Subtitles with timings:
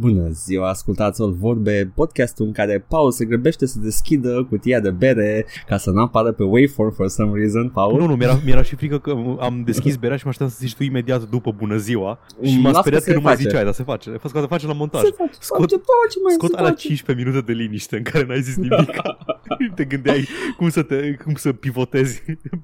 [0.00, 5.46] Bună ziua, ascultați-o vorbe, podcastul în care Paul se grăbește să deschidă cutia de bere
[5.66, 8.00] ca să nu apară pe waveform for some reason, Paul.
[8.00, 10.74] Nu, nu, mi-era, mi-era și frică că am deschis berea și mă așteptam să zici
[10.76, 13.48] tu imediat după bună ziua și m-a Lasă speriat că că nu se mai face.
[13.48, 14.10] ziceai, dar se face.
[14.14, 15.02] A fost că se face la montaj.
[15.02, 16.86] Se face, Scot- face, face, mai Scot se alea face.
[16.86, 18.90] 15 minute de liniște în care n-ai zis nimic.
[19.76, 22.22] te gândeai cum să, te, cum să pivotezi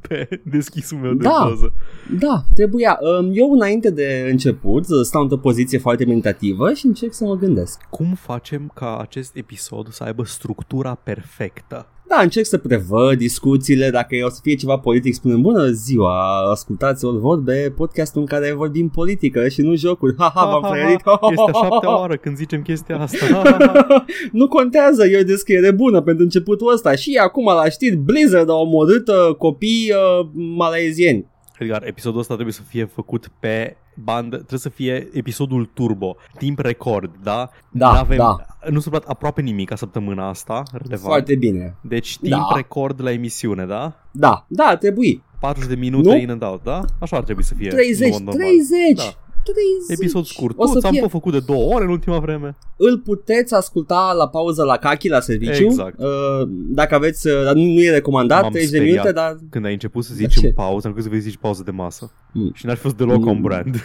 [0.08, 1.46] pe deschisul meu de Da.
[1.48, 1.72] poză.
[2.18, 2.98] Da, trebuia.
[3.20, 7.80] Um, Eu înainte de început stau într-o poziție foarte meditativă și încerc să mă gândesc.
[7.90, 11.88] Cum facem ca acest episod să aibă structura perfectă?
[12.08, 17.04] Da, încerc să prevăd discuțiile, dacă o să fie ceva politic, spunem bună ziua, ascultați
[17.04, 20.14] o vorbe, podcastul în care vorbim politică și nu jocuri.
[20.18, 21.00] Ha, ha, v-am frăierit.
[21.30, 23.42] Este a șaptea oară când zicem chestia asta.
[24.32, 26.94] nu contează, e o descriere bună pentru începutul ăsta.
[26.94, 31.26] Și acum la știri, Blizzard a omorât uh, copii uh, malaezieni.
[31.58, 36.58] Edgar, episodul ăsta trebuie să fie făcut pe bandă, trebuie să fie episodul turbo, timp
[36.58, 37.48] record, da?
[37.70, 38.36] Da, N-avem, da.
[38.70, 41.00] Nu s-a dat aproape nimic ca săptămâna asta, relevant.
[41.00, 41.74] Foarte bine.
[41.80, 42.52] Deci timp Da.
[42.54, 43.92] record la emisiune, da?
[44.10, 45.22] Da, da, trebuie.
[45.40, 46.16] 40 de minute Nu?
[46.16, 46.80] in and out, da?
[47.00, 47.68] Așa ar trebui să fie.
[47.68, 48.34] 30, în mod normal.
[48.36, 48.96] 30.
[48.96, 49.18] Da.
[49.52, 49.98] 30.
[49.98, 50.54] Episod scurt.
[50.58, 52.56] O să Toți am fie- tot făcut de două ore în ultima vreme.
[52.76, 55.64] Îl puteți asculta la pauză la Kaki la serviciu.
[55.64, 55.98] Exact.
[55.98, 58.96] Uh, dacă aveți, uh, dar nu, nu e recomandat, M-am 30 de speriat.
[59.04, 60.46] minute, dar Când ai început să Dar zici ce?
[60.46, 62.12] în pauză, am crezut că vei zici pauză de masă.
[62.32, 62.50] Mm.
[62.54, 63.28] Și n-ar fi fost deloc Mm.
[63.28, 63.76] on brand.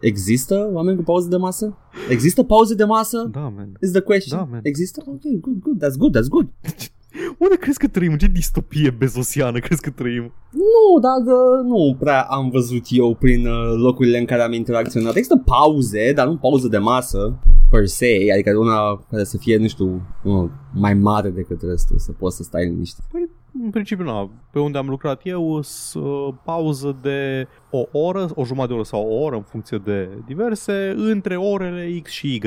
[0.00, 1.76] există oameni cu pauză de masă?
[2.08, 3.28] Există pauze de masă?
[3.32, 3.72] Da, man.
[3.82, 4.38] Is the question.
[4.38, 4.60] Da, man.
[4.62, 5.02] Există?
[5.06, 6.46] Ok, good, good, that's good, that's good.
[7.38, 8.12] Unde crezi că trăim?
[8.12, 10.32] În ce distopie bezosiană crezi că trăim?
[10.50, 15.14] Nu, dar uh, nu prea am văzut eu prin uh, locurile în care am interacționat.
[15.14, 17.38] Există pauze, dar nu pauză de masă
[17.70, 22.12] per se, adică una care să fie, nu știu, uh, mai mare decât restul, să
[22.12, 23.04] poți să stai liniștit.
[23.12, 23.28] Păi,
[23.64, 28.44] în principiu, na, pe unde am lucrat eu, s- uh, pauză de o oră, o
[28.44, 32.40] jumătate de oră sau o oră în funcție de diverse, între orele X și Y,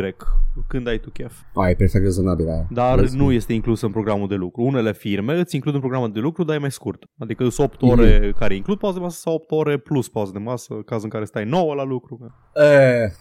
[0.67, 1.33] când ai tu chef.
[1.55, 2.67] A, e perfect rezonabil aia.
[2.69, 3.17] Dar Vezi?
[3.17, 4.61] nu este inclus în programul de lucru.
[4.61, 7.03] Unele firme îți includ în programul de lucru, dar e mai scurt.
[7.19, 7.91] Adică sunt 8 Mhm.
[7.91, 11.09] ore care includ pauză de masă sau 8 ore plus pauză de masă, caz în
[11.09, 12.33] care stai 9 la lucru.
[12.53, 13.11] Eh,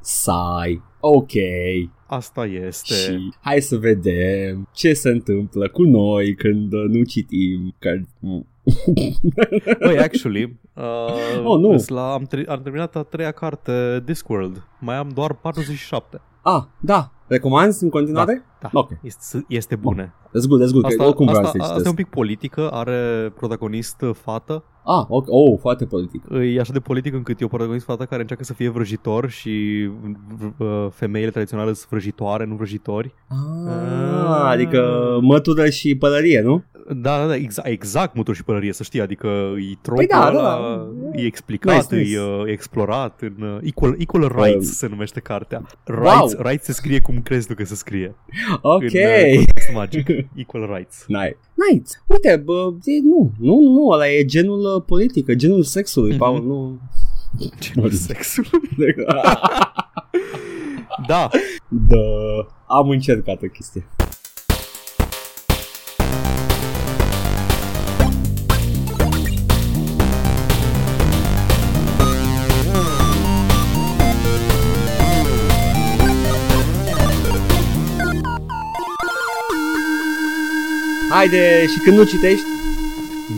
[0.00, 1.32] sai, ok.
[2.06, 2.94] Asta este.
[2.94, 8.10] Și hai să vedem ce se întâmplă cu noi când uh, nu citim cărți.
[9.84, 11.70] Băi, actually, uh, Oh, nu.
[11.72, 14.66] îs La, am, tre- am terminat a treia carte Discworld.
[14.80, 16.20] Mai am doar 47.
[16.42, 17.10] Ah, da.
[17.26, 18.44] Recomanzi în continuare?
[18.60, 18.90] Da, Ok.
[19.02, 20.14] este, este bune.
[20.28, 20.84] That's good, that's good.
[20.84, 21.96] Asta, că oricum vreau asta, să asta e un citesc.
[21.96, 24.64] pic politică, are protagonist uh, fată.
[24.88, 25.26] Ah, ok.
[25.28, 26.22] Oh, foarte politic.
[26.54, 29.88] E așa de politic încât e o protagonist fată care încearcă să fie vrăjitor și
[30.58, 33.14] uh, femeile tradiționale sunt vrăjitoare, nu vrăjitori.
[33.28, 36.64] Ah, adică mătură și pălărie, nu?
[36.94, 39.26] Da, da, da exact, exact muturi și pălărie, să știi, adică
[39.70, 41.18] e tropul Păi da, ăla, da.
[41.20, 42.16] e explicat, Nice, nice.
[42.16, 45.62] e uh, explorat în uh, Equal, Equal Rights Um, se numește cartea.
[45.88, 46.02] wow.
[46.02, 48.14] Rights, rights se scrie cum crezi tu că se scrie.
[48.60, 48.82] Ok.
[48.82, 50.08] În uh, context magic.
[50.42, 51.04] Equal Rights.
[51.06, 51.38] Nice.
[51.70, 51.90] Nice.
[52.06, 56.18] Uite, bă, e, nu, nu, nu, nu, ăla e genul uh, politic, genul sexului, Mhm.
[56.18, 56.80] Paul, nu...
[57.60, 58.50] Genul sexului.
[61.06, 61.30] Da.
[61.68, 61.96] da,
[62.66, 63.86] am încercat o chestie.
[81.16, 82.46] Haide, și când nu citești,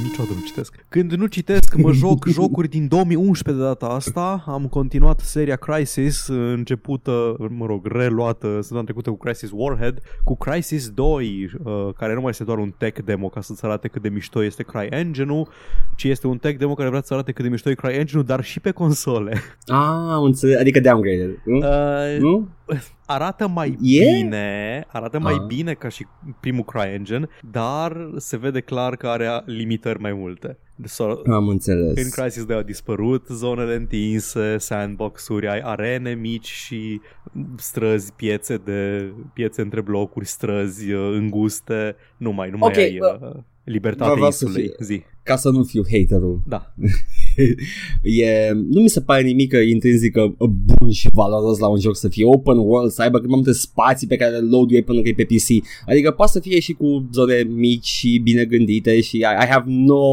[0.03, 0.85] Niciodată nu citesc.
[0.89, 4.45] Când nu citesc, mă joc jocuri din 2011 de data asta.
[4.47, 10.89] Am continuat seria Crisis, începută, mă rog, reluată săptămâna trecută cu Crisis Warhead, cu Crisis
[10.89, 14.09] 2, uh, care nu mai este doar un tech demo ca să-ți arate cât de
[14.09, 15.49] mișto este CryEngine-ul,
[15.97, 18.45] ci este un tech demo care vrea să arate cât de mișto e CryEngine-ul, dar
[18.45, 19.33] și pe console.
[19.67, 21.57] Ah, am înțeles, adică downgraded, nu?
[21.57, 22.49] Uh, nu?
[23.07, 24.17] arată mai E?
[24.21, 25.47] bine, arată mai Ah.
[25.47, 26.07] bine ca și
[26.41, 30.59] primul CryEngine, dar se vede clar că are limitări mai multe.
[30.85, 32.05] So, Am înțeles.
[32.05, 37.01] în Crisis 2 au dispărut zonele întinse, sandbox-uri, ai arene mici și
[37.57, 42.97] străzi, piețe de piețe între blocuri, străzi uh, înguste, nu mai, nu mai Ok, ai
[42.99, 44.67] bă, uh, libertatea vreau să insulei.
[44.69, 45.03] fie- Zi.
[45.23, 46.41] Ca să nu fiu haterul.
[46.47, 46.75] Da.
[48.23, 52.25] e, nu mi se pare nimic intrinzic bun și valoros la un joc să fie
[52.25, 55.13] open world, să aibă cât mai multe spații pe care le load până că e
[55.13, 55.65] pe PC.
[55.87, 59.65] Adică poate să fie și cu zone mici și bine gândite și I, I have
[59.67, 60.05] no,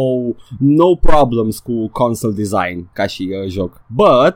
[0.59, 3.81] no problems cu console design ca și uh, joc.
[3.87, 4.35] But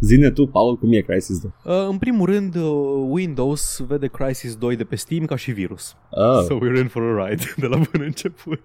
[0.00, 1.50] Zine tu, Paul, cum e Crisis 2?
[1.64, 2.62] Uh, în primul rând, uh,
[3.08, 5.96] Windows vede Crisis 2 de pe Steam ca și virus.
[6.10, 6.40] Oh.
[6.48, 8.62] So we're in for a ride de la bun început.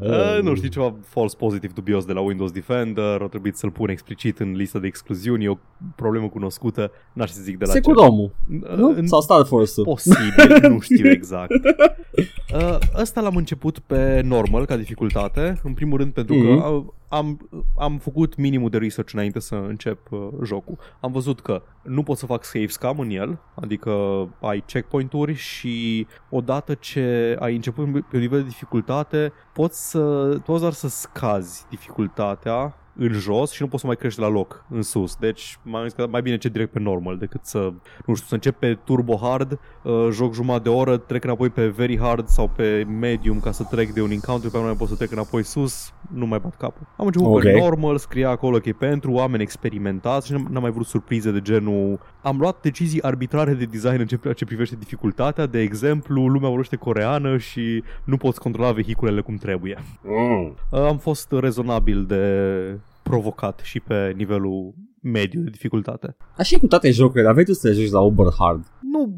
[0.00, 3.88] Uh, nu știu, ceva false pozitiv dubios de la Windows Defender, au trebuit să-l pun
[3.88, 5.56] explicit în lista de excluziuni, e o
[5.96, 7.76] problemă cunoscută, n-aș să zic de la ce.
[7.76, 8.88] Securomul, Uh, nu?
[8.96, 9.86] în- Sau Star Force-ul?
[9.86, 11.50] Posibil, nu știu exact.
[12.54, 16.60] Uh, ăsta l-am început pe normal ca dificultate, în primul rând pentru Mhm.
[16.60, 17.48] că uh, am,
[17.78, 20.78] am făcut minimul de research înainte să încep uh, jocul.
[21.00, 23.90] Am văzut că nu pot să fac save scam în el, adică
[24.40, 30.60] ai checkpoint-uri și odată ce ai început pe un nivel de dificultate, poți, să, poți
[30.60, 34.82] doar să scazi dificultatea în jos și nu poți să mai crești la loc în
[34.82, 35.16] sus.
[35.16, 37.72] Deci m-am zis că mai bine ce direct pe normal decât să,
[38.06, 41.66] nu știu, să încep pe turbo hard, uh, joc jumătate de oră, trec înapoi pe
[41.66, 44.78] very hard sau pe medium ca să trec de un encounter pe care nu mai
[44.78, 46.86] pot să trec înapoi sus, nu mai bat capul.
[46.96, 47.42] Am început Ok.
[47.42, 51.30] pe normal, scria acolo că e pentru oameni experimentați și n-am n-am mai vrut surprize
[51.30, 56.26] de genul am luat decizii arbitrare de design în ce, ce privește dificultatea, de exemplu,
[56.26, 59.78] lumea vorbește coreană și nu poți controla vehiculele cum trebuie.
[60.02, 60.54] Mm.
[60.70, 62.24] Uh, Am fost rezonabil de
[63.08, 66.16] provocat și pe nivelul mediu de dificultate.
[66.36, 68.64] Așa e cu toate jocurile, dar vrei tu să te joci la Uber Hard.
[68.80, 69.16] Nu,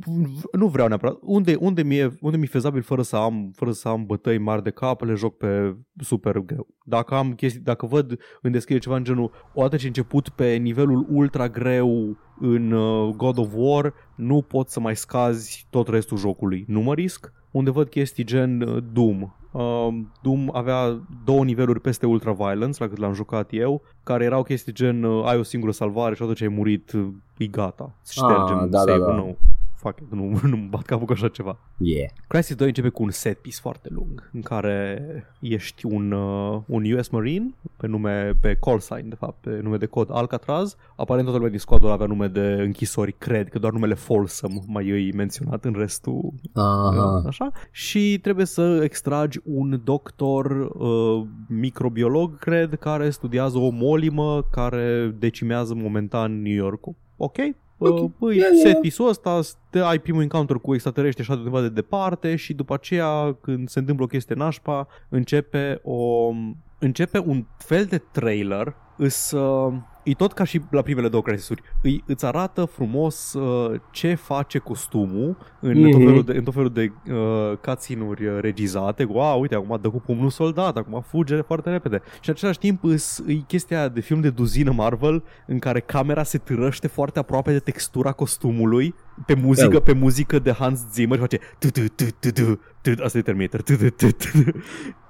[0.52, 1.18] nu vreau neapărat.
[1.20, 4.70] Unde, unde, mi-e, unde mi-e fezabil fără să am, fără să am bătăi mari de
[4.70, 6.66] cap, le joc pe super greu.
[6.84, 10.54] Dacă am chestii, dacă văd în descriere ceva în genul, odată ce ai început pe
[10.54, 16.16] nivelul ultra greu în uh, God of War, nu poți să mai scazi tot restul
[16.16, 16.64] jocului.
[16.68, 17.32] Nu mă risc.
[17.50, 19.32] Unde văd chestii gen uh, Doom.
[19.52, 19.88] Uh,
[20.22, 24.72] Doom avea două niveluri peste Ultra Violence, la cât l-am jucat eu, care erau chestii
[24.72, 27.06] gen uh, ai o singură salvare și odată ce ai murit, uh,
[27.38, 27.94] e gata.
[28.10, 29.12] Ștergem Ah, da, da, save-ul da.
[29.14, 29.38] nou.
[29.78, 31.58] Fuck it, nu, nu bat capul cu așa ceva.
[31.76, 32.10] Yeah.
[32.26, 35.02] Crisis 2 începe cu un set piece foarte lung în care
[35.40, 39.76] ești un, uh, un US Marine pe nume, pe call sign de fapt, pe nume
[39.76, 40.76] de cod Alcatraz.
[40.96, 44.90] Aparent toată lumea din squadul avea nume de închisori, cred că doar numele Folsom mai
[44.90, 47.22] îi menționat în restul Aha.
[47.26, 55.14] așa și trebuie să extragi un doctor uh, microbiolog, cred, care studiază o molimă care
[55.18, 56.94] decimează momentan New York-ul.
[57.16, 57.36] Ok?
[57.78, 57.98] Ok.
[57.98, 58.66] Uh, păi, Yeah, yeah.
[58.66, 59.40] set piece-ul ăsta,
[59.70, 63.68] te ai primul encounter cu extraterestri așa de undeva de departe și după aceea când
[63.68, 66.30] se întâmplă o chestie nașpa, începe o
[66.78, 69.72] începe un fel de trailer îs, uh,
[70.04, 71.62] e tot ca și la primele două crisisuri.
[71.82, 75.90] Îi, îți arată frumos uh, ce face costumul în Mhm.
[75.90, 79.04] tot felul de, în tot felul de uh, cutscene-uri uh, regizate.
[79.04, 82.02] Wow, uite, acum dă cu pumnul soldat, acum fuge foarte repede.
[82.20, 85.80] Și în același timp îs, e chestia aia de film de duzină Marvel în care
[85.80, 88.94] camera se târăște foarte aproape de textura costumului
[89.26, 89.80] pe muzică, Eu.
[89.80, 92.60] pe muzică de Hans Zimmer și face tu tu tu tu tu
[92.94, 94.50] tu asta e Terminator tu tu tu tu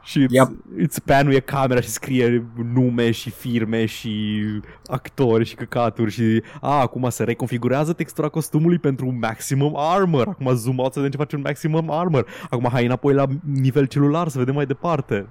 [0.08, 0.48] și îți, Yep.
[0.76, 4.42] îți panuie camera și scrie nume și firme și
[4.86, 10.28] actori și căcaturi și a, acum se reconfigurează textura costumului pentru maximum armor.
[10.28, 12.26] Acum zoom out să vedem ce face un maximum armor.
[12.50, 15.26] Acum hai înapoi la nivel celular să vedem mai departe.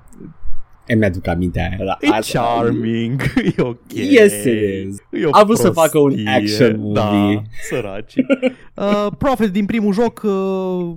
[0.87, 1.83] E mi-aduc aminte aia.
[1.83, 3.21] La, E charming,
[3.57, 3.93] e ok.
[3.93, 4.97] Yes, it is.
[5.21, 6.29] E o A vrut să facă un prostie.
[6.29, 7.35] action movie.
[7.35, 8.13] Da, săraci.
[8.75, 10.95] uh, Prophet din primul joc uh,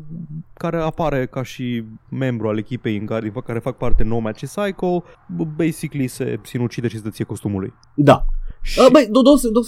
[0.55, 4.45] care apare ca și membru al echipei în care, din care fac parte Nomad și
[4.45, 5.03] Psycho,
[5.37, 7.73] b- basically se sinucide și se ție costumului.
[7.95, 8.25] Da.
[8.63, 9.61] Și, Uh, băi, do, do, do, do,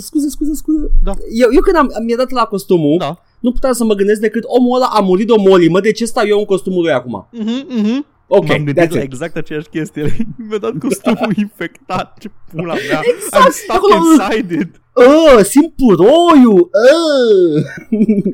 [0.00, 0.86] scuze, scuze, scuze.
[1.02, 1.12] Da.
[1.40, 3.18] Eu, eu când am, mi-a dat la costumul, da.
[3.40, 6.04] nu puteam să mă gândesc decât omul ăla a murit de o molimă, de ce
[6.04, 7.28] stau eu în costumul lui acum?
[7.32, 8.06] Mhm, mhm.
[8.34, 9.02] Ok, M-am gândit that's la it.
[9.04, 10.16] exact aceeași chestie.
[10.48, 12.16] Mi-a dat costumul infectat.
[12.20, 13.00] Ce pula mea.
[13.14, 13.96] Exact, I'm stuck acolo-
[14.32, 14.80] inside it.
[14.94, 16.70] Uh, simt puroiul!
[16.72, 17.62] Uh.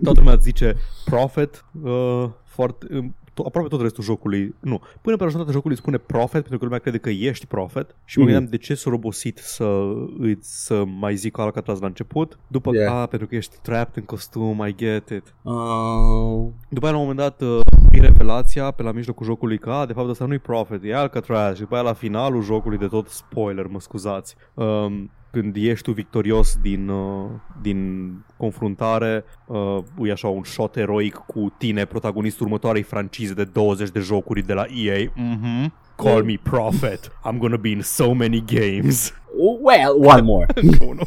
[0.02, 3.04] Toată lumea zice Prophet, uh, foarte, uh,
[3.40, 6.64] to- aproape tot restul jocului, nu, până pe la jumătatea jocului spune Prophet, pentru că
[6.64, 8.32] lumea crede că ești Prophet și mă Mhm.
[8.32, 9.80] gândeam de ce s-a robosit să,
[10.18, 12.92] îți, să mai zic Alcatraz la început, după Yeah.
[12.92, 13.08] yeah.
[13.08, 15.34] pentru că ești trapped în costum, I get it.
[15.42, 17.58] Uh, După aia la un moment dat uh,
[17.92, 21.54] e revelația pe la mijlocul jocului că, a, de fapt, ăsta nu-i Prophet, e Alcatraz
[21.54, 24.36] și după aia la finalul jocului de tot spoiler, mă scuzați.
[24.54, 27.30] Um, când ești tu victorios din, uh,
[27.62, 33.90] din confruntare, uh, e așa un shot eroic cu tine, protagonistul următoarei francize de 20
[33.90, 35.12] de jocuri de la EA.
[35.14, 35.72] Mhm.
[35.96, 37.10] Call me Prophet.
[37.30, 39.12] I'm gonna be in so many games.
[39.60, 40.46] well, one more.
[40.80, 41.02] nu, nu.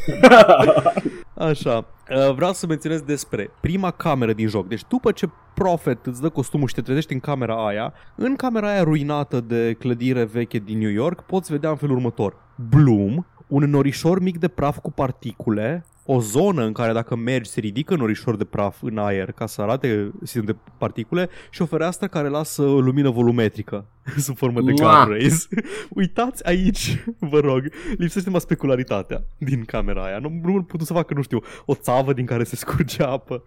[1.34, 4.68] Așa, uh, vreau să menționez despre prima cameră din joc.
[4.68, 8.68] Deci după ce Prophet îți dă costumul și te trezești în camera aia, în camera
[8.68, 12.36] aia ruinată de clădire veche din New York, poți vedea în felul următor.
[12.68, 17.60] Bloom, un norișor mic de praf cu particule, o zonă în care dacă mergi se
[17.60, 22.06] ridică norișor de praf în aer ca să arate sistem de particule și o fereastră
[22.06, 23.84] care lasă lumină volumetrică
[24.26, 24.90] sub formă de Mua!
[24.90, 25.48] cloud rays.
[25.88, 27.62] Uitați aici, vă rog,
[27.96, 30.18] lipsește numai specularitatea din camera aia.
[30.18, 33.44] Nu, nu putut să facă, nu știu, o țavă din care se scurge apă.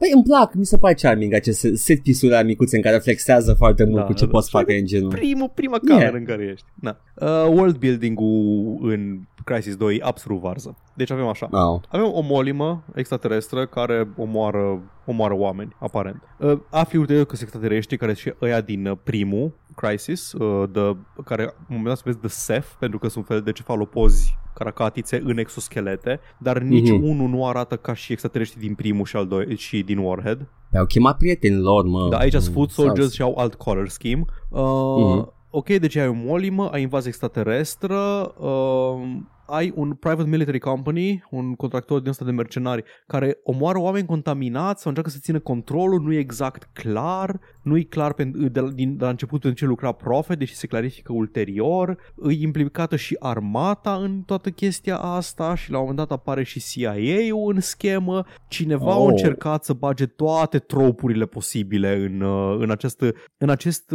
[0.00, 3.84] Păi îmi plac, mi se pare charming aceste set piece micuțe în care flexează foarte
[3.84, 4.58] mult Da, cu ce da, poți da.
[4.58, 5.10] face engine-ul.
[5.10, 6.14] Primul, prima cameră Yeah.
[6.18, 6.66] în care ești.
[6.74, 6.96] Na.
[7.14, 10.76] Uh, world building-ul în Crisis 2 e absolut varză.
[10.94, 11.48] Deci avem așa.
[11.52, 11.82] Wow.
[11.88, 16.22] Avem o molimă extraterestră care omoară, omoară oameni, aparent.
[16.38, 20.68] Uh, afli ulterior că sunt extraterestri care sunt și ăia din uh, primul Crisis, uh,
[20.72, 24.38] de, care în moment dat se vezi de Seth, pentru că sunt fel de cefalopozi
[24.54, 27.02] caracatițe în exoschelete, dar nici Mhm.
[27.02, 30.48] unul nu arată ca și extraterestri din primul și, al doi, și din Warhead.
[30.78, 32.08] Au chemat prietenii lor, mă.
[32.10, 34.24] Da, aici sunt Mm, foot soldiers sounds- și au alt color scheme.
[34.48, 34.60] Uh,
[34.96, 35.32] Mhm.
[35.52, 37.98] Ok, deci ai o molimă, ai invazie extraterestră,
[38.38, 39.16] uh,
[39.50, 44.80] ai un private military company, un contractor din ăsta de mercenari, care omoară oameni contaminați
[44.80, 48.68] sau încearcă să țină controlul, nu e exact clar, nu e clar pe, de, la,
[48.68, 53.16] din, de la început pentru ce lucra Prophet, deși se clarifică ulterior, e implicată și
[53.18, 58.24] armata în toată chestia asta și la un moment dat apare și CIA-ul în schemă,
[58.48, 58.92] cineva oh.
[58.92, 59.08] a Oh.
[59.10, 63.04] încercat să bage toate tropurile posibile în, uh, în, acest,
[63.38, 63.94] în acest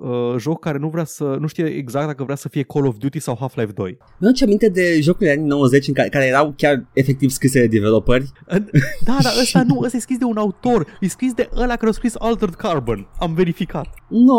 [0.00, 2.86] uh, uh, joc care nu vrea să, nu știe exact dacă vrea să fie Call
[2.86, 3.98] of Duty sau Half-Life 2.
[4.18, 7.66] Nu ce aminte de jocurile anii 90 în care, care erau chiar efectiv scrise de
[7.66, 8.30] developeri?
[9.04, 11.90] Da, dar ăsta nu, ăsta e scris de un autor, e scris de ăla care
[11.90, 13.08] a scris Altered Carbon.
[13.18, 13.94] Am verificat.
[14.08, 14.38] No,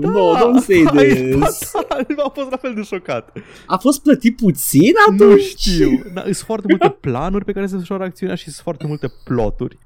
[0.00, 1.70] Da, no, don't say ai- Da, this.
[2.16, 3.32] da, am fost la fel de șocat.
[3.66, 5.30] A fost plătit puțin atunci?
[5.30, 6.02] Nu știu.
[6.14, 9.78] Da, sunt foarte multe planuri pe care se desfășoară acțiunea și sunt foarte multe ploturi.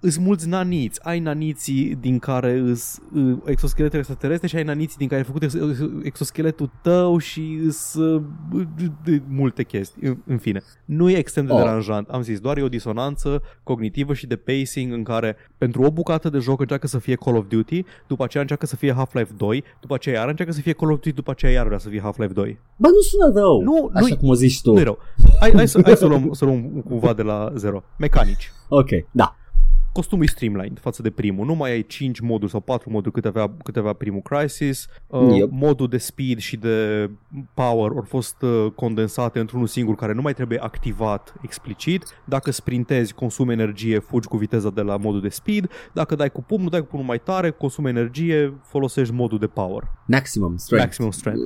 [0.00, 1.00] Sunt mulți naniți.
[1.02, 3.96] Ai naniții din care îs uh, exoschelete
[4.40, 8.26] extraterestre și ai naniții din care ai făcut ex- exoscheletul tău și sunt
[9.28, 10.06] multe chestii.
[10.08, 11.58] În, în fine, nu e extrem de Oh.
[11.58, 12.08] deranjant.
[12.08, 16.28] Am zis, doar e o disonanță cognitivă și de pacing în care pentru o bucată
[16.30, 19.64] de joc încearcă să fie Call of Duty, după aceea încearcă să fie Half-Life 2,
[19.80, 22.00] după aceea iar încearcă să fie Call of Duty, după aceea iar vrea să fie
[22.00, 22.58] Half-Life 2.
[22.76, 23.60] Bă, nu sună rău.
[23.62, 24.72] Nu, Așa nu- cum o zici tu.
[24.72, 24.98] Nu e rău.
[25.40, 27.82] Hai, hai, să, hai să, luăm, să luăm cumva de la zero.
[27.98, 28.52] Mecanici.
[28.68, 29.34] Ok, da.
[29.92, 31.46] Costumul e streamlined față de primul.
[31.46, 34.86] Nu mai ai 5 moduri sau 4 moduri cât avea, cât avea primul Crisis.
[35.06, 35.48] Uh, Yep.
[35.50, 37.10] Modul de speed și de
[37.54, 42.04] power au fost uh, condensate într-unul singur care nu mai trebuie activat explicit.
[42.24, 45.70] Dacă sprintezi, consumi energie, fugi cu viteza de la modul de speed.
[45.92, 49.82] Dacă dai cu pumnul, dai cu pumnul mai tare, consumi energie, folosești modul de power.
[50.06, 50.86] Maximum strength.
[50.86, 51.42] Maximum strength.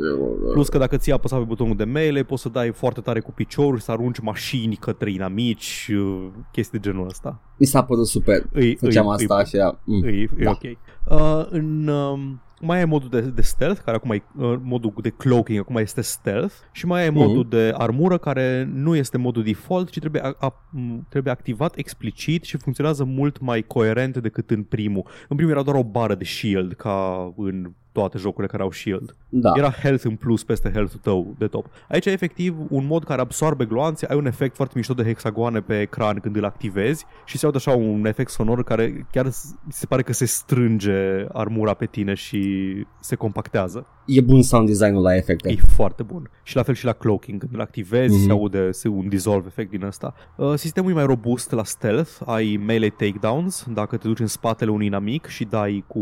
[0.53, 3.33] Plus că dacă ți apăsat pe butonul de melee, poți să dai foarte tare cu
[3.33, 7.41] piciorul și să arunci mașini către inamici, uh, chestii de genul ăsta.
[7.57, 8.34] Mi s-a părut super.
[8.53, 9.79] Îi, Făceam îi, asta și era...
[9.85, 10.03] Mm.
[10.03, 10.51] îi, îi Da.
[10.51, 10.63] ok.
[11.09, 15.09] Uh, în, um, mai ai modul de, de stealth, care acum e uh, modul de
[15.11, 17.19] cloaking, acum este stealth, și mai ai Mhm.
[17.19, 21.77] modul de armură, care nu este modul default, ci trebuie, a, a, m, trebuie activat
[21.77, 25.07] explicit și funcționează mult mai coerent decât în primul.
[25.29, 29.17] În primul era doar o bară de shield, ca în toate jocurile care au shield.
[29.29, 29.53] Da.
[29.57, 31.67] Era health în plus peste health-ul tău de top.
[31.89, 35.61] Aici e efectiv un mod care absorbe gloanțe, ai un efect foarte mișto de hexagoane
[35.61, 39.55] pe ecran când îl activezi și se aude așa un efect sonor care chiar s-
[39.69, 43.87] se pare că se strânge armura pe tine și se compactează.
[44.07, 45.51] E bun sound design-ul la efecte.
[45.51, 46.31] E foarte bun.
[46.43, 48.25] Și la fel și la cloaking, când îl activezi, Mhm.
[48.25, 50.15] se aude se un dissolve efect din ăsta.
[50.37, 54.71] Uh, sistemul e mai robust la stealth, ai melee takedowns, dacă te duci în spatele
[54.71, 56.01] unui inamic și dai cu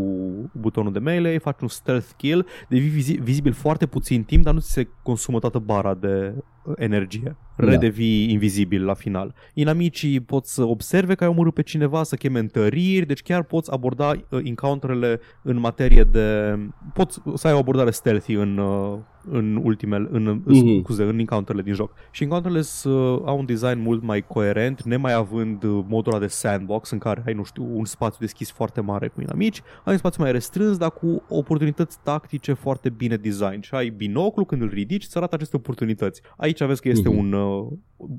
[0.52, 4.60] butonul de melee, faci un stealth kill, devii vizi- vizibil foarte puțin timp, dar nu
[4.60, 6.34] ți se consumă toată bara de
[6.64, 7.36] uh, energie.
[7.56, 7.64] Da.
[7.64, 9.34] Redevii invizibil la final.
[9.54, 13.70] Inamicii pot să observe că ai omorât pe cineva, să cheme întăriri, deci chiar poți
[13.70, 16.58] aborda uh, encounterele în materie de...
[16.94, 18.98] Poți să ai o abordare stealthy în, uh,
[19.30, 20.80] în ultimele, în, Mhm.
[20.82, 21.92] scuze, în encounterele din joc.
[22.10, 22.92] Și encounterele uh,
[23.24, 27.22] au un design mult mai coerent, nemai având uh, modul ăla de sandbox în care
[27.26, 30.76] ai, nu știu, un spațiu deschis foarte mare cu inamici, ai un spațiu mai restrâns,
[30.76, 33.60] dar cu oportunități tactice foarte bine design.
[33.60, 36.20] Și ai binoclu când îl ridici, îți arată aceste oportunități.
[36.36, 37.18] Aici vezi că este Mhm.
[37.18, 37.66] un uh,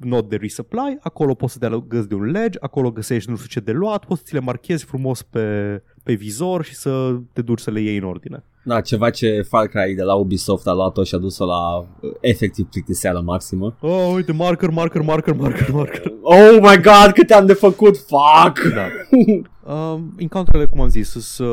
[0.01, 3.47] nod de resupply, acolo poți să te alăgăți de un ledge, acolo găsești nu știu
[3.47, 7.41] ce de luat, poți să ți le marchezi frumos pe, pe vizor și să te
[7.41, 8.43] duci să le iei în ordine.
[8.65, 11.85] Da, ceva ce Far Cry de la Ubisoft a luat-o și a dus-o la uh,
[12.21, 13.75] efectiv plictiseală maximă.
[13.81, 16.13] Oh, uite, marker, marker, marker, marker, marker.
[16.21, 18.73] Oh my god, câte am de făcut, fuck!
[18.73, 18.87] Da.
[19.65, 21.47] Uh, encounterele, cum am zis, sunt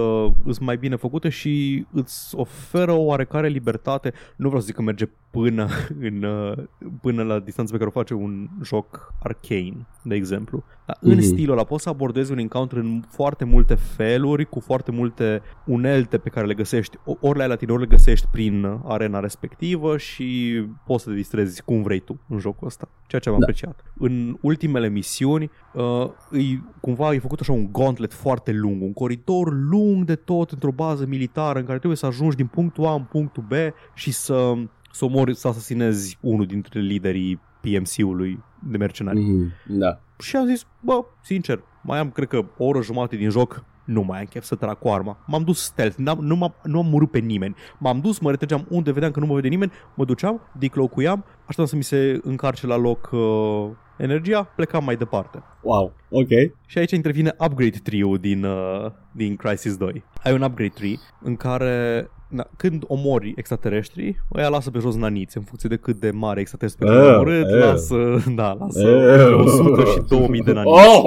[0.44, 4.12] uh, mai bine făcute și îți oferă o oarecare libertate.
[4.36, 5.68] Nu vreau să zic că merge până,
[6.08, 6.52] în, uh,
[7.00, 10.64] până la distanța pe care o face un joc arcane, de exemplu.
[10.86, 11.00] Dar mm-hmm.
[11.00, 11.20] în Mhm.
[11.22, 16.18] stilul ăla poți să abordezi un encounter în foarte multe feluri, cu foarte multe unelte
[16.18, 19.20] pe care le găsești, o- ori le ai la tine, ori le găsești prin arena
[19.20, 23.34] respectivă și poți să te distrezi cum vrei tu în jocul ăsta, ceea ce am
[23.38, 23.44] Da.
[23.44, 23.84] apreciat.
[23.98, 29.52] În ultimele misiuni, uh, îi, cumva e făcut așa un gauntlet foarte lung, un coridor
[29.52, 33.02] lung de tot într-o bază militară în care trebuie să ajungi din punctul A în
[33.02, 33.52] punctul B
[33.94, 34.52] și să,
[34.92, 39.20] să omori, să asasinezi unul dintre liderii PMC-ului de mercenari.
[39.20, 40.00] Mhm, Da.
[40.18, 44.02] Și am zis, bă, sincer, mai am, cred că, o oră jumate din joc, nu
[44.02, 45.18] mai am chef să trag cu arma.
[45.26, 47.54] M-am dus stealth, n-am, nu, m-am, nu am murit pe nimeni.
[47.78, 51.66] M-am dus, mă retrăgeam unde vedeam că nu mă vede nimeni, mă duceam, declocuiam, așteptam
[51.66, 55.42] să mi se încarce la loc uh, energia, plecam mai departe.
[55.62, 55.92] Wow.
[56.10, 56.28] Ok.
[56.66, 60.04] Și aici intervine upgrade tree din, uh, din Crisis 2.
[60.24, 65.36] Ai un upgrade tree în care na, când omori extraterestri, ăia lasă pe jos naniți
[65.36, 67.58] în funcție de cât de mare extraterestri pe care Ah, ai omorât, ah.
[67.58, 69.44] lasă, da, lasă Ah.
[69.44, 70.78] 100 și 2000 de naniți.
[70.88, 71.02] Oh!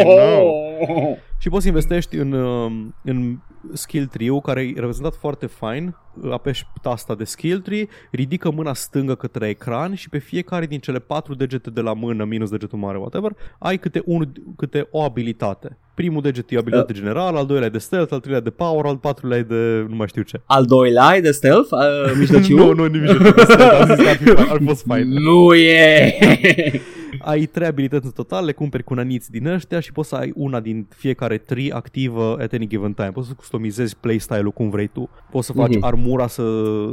[0.00, 1.16] I know.
[1.38, 3.38] Și poți să investești în, um, în
[3.72, 5.96] skill tree care e reprezentat foarte fain.
[6.30, 10.98] Apeși tasta de skill tree, ridică mâna stângă către ecran și pe fiecare din cele
[10.98, 15.76] patru degete de la mână, minus degetul mare, whatever, ai câte, un, câte o abilitate.
[15.94, 18.84] Primul deget e o abilitate generală, al doilea e de stealth, al treilea de power,
[18.84, 20.40] al patrulea e de nu mai știu ce.
[20.44, 21.70] Al doilea e de stealth?
[21.70, 22.56] Uh, mijlociu?
[22.64, 25.08] nu, nu, nimic de stealth, am zis că ar, fi, ar fost fain.
[25.12, 26.18] Nu e!
[27.20, 30.32] Ai trei abilități în total, le cumperi cu naniți din ăștia și poți să ai
[30.34, 33.10] una din fiecare tree activă at any given time.
[33.10, 35.08] Poți să customizezi playstyle-ul cum vrei tu.
[35.30, 35.84] Poți să faci Mhm.
[35.84, 36.42] armura să,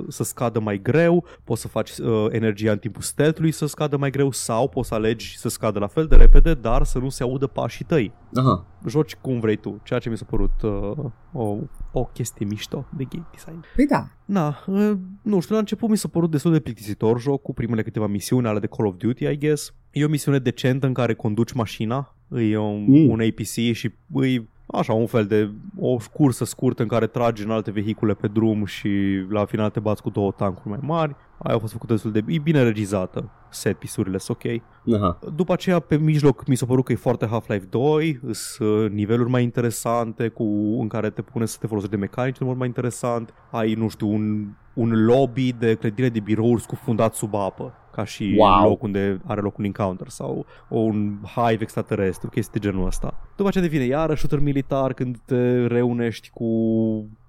[0.08, 4.10] să scadă mai greu, poți să faci uh, energia în timpul stealth-ului să scadă mai
[4.10, 7.24] greu sau poți să alegi să scadă la fel de repede, dar să nu se
[7.24, 8.12] audă pașii tăi.
[8.36, 8.66] Aha.
[8.88, 10.92] Joci cum vrei tu, ceea ce mi s-a părut uh,
[11.34, 11.56] o,
[12.00, 13.64] o chestie mișto de game design.
[13.76, 14.08] Păi da.
[14.26, 18.08] Na, uh, nu știu, la început mi s-a părut destul de plictisitor jocul, primele câteva
[18.08, 19.74] misiuni ale de Call of Duty, I guess.
[19.92, 22.94] E o misiune decentă în care conduci mașina, e un, Mm.
[22.98, 23.10] mm.
[23.10, 27.52] un APC și îi așa un fel de o cursă scurtă în care tragi în
[27.52, 28.90] alte vehicule pe drum și
[29.30, 31.16] la final te bați cu două tancuri mai mari.
[31.38, 34.62] Aia a fost făcută destul de e bine regizată, set pisurile sunt ok.
[34.96, 35.20] Aha.
[35.36, 39.44] După aceea, pe mijloc, mi s-a părut că e foarte Half-Life 2, sunt niveluri mai
[39.44, 40.44] interesante cu,
[40.82, 43.34] în care te pune să te folosești de mecanici mult mai interesant.
[43.52, 48.36] Ai, nu știu, un, un lobby de clădire de birouri scufundat sub apă, ca și
[48.38, 48.70] Wow.
[48.70, 53.14] loc unde are loc un encounter sau un hive extraterestru, chestii de genul ăsta.
[53.36, 56.46] După aceea devine iarăși shooter militar când te reunești cu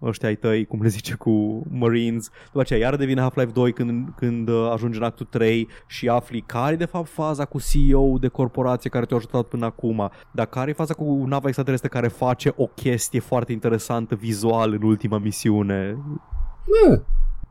[0.02, 2.30] ăștia ai tăi, cum le zice, cu Marines.
[2.46, 6.40] După aceea iară devine Half-Life 2 când, când uh, ajungi în actul 3 și afli
[6.40, 10.46] care e de fapt faza cu CEO de corporație care te-a ajutat până acum, dar
[10.46, 15.18] care e faza cu nava extraterestră care face o chestie foarte interesantă vizual în ultima
[15.18, 15.96] misiune.
[16.88, 17.00] Bă,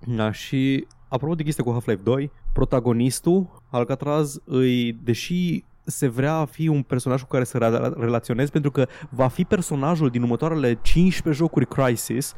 [0.07, 6.45] Da, și apropo de chestia cu Half-Life 2, protagonistul, Alcatraz, îi, deși se vrea a
[6.45, 10.79] fi un personaj cu care să re- relaționezi pentru că va fi personajul din următoarele
[10.81, 12.33] 15 jocuri Crisis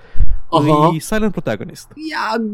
[0.51, 0.91] Aha.
[0.95, 1.88] e silent protagonist.
[1.95, 2.47] Yeah,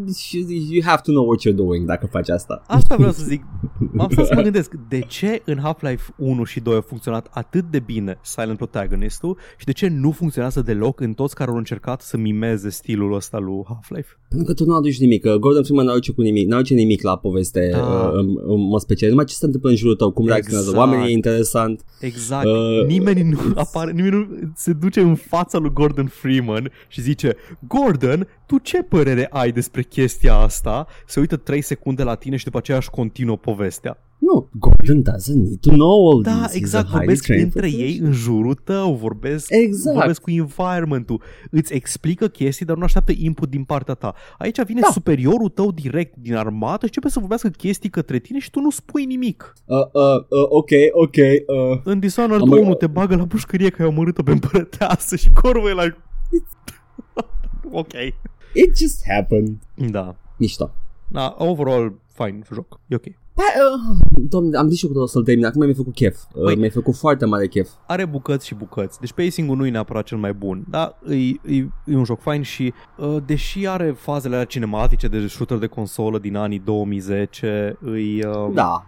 [0.69, 2.61] you have to know what you're doing dacă faci asta.
[2.67, 3.43] Asta vreau să zic.
[3.91, 7.63] M-am stat să mă gândesc de ce în Half-Life 1 și 2 a funcționat atât
[7.71, 12.01] de bine silent protagonistul și de ce nu funcționează deloc în toți care au încercat
[12.01, 14.07] să mimeze stilul ăsta lui Half-Life.
[14.27, 15.21] Pentru că tu nu aduci nimic.
[15.21, 17.77] că Gordon Freeman n-aduce cu nimic, n-aduce nimic la poveste Da.
[17.79, 19.09] uh, în, în mod special.
[19.09, 20.87] Numai ce se întâmplă în jurul tău, cum reacționează Exact.
[20.87, 21.83] oamenii, e interesant.
[21.99, 22.45] Exact.
[22.45, 27.35] Uh, nimeni nu apare, nimeni nu se duce în fața lui Gordon Freeman și zice
[27.67, 27.81] Gordon,
[28.45, 30.87] tu ce părere ai despre chestia asta?
[31.07, 33.97] Se uită 3 secunde la tine și după aceea își continuă povestea.
[34.17, 36.49] Nu, Gordon doesn't need to know all Da, this.
[36.49, 38.07] He's a exact, highly vorbesc trained între ei professional.
[38.11, 39.95] în jurul tău, vorbesc, Exact.
[39.97, 44.13] vorbesc cu environment-ul, îți explică chestii, dar nu așteaptă input din partea ta.
[44.37, 44.87] Aici vine Da.
[44.91, 48.69] superiorul tău direct din armată și începe să vorbească chestii către tine și tu nu
[48.69, 49.53] spui nimic.
[49.65, 49.83] Uh, uh,
[50.29, 51.15] uh, ok, ok.
[51.15, 51.81] Uh.
[51.83, 55.69] În Dishonored Am- 1 te bagă la pușcărie că ai omorât-o pe împărăteasă și corvul
[55.69, 55.97] e like...
[57.71, 57.93] ok.
[58.53, 59.57] It just happened.
[59.75, 60.15] Da.
[60.37, 60.71] Mișto.
[61.07, 62.79] Da, overall, fine joc.
[62.87, 63.03] E ok.
[63.35, 63.97] Ba, uh,
[64.29, 65.45] domne, am zis și eu că o să-l termin.
[65.45, 66.17] Acum mi-a făcut chef.
[66.33, 66.55] Uh, Băi.
[66.55, 67.69] mi-a făcut foarte mare chef.
[67.87, 68.99] are bucăți și bucăți.
[68.99, 72.41] Deci pacing-ul nu e neapărat cel mai bun, dar e, e, e un joc fain
[72.41, 78.23] și uh, deși are fazele alea cinematice de shooter de consolă din anii 2010, îi,
[78.25, 78.85] uh, Da.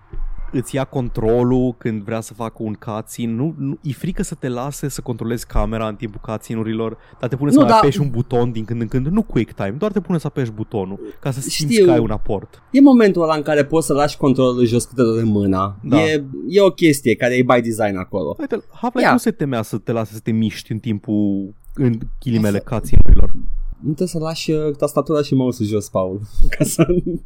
[0.51, 3.31] Îți ia controlul când vrea să facă un cutscene.
[3.31, 7.35] Nu, nu, e frică să te lase să controlezi camera în timpul cutscene-urilor, dar te
[7.35, 9.07] pune Nu, să mai dar- apeși un buton din când în când.
[9.07, 11.85] Nu quick time, doar te pune să apeși butonul ca să simți Știu.
[11.85, 12.61] că ai un aport.
[12.71, 15.75] E momentul ăla în care poți să lași controlul jos câte de mâna.
[15.83, 16.01] Da.
[16.03, 18.35] E, e o chestie care e by design acolo.
[18.39, 19.11] Uite, Half-Life Ia.
[19.11, 23.33] nu se temea să te lase să te miști în timpul în ghilimele cutscene-urilor.
[23.79, 26.21] Nu trebuie să lași uh, tastatura și mouse-ul jos, Paul.
[26.57, 26.85] Ca să...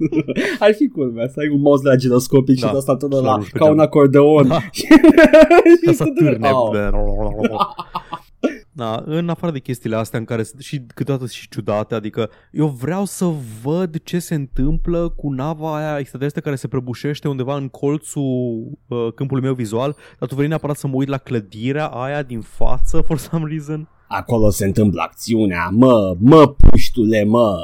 [0.59, 3.21] Ar fi cool, mea, să ai un mouse de la giroscopic și Da, tastatura și
[3.23, 3.85] la, l-arunci pe ca un geam.
[3.85, 4.47] acordeon.
[4.47, 4.59] Da.
[4.71, 4.85] Și
[5.85, 6.47] Ca să târne.
[6.47, 6.75] Au.
[8.71, 12.67] Da, în afară de chestiile astea în care sunt și câteodată și ciudate, adică eu
[12.67, 13.25] vreau să
[13.63, 19.07] văd ce se întâmplă cu nava aia extraterestră care se prăbușește undeva în colțul uh,
[19.15, 23.01] câmpului meu vizual, dar tu vrei neapărat să mă uit la clădirea aia din față
[23.01, 23.89] for some reason.
[24.11, 27.57] Acolo se întâmplă acțiunea, mă, mă, puștule, mă.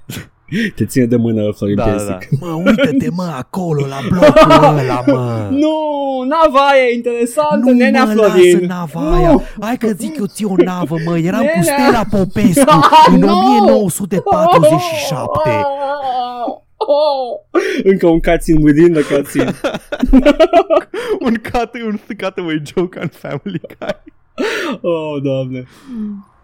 [0.76, 2.38] Te ține de mână, Florin Da, da, Piersic.
[2.40, 2.46] da.
[2.46, 5.48] Mă, uite-te mă acolo la blocul ăla, mă.
[5.62, 5.74] Nu,
[6.28, 8.52] nava aia e interesantă, Nu nenea mă, Florin.
[8.52, 9.12] lasă nava Nu.
[9.14, 9.40] aia.
[9.60, 11.18] Hai că zic eu ție o navă, mă.
[11.18, 11.62] Eram cu Nenea.
[11.62, 13.26] Stella Popescu în Nu.
[13.26, 15.50] 1947.
[17.84, 19.54] Încă un cutscene within the cutscene.
[21.20, 23.96] un cut, un cutaway joke on Family Guy.
[24.80, 25.66] Oh, doamne.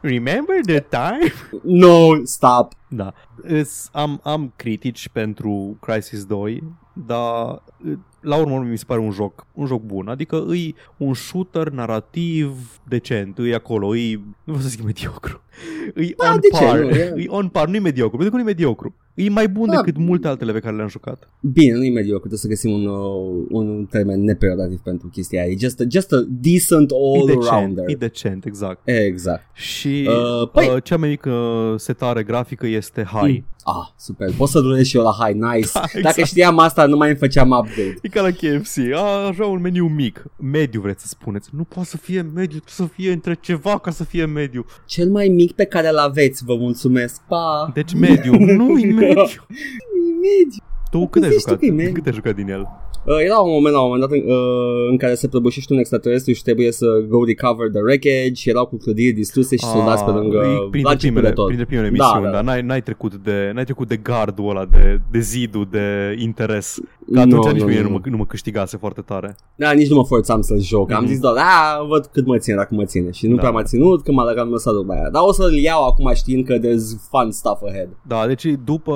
[0.01, 1.33] Remember the time?
[1.63, 2.73] No, stop.
[2.89, 3.13] Da.
[3.43, 9.11] Îs, am, am critici pentru Crisis 2, dar uh, la urmă mi se pare un
[9.11, 10.09] joc, un joc bun.
[10.09, 15.43] Adică îi un shooter narrativ decent, îi acolo, îi, nu vreau să zic mediocru.
[15.95, 16.89] Îi Da, on de ce par, nu?
[16.89, 18.95] E- îi on par, nu-i mediocru, pentru că nu-i mediocru.
[19.15, 19.77] E mai bun Da.
[19.77, 21.29] decât multe altele pe care le-am jucat.
[21.41, 25.51] Bine, nu e mediocru, trebuie să găsim un, uh, un termen neperorativ pentru chestia aia.
[25.51, 27.37] E just a, just a decent E all-rounder.
[27.85, 28.89] decent, e decent, exact.
[28.89, 29.45] Exact.
[29.57, 33.43] Și Uh, păi- uh, cea mai mică setare grafică este high.
[33.67, 34.31] Ah, super.
[34.37, 35.69] Pot să durez și eu la high, nice.
[35.73, 36.27] Da, Dacă exact.
[36.29, 37.99] știam asta, nu mai îmi făceam update.
[38.03, 40.25] E ca la KFC, a, așa un meniu mic.
[40.37, 41.49] Mediu vreți să spuneți.
[41.53, 44.65] Nu poate să fie mediu, trebuie să fie între ceva ca să fie mediu.
[44.87, 47.21] Cel mai mic pe care îl aveți, vă mulțumesc.
[47.29, 47.71] Pa!
[47.75, 49.23] Deci mediu, nu e mediu.
[50.21, 50.63] Mediu.
[50.95, 51.59] Tu cât ai Zici tu jucat?
[51.61, 51.93] că e mediu.
[51.93, 52.65] Cât ai jucat din el?
[53.07, 55.79] Uh, era un moment la un moment dat în, uh, în care se prăbușește un
[55.79, 60.05] extraterestru și trebuie să go recover the wreckage și erau cu clădiri distruse și soldați
[60.05, 61.47] pe lângă e la printre început de primele, tot.
[61.47, 62.31] printre primele Da, misiuni, da.
[62.31, 66.79] dar n-ai, n-ai, trecut de, n-ai trecut de gardul ăla, de, de zidul, de interes.
[67.13, 67.89] Că atunci Nu, nici nu, mie nu.
[67.89, 69.37] nu, mă, nu mă câștigase foarte tare.
[69.57, 70.93] Da, nici nu mă forțam să joc.
[70.93, 71.11] Am Mhm.
[71.11, 73.11] zis doar, a, văd cât mă ține, dacă mă ține.
[73.11, 73.41] Și nu Da.
[73.41, 75.09] prea m-a ținut, că m-a legat lăsat după aia.
[75.13, 77.89] Dar o să-l iau acum știind că there's fun stuff ahead.
[78.07, 78.95] Da, deci după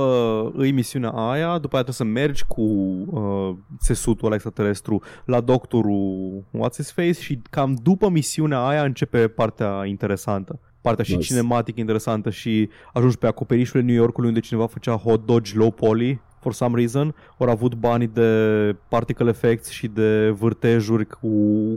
[0.57, 6.45] îi misiunea aia, după aia trebuie să mergi cu uh, țesutul ăla extraterestru la doctorul
[6.59, 10.61] What's His Face și cam după misiunea aia începe partea interesantă.
[10.81, 11.27] Partea și Nice.
[11.27, 16.21] cinematic interesantă și ajungi pe acoperișurile New Yorkului unde cineva făcea hot dogi low poly
[16.41, 18.31] for some reason, ori avut banii de
[18.89, 21.29] particle effects și de vârtejuri cu,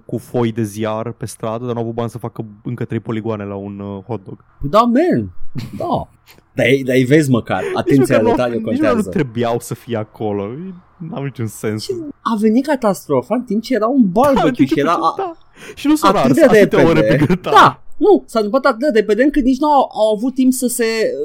[0.05, 2.99] cu foi de ziar pe stradă, dar nu au avut bani să facă încă trei
[2.99, 4.45] poligoane la un uh, hot dog.
[4.61, 5.31] Da, man.
[5.77, 6.09] Da.
[6.53, 7.61] Dar ei- dar îi vezi măcar.
[7.75, 9.09] Atenția la Nici măcar detaliu nu, nici măcar nu contează.
[9.09, 10.47] trebuiau să fie acolo.
[10.97, 11.87] N-au niciun sens.
[12.21, 15.31] A venit catastrofa în timp ce era un barbecue și era a, da.
[15.75, 17.25] Și nu s-a atât ars de atâtea ore pe repede.
[17.25, 17.53] grătar.
[17.53, 20.67] Da, nu, s-a întâmplat atât de repede încât nici nu au, au avut timp să
[20.67, 20.83] se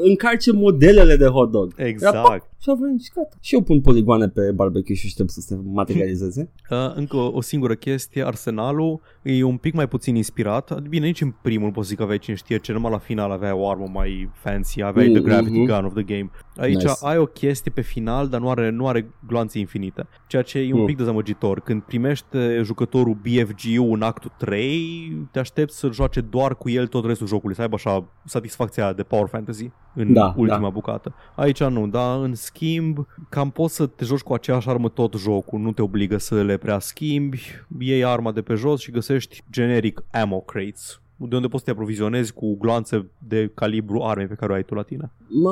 [0.08, 1.72] încarce modelele de hot dog.
[1.76, 2.22] Era, Exact.
[2.22, 3.36] pac, și au venit și gata.
[3.40, 6.50] Și eu pun poligoane pe barbecue și aștept să se materializeze.
[6.70, 10.80] Uh, încă o, o singură chestie, Arsenalul e un pic mai puțin inspirat.
[10.88, 12.98] Bine, nici în primul nu pot să zic că aveai cine știe ce, numai la
[12.98, 15.66] final aveai o armă mai fancy, aveai the Mm, gravity mhm.
[15.66, 16.30] gun of the game.
[16.56, 16.92] Aici Nice.
[17.02, 20.06] ai o chestie pe final, dar nu are, nu are gloanțe infinite.
[20.26, 20.86] Ceea ce e un Mm.
[20.86, 21.60] pic dezamăgitor.
[21.60, 27.04] Când primește jucătorul BFG în actul 3, te aștepți să joace doar cu el tot
[27.04, 30.68] restul jocului, să aibă așa satisfacția aia de Power Fantasy în Da, ultima da.
[30.68, 31.14] bucată.
[31.36, 35.58] Aici nu, dar în schimb, cam poți să te joci cu aceeași armă tot jocul,
[35.58, 37.42] nu te obligă să le prea schimbi,
[37.78, 41.70] iei arma de pe jos și găsești generic ammo crates, de unde poți să te
[41.70, 45.10] aprovizionezi cu gloanțe de calibru armei pe care o ai tu la tine.
[45.28, 45.50] Mă,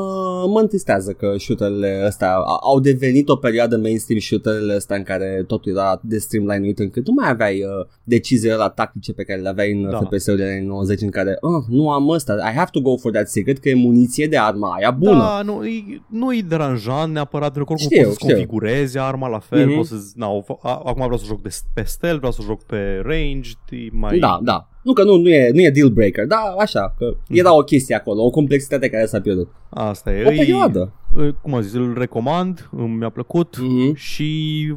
[0.49, 5.45] mă întristează că shooterele astea a- au devenit o perioadă mainstream shooterele astea în care
[5.47, 9.41] totul era atât de streamline încât nu mai aveai uh, deciziile la tactice pe care
[9.41, 9.91] le aveai în Da.
[9.91, 9.99] da.
[9.99, 13.29] FPS-urile anii 90 în care uh, nu am ăsta, I have to go for that
[13.29, 15.19] secret că e muniție de arma aia bună.
[15.19, 18.35] Da, nu, e, nu e deranjant neapărat, pentru că oricum Știu, poți să știu.
[18.35, 19.77] configurezi arma la fel, Mhm.
[19.77, 22.43] poți să na, o, fa- a, acum vreau să joc de, pe stealth, vreau să
[22.43, 24.19] joc pe ranged, e mai...
[24.19, 24.69] Da, da.
[24.85, 27.39] Nu că nu, nu, e, nu e deal breaker, da, așa, că Mhm.
[27.39, 29.49] era o chestie acolo, o complexitate care s-a pierdut.
[29.71, 30.25] Asta e.
[30.25, 30.93] O e- perioadă.
[31.17, 33.95] uh, cum am zis, îl recomand, uh, mi-a plăcut Mhm.
[33.95, 34.29] și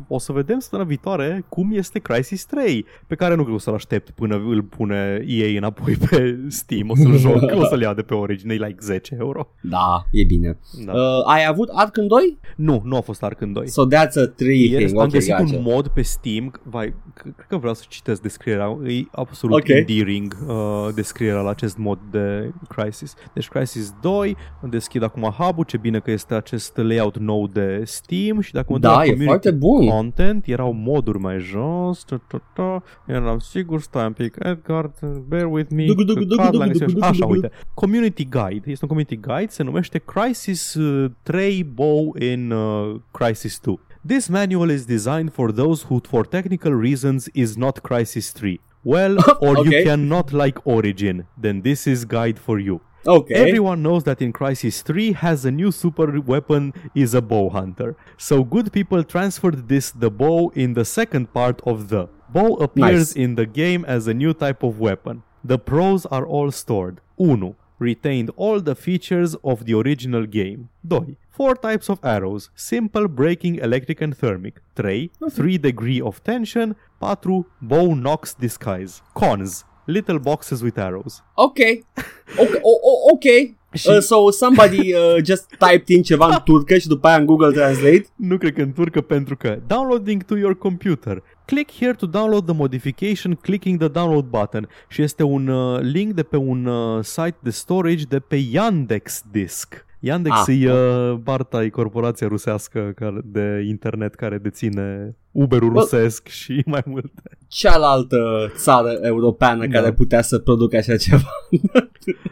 [0.08, 3.60] o să vedem săptămâna viitoare cum este Crisis 3, pe care nu cred că o
[3.60, 7.93] să-l aștept până îl pune EA înapoi pe Steam, o să-l joc, o să-l ia
[7.93, 9.48] de pe Origin, e like 10 euro.
[9.62, 10.58] Da, e bine.
[10.86, 10.91] Da.
[10.91, 12.38] Uh, ai avut Ark 2?
[12.56, 13.67] Nu, nu a fost Ark în 2.
[13.70, 15.00] So that's a three Ieri thing.
[15.00, 15.56] am Ok, găsit gotcha.
[15.56, 19.86] un mod pe Steam, vai, c- cred că vreau să citesc descrierea, e absolut Ok.
[19.97, 23.13] Endearing uh, descrierea la acest mod de Crisis.
[23.33, 24.36] Deci Crisis 2,
[24.69, 28.77] deschid acum hub ce bine că este acest layout nou de Steam și dacă mă
[28.79, 29.88] duc Da, la e community foarte bun.
[29.88, 34.91] content, erau moduri mai jos, ta, ta, ta, eram sigur, stai un pic, Edgar,
[35.27, 37.12] bear with me, Dugu, dugu, dugu, căcat, dugu, l-am găsit dugu, așa.
[37.12, 37.33] dugu, Așa, dugu.
[37.33, 42.95] uite, Community Guide, este un community guide, se numește Crisis uh, 3 Bow in uh,
[43.12, 43.79] Crisis 2.
[44.07, 48.60] This manual is designed for those who, for technical reasons, is not Crisis 3.
[48.93, 49.13] Well,
[49.45, 49.63] or Okay.
[49.69, 52.76] you cannot like Origin, then this is guide for you.
[53.06, 53.34] Ok.
[53.34, 56.73] Everyone knows that in Crisis 3 has a new super weapon
[57.04, 57.95] is a bow hunter.
[58.17, 62.08] So good people transferred this the bow in the second part of the.
[62.38, 63.23] Bow appears Nice.
[63.23, 65.23] in the game as a new type of weapon.
[65.52, 67.00] The pros are all stored.
[67.30, 70.69] Uno Retained all the features of the original game.
[70.89, 71.15] 2.
[71.38, 72.52] Four types of arrows.
[72.56, 74.62] Simple, breaking, electric and thermic.
[74.73, 75.12] 3.
[75.34, 76.76] 3 degree of tension.
[77.00, 77.45] 4.
[77.60, 79.02] Bow knocks disguise.
[79.13, 79.65] Cons.
[79.86, 81.23] Little boxes with arrows.
[81.36, 81.58] Ok.
[82.39, 82.54] Ok.
[82.62, 83.56] o- o- ok.
[83.73, 87.26] Și- Uh, so somebody uh, just typed in ceva în turcă și după aia în
[87.26, 88.06] Google Translate.
[88.15, 92.45] Nu cred că în turcă pentru că Downloading to your computer Click here to download
[92.45, 97.04] the modification clicking the download button și este un uh, link de pe un uh,
[97.04, 99.86] site de storage de pe Yandex Disk.
[100.08, 105.73] Yandex Ah, e uh, Barta, e corporația rusească care, de internet care deține Uber-ul Bă-
[105.73, 107.21] rusesc și mai multe.
[107.47, 109.80] Cealaltă țară europeană Da.
[109.80, 111.30] care putea să producă așa ceva.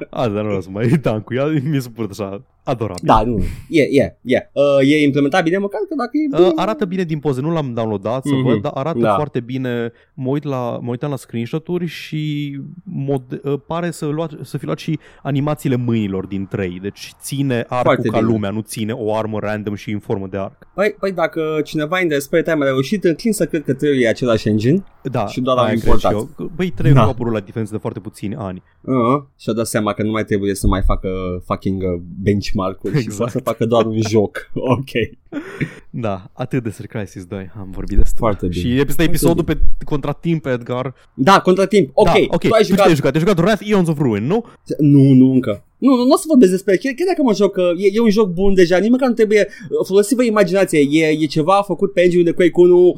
[0.09, 3.01] Asta nu vreau să mai uitam cu ea, mi se pare așa adorabil.
[3.03, 3.43] Da, nu.
[3.69, 4.49] E, e, e.
[4.53, 6.47] Uh, e implementat bine măcar că dacă e bine.
[6.47, 8.43] Uh, arată bine din poze, nu l-am downloadat să Mhm.
[8.43, 9.13] văd, dar arată Da.
[9.15, 9.91] foarte bine.
[10.13, 12.51] Mă, uit la, mă uitam la screenshot-uri și
[12.83, 16.79] mod, uh, pare să, lua, să fi luat și animațiile mâinilor din 3.
[16.81, 18.31] Deci ține arcul Foarte ca bine.
[18.31, 20.67] lumea, nu ține o armă random și în formă de arc.
[20.73, 24.47] Păi, păi dacă cineva în Spare Time a reușit, înclin să cred că trebuie același
[24.47, 24.83] engine.
[25.03, 26.11] Da, Și doar am aia cred importat.
[26.11, 26.49] și eu.
[26.55, 26.99] Băi, 3 Da.
[26.99, 27.05] da.
[27.05, 28.63] a apărut la diferență de foarte puțini ani.
[28.81, 28.93] Uh,
[29.39, 31.09] și-a dat seama că nu mai trebuie să mai facă
[31.45, 33.31] fucking uh, benchmark-uri și Exact.
[33.31, 34.49] să facă doar un joc.
[34.53, 34.89] Ok.
[35.97, 38.17] Da, atât despre Crisis 2 am vorbit destul.
[38.17, 38.61] Foarte bine.
[38.61, 40.93] Și este episodul pe contratimp, Edgar.
[41.13, 41.89] Da, contratimp.
[41.93, 42.47] Ok, da, ok.
[42.47, 42.85] tu ai tu ce jucat...
[42.85, 43.13] ai jucat?
[43.13, 44.45] Ai jucat Wrath Eons of Ruin, nu?
[44.77, 45.63] Nu, nu încă.
[45.77, 47.99] Nu, nu, nu o să vorbesc despre chiar, chiar dacă mă joc, că e, e
[47.99, 52.01] un joc bun deja, nimic nu trebuie, uh, folosiți-vă imaginație, e, e ceva făcut pe
[52.01, 52.95] engine de Quake 1, uh,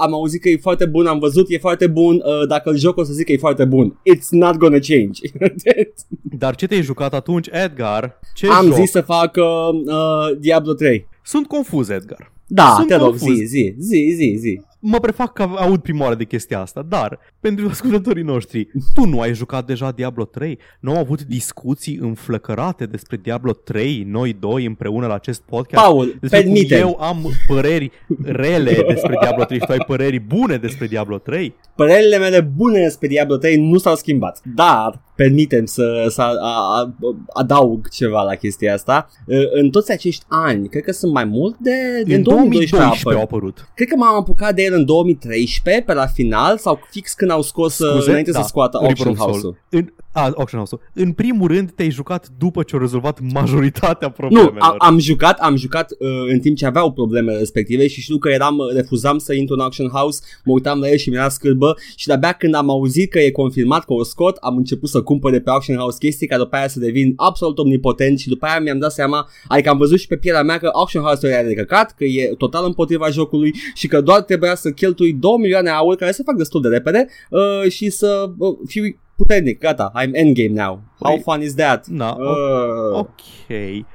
[0.00, 2.96] am auzit că e foarte bun, am văzut, e foarte bun, uh, dacă îl joc
[2.96, 4.00] o să zic că e foarte bun.
[4.14, 5.20] It's not gonna change.
[6.42, 8.20] Dar ce te-ai jucat atunci, Edgar?
[8.34, 8.74] Ce am joc?
[8.74, 9.44] zis să fac uh,
[9.86, 11.06] uh, Diablo 3.
[11.28, 12.32] Sunt confuz, Edgar.
[12.46, 13.36] Da, Sunt te rog, confuz.
[13.36, 14.60] zi, zi, zi, zi, zi.
[14.80, 19.20] Mă prefac că aud prima oară de chestia asta, dar pentru ascultătorii noștri, tu nu
[19.20, 20.58] ai jucat deja Diablo 3?
[20.80, 25.84] Nu am avut discuții înflăcărate despre Diablo 3, noi doi împreună la acest podcast?
[25.84, 27.90] Paul, despre cum permite eu am păreri
[28.22, 31.54] rele despre Diablo 3 și tu ai păreri bune despre Diablo 3?
[31.76, 36.94] Părerile mele bune despre Diablo 3 nu s-au schimbat, dar permitem să, să a, a,
[37.34, 39.10] adaug ceva la chestia asta.
[39.52, 43.20] În toți acești ani, cred că sunt mai mult de, de În 2012, 2012 au
[43.20, 43.22] apăr.
[43.22, 43.68] apărut.
[43.74, 47.42] Cred că m-am apucat de el în 2013 pe la final sau fix când au
[47.42, 48.10] scos Scuze?
[48.10, 49.30] înainte Da, să scoată Reaper Auction of Soul.
[49.30, 49.56] House-ul.
[49.70, 50.80] În, a, Auction House-ul.
[50.94, 54.58] În primul rând te-ai jucat după ce au rezolvat majoritatea Nu, problemelor.
[54.60, 58.28] am, am jucat, am jucat uh, în timp ce aveau problemele respective și știu că
[58.28, 62.06] eram, refuzam să intru în Auction House, mă uitam la el și mi-era scârbă și
[62.06, 65.40] de-abia când am auzit că e confirmat că o scot, am început să cumpăr de
[65.40, 68.78] pe Auction House chestii ca după aia să devin absolut omnipotent și după aia mi-am
[68.78, 71.94] dat seama, adică am văzut și pe pielea mea că Auction House era de căcat,
[71.96, 76.10] că e total împotriva jocului și că doar trebuia să cheltui 2 milioane aur care
[76.10, 78.82] se fac destul de repede uh, și să uh, fiu
[79.18, 80.82] puternic, gata, I'm endgame now.
[81.00, 81.86] How Păi, fun is that?
[81.86, 82.98] Na, Uh.
[82.98, 83.18] Ok.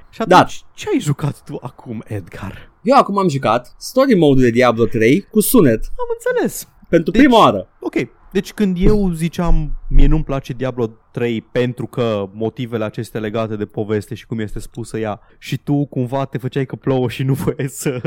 [0.10, 0.46] Și atunci, Da.
[0.74, 2.72] ce ai jucat tu acum, Edgar?
[2.82, 6.68] Eu acum am jucat story mode de Diablo 3 cu sunet Am înțeles.
[6.90, 7.68] pentru Deci- prima oară.
[7.80, 7.94] Ok.
[8.32, 13.66] Deci când eu ziceam mie nu-mi place Diablo 3 pentru că motivele acestea legate de
[13.66, 17.34] poveste și cum este spusă ea și tu cumva te făceai că plouă și nu
[17.34, 18.02] voiai să...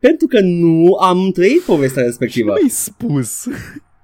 [0.00, 2.46] Pentru că nu am trăit povestea și respectivă.
[2.48, 3.46] nu ai spus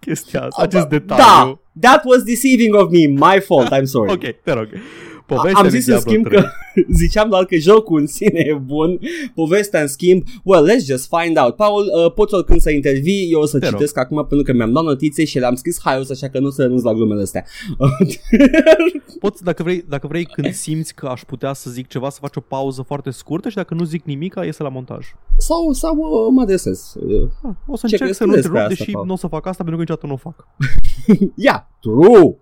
[0.06, 1.24] chestia asta, acest detaliu.
[1.24, 4.10] Da, that was deceiving of me, my fault, I'm sorry.
[4.14, 4.68] Ok, te rog.
[5.26, 6.40] Povestea Am lui zis în Diablo schimb 3.
[6.40, 6.48] că
[7.02, 8.98] ziceam doar că jocul în sine e bun,
[9.35, 11.56] povestea în schimb, well, let's just find out.
[11.56, 13.74] Paul, uh, poți oricând să intervii, eu o să Te rog.
[13.74, 16.50] citesc acum pentru că mi-am luat notițe și le-am scris haios, așa că nu o
[16.50, 17.44] să renunț la glumele astea.
[19.20, 22.37] Poți, dacă vrei, dacă vrei, când simți că aș putea să zic ceva, să faci
[22.37, 25.06] o pauză foarte scurtă și dacă nu zic nimic, iese la montaj.
[25.38, 26.94] sau sau uh, mă adresez.
[27.00, 28.90] Uh, Ah, o să Ce încerc crezi să nu tu te despre rog, asta, deși
[28.92, 29.06] Paul?
[29.06, 30.46] nu o să fac asta pentru că niciodată nu o fac.
[31.46, 32.37] Yeah, true!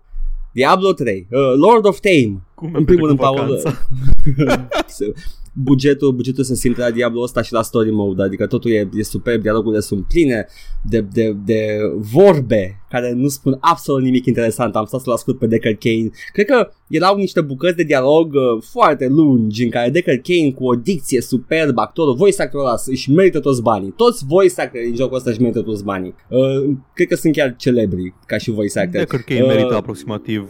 [0.52, 2.42] Diablo 3, uh, Lord of Tame.
[2.60, 3.72] Cum În primul rând, Paul, vacanța.
[5.52, 9.02] bugetul, bugetul se simte la Diablo ăsta și la story mode, adică totul e, e
[9.02, 10.46] superb, dialogurile sunt pline
[10.88, 14.76] de, de, de vorbe care nu spun absolut nimic interesant.
[14.76, 16.10] Am stat să-l ascult pe Deckard Kane.
[16.32, 20.64] Cred că erau niște bucăți de dialog uh, foarte lungi în care Deckard Kane cu
[20.64, 23.92] o dicție superbă, actorul, voice actorul ăla își merită toți banii.
[23.96, 26.14] Toți voice actorii din jocul ăsta își merită toți banii.
[26.28, 29.00] Uh, cred că sunt chiar celebri ca și voice actor.
[29.00, 30.48] Deckard Kane Uh, merită aproximativ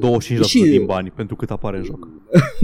[0.00, 2.08] 25% și- din bani pentru cât apare în joc.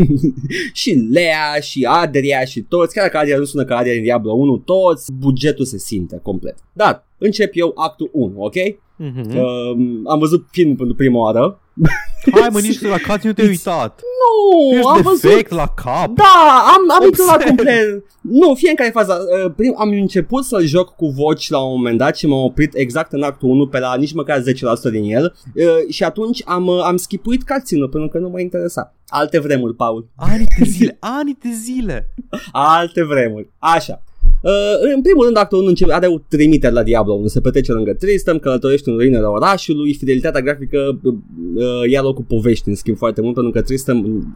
[0.80, 4.32] și Lea și Adria și toți, chiar dacă Adria nu sună ca Adria din Diablo
[4.32, 6.56] 1, toți, bugetul se simte complet.
[6.72, 8.54] Dar încep eu actul 1, ok?
[8.96, 9.36] Mhm.
[9.36, 11.60] Um, am văzut film pentru prima oară.
[12.32, 14.00] Hai mă, nici la cat nu te-ai uitat.
[14.22, 15.50] Nu, Ești am defect văzut.
[15.50, 16.14] la cap.
[16.14, 17.56] Da, am, am intrat la Obsession.
[17.56, 18.04] complet.
[18.20, 19.24] Nu, fiecare fază.
[19.44, 22.74] Uh, prim, am început să joc cu voci la un moment dat și m-am oprit
[22.74, 24.42] exact în actul 1 pe la nici măcar 10%
[24.90, 28.94] din el uh, și atunci am, uh, am schipuit cutscene pentru că nu mă interesa.
[29.06, 30.08] Alte vremuri, Paul.
[30.16, 32.14] Ani de zile, ani de zile.
[32.52, 33.50] Alte vremuri.
[33.58, 34.02] Așa.
[34.42, 37.26] Uh, în primul rând, actul 1 începe, are o trimitere la Diablo 1.
[37.26, 41.14] Se petrece lângă Tristan, călătorește în ruinele orașului, fidelitatea grafică uh,
[41.54, 44.26] uh, ia locul povești, în schimb, foarte mult, pentru că Tristan,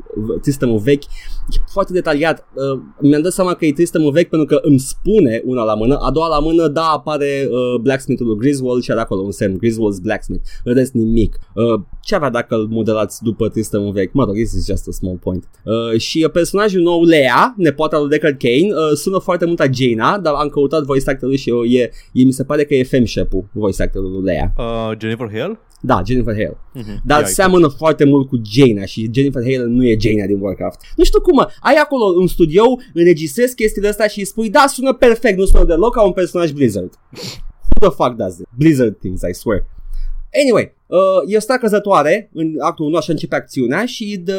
[0.42, 2.46] Tristanul vechi e foarte detaliat.
[2.54, 5.96] Uh, mi-am dat seama că e Tristanul vechi pentru că îmi spune una la mână,
[5.96, 9.58] a doua la mână, da, apare uh, Blacksmithul lui Griswold și are acolo un semn,
[9.58, 10.42] Griswold's Blacksmith.
[10.64, 11.38] În rest, nimic.
[11.54, 14.12] Uh, ce avea dacă îl modelați după Tristanul vechi?
[14.12, 15.48] Mă rog, this is just a small point.
[15.64, 19.66] Uh, și uh, personajul nou, Lea, nepoata lui Deckard Kane, uh, sună foarte mult a
[19.96, 22.82] Jaina, dar am căutat voice actorul și uh, e, e, mi se pare că e
[22.84, 24.52] femshep-ul voice actorul lui Lea.
[24.58, 25.60] Uh, Jennifer Hale?
[25.80, 26.58] Da, Jennifer Hale.
[26.72, 27.02] Mhm.
[27.04, 30.80] Dar Ia, seamănă foarte mult cu Jaina și Jennifer Hale nu e Jaina din Warcraft.
[30.96, 32.62] Nu știu cum, mă, ai acolo un studio,
[32.94, 36.50] înregistrezi chestiile astea și îi spui, da, sună perfect, nu sună deloc ca un personaj
[36.50, 36.92] Blizzard.
[37.80, 38.46] Who the fuck does it?
[38.56, 39.64] Blizzard things, I swear.
[40.42, 44.32] Anyway, uh, e o stea căzătoare în actul 1, așa începe acțiunea și de,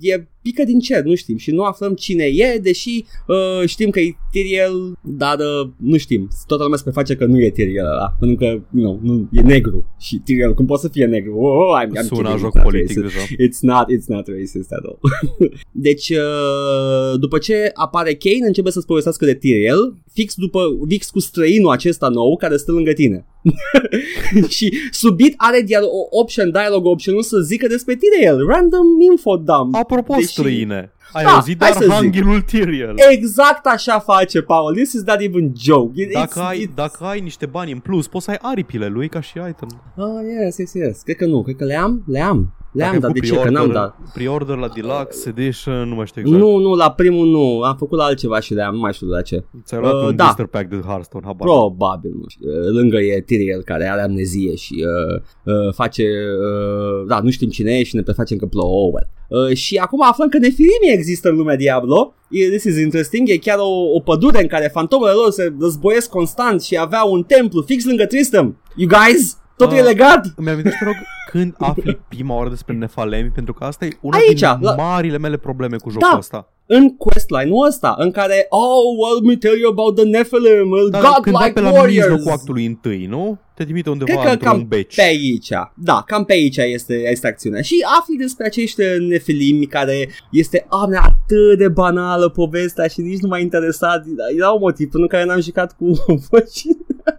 [0.00, 4.00] e pică din cer, nu știm și nu aflăm cine e, deși uh, știm că
[4.00, 6.28] e Tyriel, dar uh, nu știm.
[6.46, 9.94] Toată lumea se preface că nu e Tyriel ăla, pentru că nu, nu, e negru
[9.98, 11.36] și Tyriel, cum poate să fie negru?
[11.36, 13.14] Oh, oh, I'm, I'm Sună kidding, joc it's not politic racist.
[13.14, 13.44] deja.
[13.46, 14.98] It's not, it's not racist at all.
[15.86, 21.18] deci, uh, după ce apare Kane, începe să-ți povestească de Tyriel, fix după, fix cu
[21.18, 23.26] străinul acesta nou care stă lângă tine.
[24.56, 29.74] și subit are dial- o option, dialogue option să zică despre Tyriel, random info dump.
[29.74, 31.90] Apropo Deși- străine, ai Da, auzit de hai să zic.
[31.92, 32.94] Arhanghelul Tyriel?
[33.10, 34.74] Exact așa face Paul.
[34.74, 36.02] This is not even joke.
[36.04, 38.86] It- Dacă it's- ai, it's- dacă ai niște bani în plus, poți să ai aripile
[38.86, 39.68] lui ca și item.
[39.96, 40.04] Ah,
[40.44, 41.00] yes, yes, yes.
[41.02, 41.42] Cred că nu.
[41.42, 42.02] Cred că le am.
[42.06, 42.54] Le am.
[42.74, 43.44] Le Dacă am, ai dar de făcut ce?
[43.44, 44.12] Că n-am pre-order- dat.
[44.14, 46.40] Pre-order la Deluxe Edition, nu mai știu exact.
[46.42, 47.60] Nu, nu, la primul nu.
[47.62, 48.74] Am făcut la altceva și le am.
[48.74, 49.44] Nu mai știu de la ce.
[49.64, 50.24] Ți-ai luat Uh, un da.
[50.24, 51.48] booster pack de Hearthstone, habar.
[51.48, 51.56] n-am.
[51.58, 52.48] Probabil, nu știu.
[52.50, 55.20] Uh, Lângă e Tyriel care are amnezie și uh,
[55.54, 58.86] uh, face, uh, da, nu știm cine e și ne prefacem că plouă.
[58.86, 59.48] Oh, well.
[59.50, 62.14] uh, și acum aflăm că Nefilimii există în lumea Diablo.
[62.30, 63.28] E- This is interesting.
[63.28, 67.22] E chiar o, o pădure în care fantomele lor se războiesc constant și avea un
[67.22, 68.60] templu fix lângă Tristram.
[68.76, 69.38] You guys?
[69.56, 69.78] Totul Ah.
[69.78, 70.26] e legat?
[70.36, 70.94] Îmi amintește, te rog,
[71.30, 75.18] când afli prima oară despre Nefalemi, pentru că asta e una Aici, din la- marile
[75.18, 76.18] mele probleme cu jocul Da.
[76.18, 76.48] ăsta.
[76.66, 80.90] În questline-ul ăsta, în care, oh, well, let me tell you about the Nephilim, uh,
[80.90, 82.08] Dar când dai godlike pe la warriors.
[82.08, 83.38] mijlocul actului întâi, nu?
[83.54, 84.94] Te trimite undeva Cred că într-un cam beci.
[84.94, 87.62] pe aici, da, cam pe aici este, este acțiunea.
[87.62, 93.20] Și afli despre acești nefilimi care este oh, man, atât de banală povestea și nici
[93.20, 94.04] nu m-a interesat.
[94.36, 95.84] Era un motiv pentru care n-am jucat cu
[96.30, 96.62] voci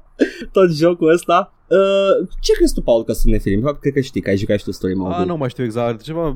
[0.51, 1.53] tot jocul ăsta.
[1.67, 3.61] Uh, ce crezi tu, Paul, că sunt nefilimi?
[3.61, 5.63] Probabil cred că știi că ai jucat și tu story mode A, nu mai știu
[5.63, 6.01] exact.
[6.01, 6.35] Ceva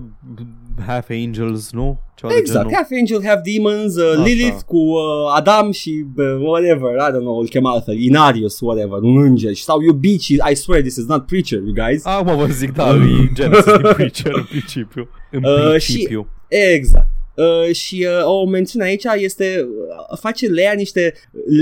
[0.85, 1.99] Half Angels, nu?
[2.15, 2.73] Ceva de Exact, genul.
[2.73, 4.23] Half Angel, Half Demons, uh, Așa.
[4.23, 5.01] Lilith cu uh,
[5.35, 9.81] Adam și uh, whatever, I don't know, îl chema altfel, Inarius, whatever, un înger sau
[9.81, 12.05] iubit și I swear this is not preacher, you guys.
[12.05, 15.09] Acum vă zic, da, e Genesis din Preacher în principiu.
[15.31, 16.27] În Uh, principiu.
[16.47, 17.07] Exact.
[17.39, 19.67] Uh, și uh, o mențiune aici este
[20.11, 21.13] uh, face Lea niște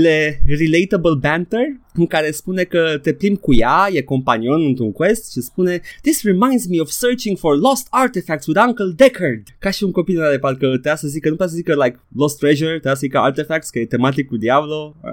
[0.02, 5.32] le relatable banter în care spune că te plimbi cu ea, e companion într-un quest
[5.32, 9.42] și spune This reminds me of searching for lost artifacts with Uncle Deckard.
[9.58, 12.38] Ca și un copil de parcă trebuia să zică, nu putea să zică like lost
[12.38, 14.94] treasure, trebuia să zică artifacts, că e tematic cu Diablo.
[15.04, 15.10] Uh,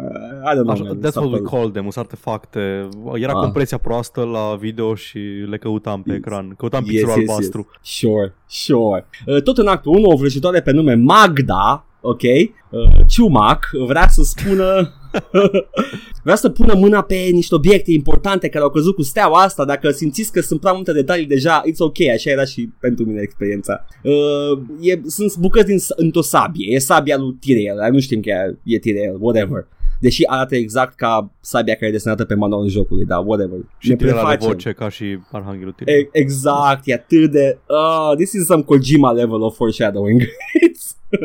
[0.52, 0.72] I don't know.
[0.72, 1.58] Așa, man, that's what we Subtle.
[1.58, 2.90] call them, sunt artefacte.
[3.14, 3.40] Era Ah.
[3.42, 5.18] compresia proastă la video și
[5.50, 6.18] le căutam pe Yes.
[6.20, 6.54] ecran.
[6.58, 7.68] Căutam Yes, pixelul yes, albastru.
[7.72, 7.92] yes.
[7.96, 9.06] Sure, sure.
[9.26, 14.22] Uh, tot în actul 1, o vrăjitoare pe nume Magda, ok, uh, Ciumac, vrea să
[14.24, 14.94] spună...
[16.24, 19.66] vrea să pună mâna pe niște obiecte importante care au căzut cu steaua asta.
[19.66, 23.22] Dacă simțiți că sunt prea multe detalii deja, it's ok, așa era și pentru mine
[23.22, 23.86] experiența.
[24.04, 28.30] Uh, e, sunt bucăți din, într-o sabie, e sabia lui Tyrell, dar nu știm că
[28.30, 29.68] e, e Tyrell, whatever.
[30.00, 33.58] Deși arată exact ca sabia care e desenată pe manualul jocului, dar whatever.
[33.78, 34.48] Și Ne tine are prefacem.
[34.48, 36.00] voce ca și Arhanghelul Tyrell.
[36.00, 37.58] E- Exact, e atât de...
[37.68, 40.22] Uh, this is some Kojima level of foreshadowing.
[40.22, 40.94] It's-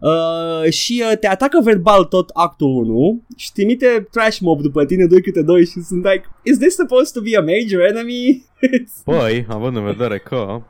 [0.00, 5.06] uh, și uh, te atacă verbal tot actul 1 și trimite trash mob după tine
[5.06, 8.44] 2 câte 2 și sunt like Is this supposed to be a major enemy?
[8.80, 10.62] It's- Păi, având în vedere că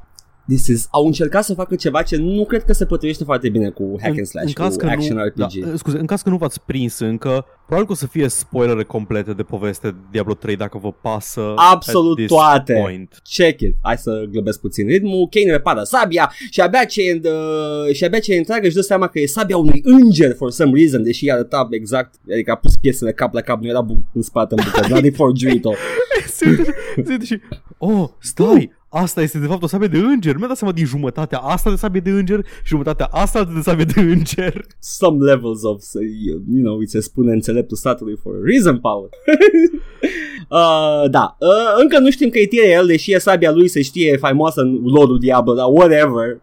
[0.48, 0.88] this is...
[0.90, 4.16] Au încercat să facă ceva ce nu cred că se potrivește foarte bine cu hack
[4.16, 5.64] and slash, cu action nu, RPG.
[5.64, 8.82] Da, scuze, în caz că nu v-ați prins încă, probabil că o să fie spoilere
[8.82, 12.72] complete de poveste Diablo 3 dacă vă pasă Absolut at this toate.
[12.72, 13.20] Point.
[13.37, 13.74] Check it.
[13.82, 15.28] Hai să glăbesc puțin ritmul.
[15.30, 19.20] Kane repară sabia și abia ce, uh, și abia ce întreagă își dă seama că
[19.20, 23.34] e sabia unui înger for some reason, deși arăta exact, adică a pus piesele cap
[23.34, 25.72] la cap, nu era bu- în spate în bucăți, n-a de forgiuit-o.
[26.26, 26.74] Se uită-
[27.05, 27.40] se uită și,
[27.78, 30.36] oh, stai, asta este de fapt o sabie de înger.
[30.36, 33.84] Mi-a dat seama din jumătatea asta de sabie de înger și jumătatea asta de sabie
[33.84, 34.66] de înger.
[34.78, 35.82] Some levels of,
[36.55, 39.09] you know, îi se spune înțeleptul statului for a reason, Paul.
[40.59, 43.82] uh, da, uh, încă nu știm că e tire el, deși e sabia lui se
[43.82, 46.40] știe faimoasă în lorul Diablo, dar whatever.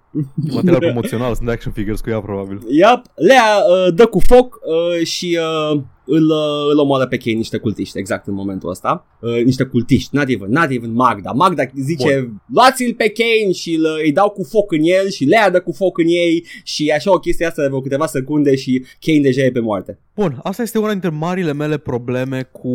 [0.53, 2.59] Material promoțional, sunt action figures cu ea probabil.
[2.68, 5.38] Yep, Lea uh, dă cu foc uh, și
[5.74, 9.05] uh, îl, uh, îl omoară pe Kane niște cultiști exact în momentul ăsta.
[9.20, 11.32] Uh, niște cultiști, not even, not even Magda.
[11.32, 15.49] Magda zice, luați-l pe Kane și îl, îi dau cu foc în el și Lea
[15.49, 18.86] dă cu foc în ei și așa o chestie asta de vreo câteva secunde și
[18.99, 19.99] Kane deja e pe moarte.
[20.16, 22.72] Bun, asta este una dintre marile mele probleme cu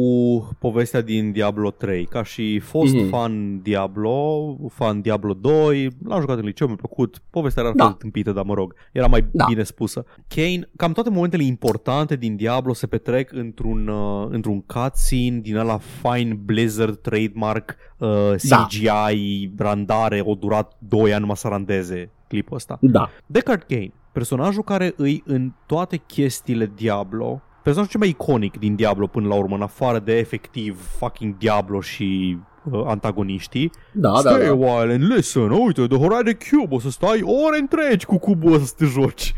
[0.58, 2.04] povestea din Diablo 3.
[2.04, 3.06] Ca și fost Mhm.
[3.06, 3.08] mm-hmm.
[3.10, 7.22] fan Diablo, fan Diablo 2, l-am jucat în liceu, mi-a plăcut.
[7.38, 7.84] Povestea era Da.
[7.84, 7.92] da.
[7.98, 9.28] tâmpită, dar mă rog, era mai Da.
[9.32, 9.44] da.
[9.48, 10.04] bine spusă.
[10.28, 15.78] Kane, cam toate momentele importante din Diablo se petrec într-un, uh, într-un cutscene din ăla
[15.78, 18.08] Fine Blizzard trademark uh,
[18.48, 18.66] Da.
[18.66, 22.78] CGI, randare, o durat 2 ani numai să randeze clipul ăsta.
[22.80, 23.10] Da.
[23.26, 29.06] Deckard Kane, personajul care îi în toate chestiile Diablo, personajul cel mai iconic din Diablo
[29.06, 32.38] până la urmă, în afară de efectiv fucking Diablo și
[32.72, 33.70] uh, antagoniștii.
[33.92, 34.52] Da, da, Stay a da.
[34.54, 38.64] while and listen, uite, The Horizon Cube, o să stai ore întregi cu cubul ăsta
[38.66, 39.34] să te joci.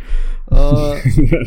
[0.48, 0.58] Uh,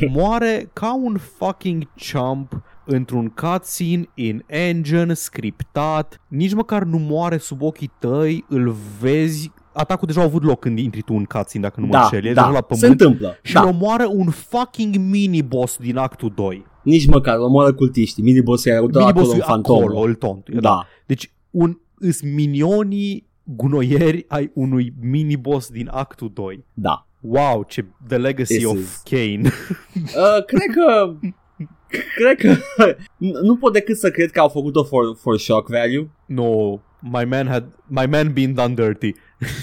[0.17, 7.61] moare ca un fucking chump într-un cutscene in engine, scriptat, nici măcar nu moare sub
[7.61, 11.79] ochii tăi, îl vezi Atacul deja a avut loc când intri tu în cutscene, dacă
[11.79, 12.25] nu mă Da, înșel.
[12.25, 13.37] E deja la da, pământ se întâmplă.
[13.41, 13.61] și Da.
[13.61, 16.65] îl omoară un fucking mini-boss din actul 2.
[16.83, 18.23] Nici măcar, omoară cultiștii.
[18.23, 19.79] Minibossul era acolo Mini-bossul în e fantomă.
[19.83, 20.49] acolo, îl tont.
[20.49, 20.85] Da.
[21.05, 26.65] Deci un, îs minionii gunoieri ai unui mini-boss din actul 2.
[26.73, 27.07] Da.
[27.21, 29.41] Wow, ce The Legacy This of is- Kane.
[29.95, 31.15] Uh, cred că...
[32.15, 32.55] Cred că...
[33.17, 36.09] nu pot decât să cred că au făcut-o for, for shock value.
[36.25, 36.79] no,
[37.11, 39.13] my man had my man been done dirty.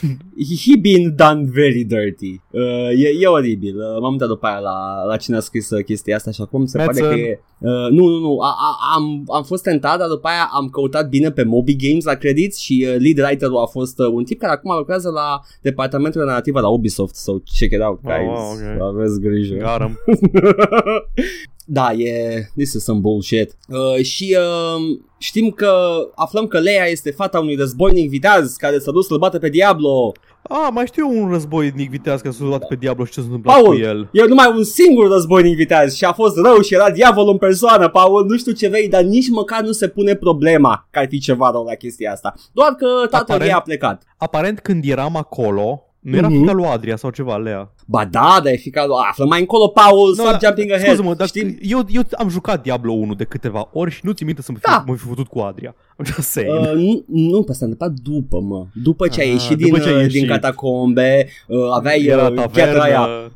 [0.63, 2.41] He been done very dirty.
[2.51, 3.77] Uh, e, e oribil.
[3.77, 6.67] Uh, m-am uitat după aia la, la cine a scris uh, chestia asta și acum
[6.67, 7.09] se pare Madsen.
[7.09, 7.41] că e...
[7.59, 8.39] Uh, nu, nu, nu.
[8.41, 12.05] A, a, am, am fost tentat, dar după aia am căutat bine pe Moby Games
[12.05, 15.41] la credits și uh, lead writer-ul a fost uh, un tip care acum lucrează la
[15.63, 17.15] departamentul de narrativă la Ubisoft.
[17.15, 18.29] So check it out, Oh, guys.
[18.29, 18.95] wow, ok.
[18.95, 19.55] Aveți grijă.
[19.57, 19.99] Got him.
[21.73, 22.43] da, e...
[22.57, 23.57] This is some bullshit.
[23.69, 25.73] Uh, și uh, știm că...
[26.15, 30.13] Aflăm că Leia este fata unui războinic viteaz care s-a dus să-l bată pe Diablo.
[30.43, 33.55] Ah, mai știu un războinic viteaz care s-a luat pe Diablo și ce s-a întâmplat
[33.55, 34.09] Paul, cu el.
[34.13, 37.89] e numai un singur războinic viteaz și a fost rău și era diavolul în persoană,
[37.89, 41.19] Paul, nu știu ce vrei, dar nici măcar nu se pune problema că ar fi
[41.19, 42.35] ceva rău la chestia asta.
[42.53, 44.03] Doar că tatăl Aparent- ei a plecat.
[44.17, 46.39] Aparent când eram acolo, nu era Mhm.
[46.41, 47.73] fica lui Adria sau ceva, Lea.
[47.87, 50.87] Ba da, dar e fica lui, află mai încolo, Paul, stop dar- jumping ahead.
[50.87, 51.59] Scuze-mă, dar Știi?
[51.63, 54.59] eu, eu am jucat Diablo 1 de câteva ori și nu ți minte să mă
[54.61, 54.85] fi, Da.
[54.87, 55.75] mă fi futut cu Adria.
[56.03, 56.61] I'm just saying.
[56.61, 58.67] Uh, nu, nu, pe asta întâmplat după, mă.
[58.83, 60.19] După ce a Ah, ieșit după din, ce a uh, ieșit.
[60.21, 63.33] din catacombe, uh, aveai Era uh, piatra aia, tavernă.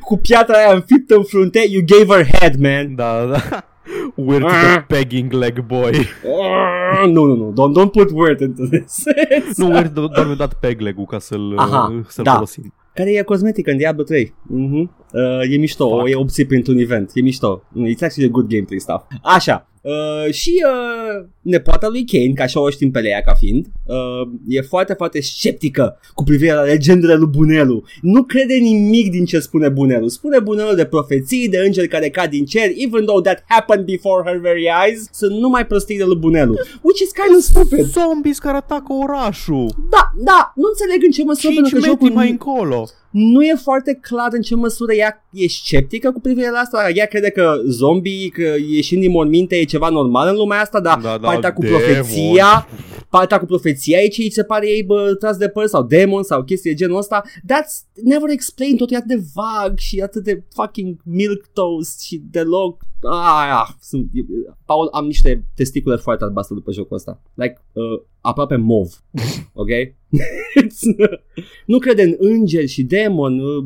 [0.08, 2.94] cu piatra aia înfiptă în frunte, you gave her head, man.
[2.94, 3.64] Da, da.
[4.14, 4.48] Weird Ah.
[4.50, 5.90] the pegging leg boy.
[6.24, 9.02] Uh, nu, nu, nu, don't, don't put word into this.
[9.56, 12.32] nu, Weird do- doar mi-a dat peg leg-ul ca să-l, Aha, uh, să-l da.
[12.32, 12.74] folosim.
[12.94, 14.34] care e cosmetică în Diablo 3.
[14.42, 14.90] Mhm.
[15.12, 16.02] Uh, e mișto, Fuck.
[16.02, 17.62] o e obțit printr-un event, e mișto.
[17.72, 19.02] It's actually a good gameplay stuff.
[19.22, 23.66] Așa, Uh, și uh, nepoata lui Kane, ca așa o știm pe ea ca fiind,
[23.86, 27.84] uh, e foarte, foarte sceptică cu privire la legendele lui Bunelu.
[28.02, 30.08] Nu crede nimic din ce spune Bunelu.
[30.08, 34.30] Spune Bunelu de profeții, de îngeri care cad din cer, even though that happened before
[34.30, 36.54] her very eyes, sunt numai prostii de lui Bunelu.
[36.82, 37.84] Which is kind of stupid.
[37.84, 39.66] Zombies care atacă orașul.
[39.90, 42.88] Da, da, nu înțeleg în ce măsură 5 pentru că metri jocul mai încolo.
[43.10, 46.90] Nu e foarte clar în ce măsură ea e sceptică cu privire la asta.
[46.94, 51.00] Ea crede că zombie, că ieșind din morminte e ceva normal în lumea asta, dar
[51.00, 51.78] Da, da, partea cu demon.
[51.78, 52.68] profeția,
[53.10, 56.22] partea cu profeția e ce îi se pare ei bă, tras de păr sau demon
[56.22, 57.22] sau chestii de genul ăsta.
[57.26, 62.22] That's never explained, totul e atât de vag și atât de fucking milk toast și
[62.30, 64.10] deloc Ah, sunt,
[64.64, 67.22] Paul, am niște testicule foarte albastre după jocul ăsta.
[67.34, 67.84] Like, uh,
[68.20, 68.88] aproape mov.
[69.52, 69.68] Ok?
[71.66, 73.38] nu crede în îngeri și demon.
[73.38, 73.64] Uh,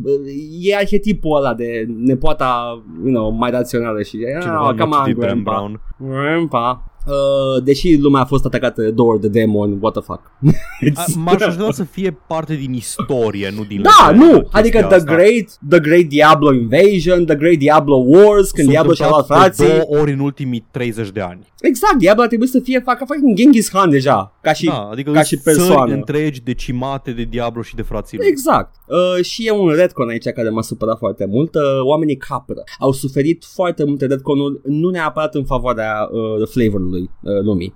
[0.61, 4.11] e arhetipul ăla de nepoata, you know, mai rațională și...
[4.11, 5.53] Cineva Ah, nu come a on, citit Dan grandpa.
[5.53, 5.81] Brown.
[5.99, 6.92] Grandpa.
[7.07, 10.21] Uh, deși lumea a fost atacată de două ori de demon, what the fuck.
[10.95, 14.79] A- M-aș aștepta să fie parte din istorie, nu din Da, legendă, nu, chestia adică
[14.79, 15.15] the asta.
[15.15, 19.57] great, the great Diablo Invasion, the great Diablo Wars, când S-a Diablo și-a luat întâmplat
[19.57, 19.79] de frații.
[19.87, 21.51] două ori în ultimii 30 de ani.
[21.61, 25.11] Exact, Diablo ar trebui să fie facă fucking Genghis Khan deja, ca și da, adică
[25.11, 25.93] ca și țări persoană.
[25.95, 28.27] întregi decimate de Diablo și de frații lui.
[28.27, 28.75] Exact.
[28.87, 31.55] Uh, și e un retcon aici care m-a supărat foarte mult.
[31.55, 37.41] Uh, oamenii capră au suferit foarte multe retconuri, nu neapărat în favoarea uh, flavorului uh,
[37.43, 37.75] lumii.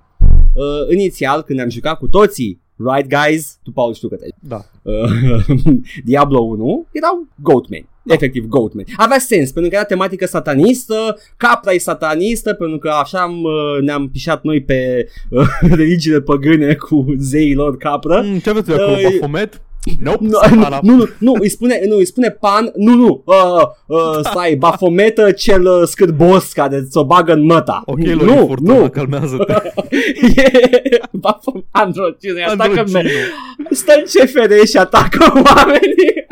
[0.54, 4.60] Uh, inițial, când ne-am jucat cu toții, right guys, tu Paul știu că te Da.
[4.82, 5.46] uh,
[6.04, 7.88] Diablo 1 erau goatmen.
[8.06, 8.84] Efectiv goatmen.
[8.96, 13.82] Avea sens pentru că era tematică satanistă, capra e satanistă pentru că așa am, uh,
[13.82, 15.46] ne-am pișat noi pe uh,
[15.76, 18.22] religiile păgâne cu zeii lor capră.
[18.24, 19.62] Mm, ce aveți acolo, Uh, Baphomet?
[20.00, 20.78] Nope, Nu, satana.
[20.82, 25.30] nu, nu, nu, îi spune, nu, îi spune pan, nu, nu, uh, uh, stai, bafometă
[25.30, 27.82] cel uh, scârbos care ți-o bagă în măta.
[27.86, 29.52] Ok, nu, Lori Furtuna, nu, calmează-te.
[30.40, 33.00] e Bafom- androcine, atacă Androcino.
[33.70, 36.26] stă în CFR și atacă oamenii.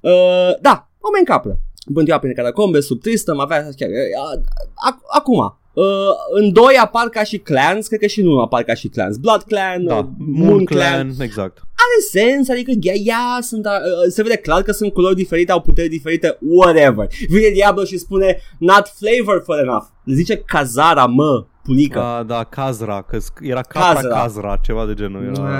[0.00, 1.58] uh, da, oameni capră.
[1.86, 4.42] Bântuia prin catacombe, sub Tristram, avea chiar, uh,
[4.90, 5.84] ac- acum, Uh,
[6.30, 9.16] în doi apar ca și clans, cred că și nu apar ca și clans.
[9.16, 11.58] Blood Clan, Da, uh, Moon Clan, exact.
[11.84, 13.72] Are sens, adică ea, ea sunt, uh,
[14.08, 17.06] se vede clar că sunt culori diferite, au puteri diferite, whatever.
[17.28, 19.84] Vine Diablo și spune, not flavorful enough.
[20.04, 21.98] Le zice Kazara, mă, pulică.
[21.98, 24.20] Da, da, Kazra, că sc- era Capra Kazra.
[24.20, 25.22] Kazra, ceva de genul.
[25.22, 25.58] Era...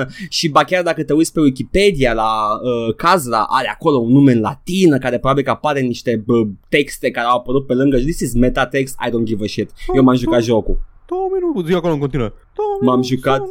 [0.00, 2.30] Ah, și ba chiar dacă te uiți pe Wikipedia la
[2.62, 6.42] uh, Kazra, are acolo un nume în latină care probabil că apare în niște bă,
[6.68, 7.96] texte care au apărut pe lângă.
[7.96, 9.70] This is metatext, I don't give a shit.
[9.94, 10.78] Eu m-am jucat jocul.
[11.06, 12.32] Două minute, zi acolo în continuă.
[12.54, 13.42] Două M-am minute, jucat.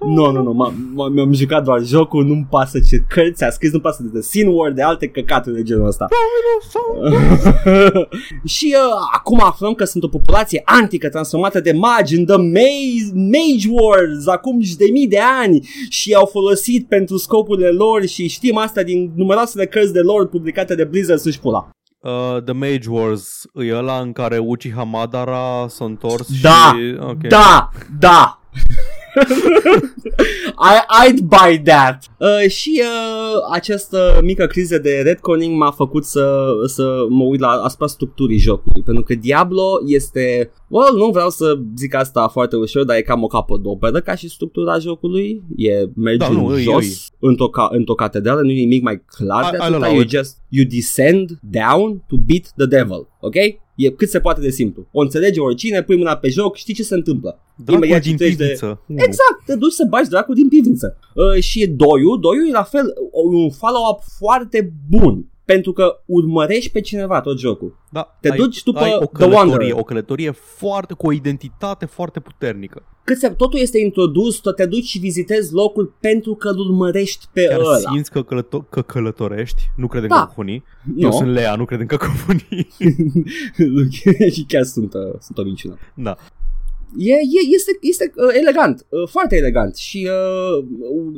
[0.00, 3.44] Două- două- Nu, nu, nu, m-am, m- mi-am jucat doar jocul, nu-mi pasă ce cărți
[3.44, 6.06] a scris, nu-mi pasă de The Sin War, de alte căcaturi de genul ăsta.
[8.44, 13.12] și uh, acum aflăm că sunt o populație antică transformată de magi în The Mage,
[13.14, 18.56] Mage Wars acum de mii de ani și au folosit pentru scopurile lor și știm
[18.56, 21.68] asta din numeroasele cărți de lor publicate de Blizzard să-și pula.
[22.00, 26.94] Uh, The Mage Wars e ăla în care Uchiha Madara s-a întors Da, și...
[27.00, 27.28] Okay.
[27.28, 28.40] Da, da.
[30.72, 32.04] I, I'd buy that.
[32.18, 37.48] Uh, și uh, această mică criză de retconning m-a făcut să, să mă uit la
[37.48, 42.84] asupra structurii jocului, pentru că Diablo este, well, nu vreau să zic asta foarte ușor,
[42.84, 46.62] dar e cam o capodoperă ca și structura jocului, e mergi Da, în nu, e-
[46.62, 49.92] jos într-o, ca, într-o catedrală, nu e nimic mai clar de I- I'll atâta, allow
[49.92, 50.10] you it.
[50.10, 53.34] just, you descend down to beat the devil, ok?
[53.86, 54.86] E cât se poate de simplu.
[54.92, 57.38] O înțelege oricine, pui mâna pe joc, știi ce se întâmplă.
[57.56, 58.80] Dracul Imediat din citești de- pivniță.
[58.86, 58.98] Unu.
[59.02, 60.96] Exact, te duci să bagi dracul din pivniță.
[61.14, 65.29] Uh, și doiul, doiul e la fel un follow-up foarte bun.
[65.52, 67.78] Pentru că urmărești pe cineva tot jocul.
[67.90, 69.72] Da, Te ai, duci după ai o The călătorie, Wanderer.
[69.78, 72.82] o călătorie foarte, cu o identitate foarte puternică.
[73.04, 77.26] Cât se, totul este introdus, tot te duci și vizitezi locul pentru că îl urmărești
[77.32, 77.76] pe Chiar ăla.
[77.76, 80.14] simți că, călăto- că călătorești, nu cred în Da.
[80.14, 80.64] cacofonii.
[80.96, 81.16] Eu Nu.
[81.16, 82.68] sunt Lea, nu cred în cacofonii.
[84.34, 85.76] și chiar sunt, uh, sunt o minciună.
[85.94, 86.16] da.
[86.98, 90.64] E, e, este este uh, elegant, uh, foarte elegant și uh,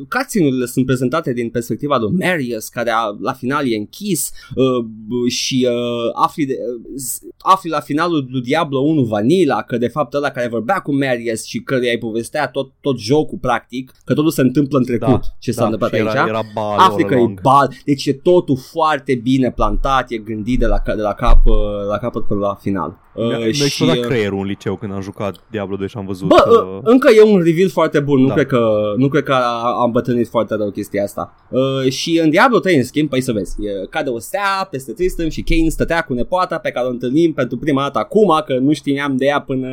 [0.09, 5.69] cutscene-urile sunt prezentate din perspectiva lui Marius, care a, la final e închis uh, și
[5.71, 10.15] uh, afli, de, uh, s- afli la finalul lui Diablo 1 Vanilla că de fapt
[10.15, 14.31] ăla care vorbea cu Marius și că îi povestea tot, tot jocul practic, că totul
[14.31, 16.29] se întâmplă în trecut, Da, ce s-a da, întâmplat și era, aici.
[16.29, 17.41] Era bal Afli all că e along.
[17.41, 21.47] bal, deci e totul foarte bine plantat, e gândit de la, ca- de la, cap,
[21.47, 21.55] uh,
[21.89, 23.02] la capăt până la final.
[23.15, 25.97] Mi-a, Uh, mi-a și, explodat uh, creierul în liceu când am jucat Diablo 2 și
[25.97, 28.35] am văzut Bă, uh, uh, încă e un reveal foarte bun, nu, Da.
[28.35, 31.35] cred, că, nu cred că a- am bătrânit foarte rău chestia asta.
[31.51, 34.93] Uh, și în Diablo 3, în schimb, păi să vezi, e, cade o stea peste
[34.93, 38.59] Tristan și Kane stătea cu nepoata pe care o întâlnim pentru prima dată acum, că
[38.59, 39.69] nu știam de ea până...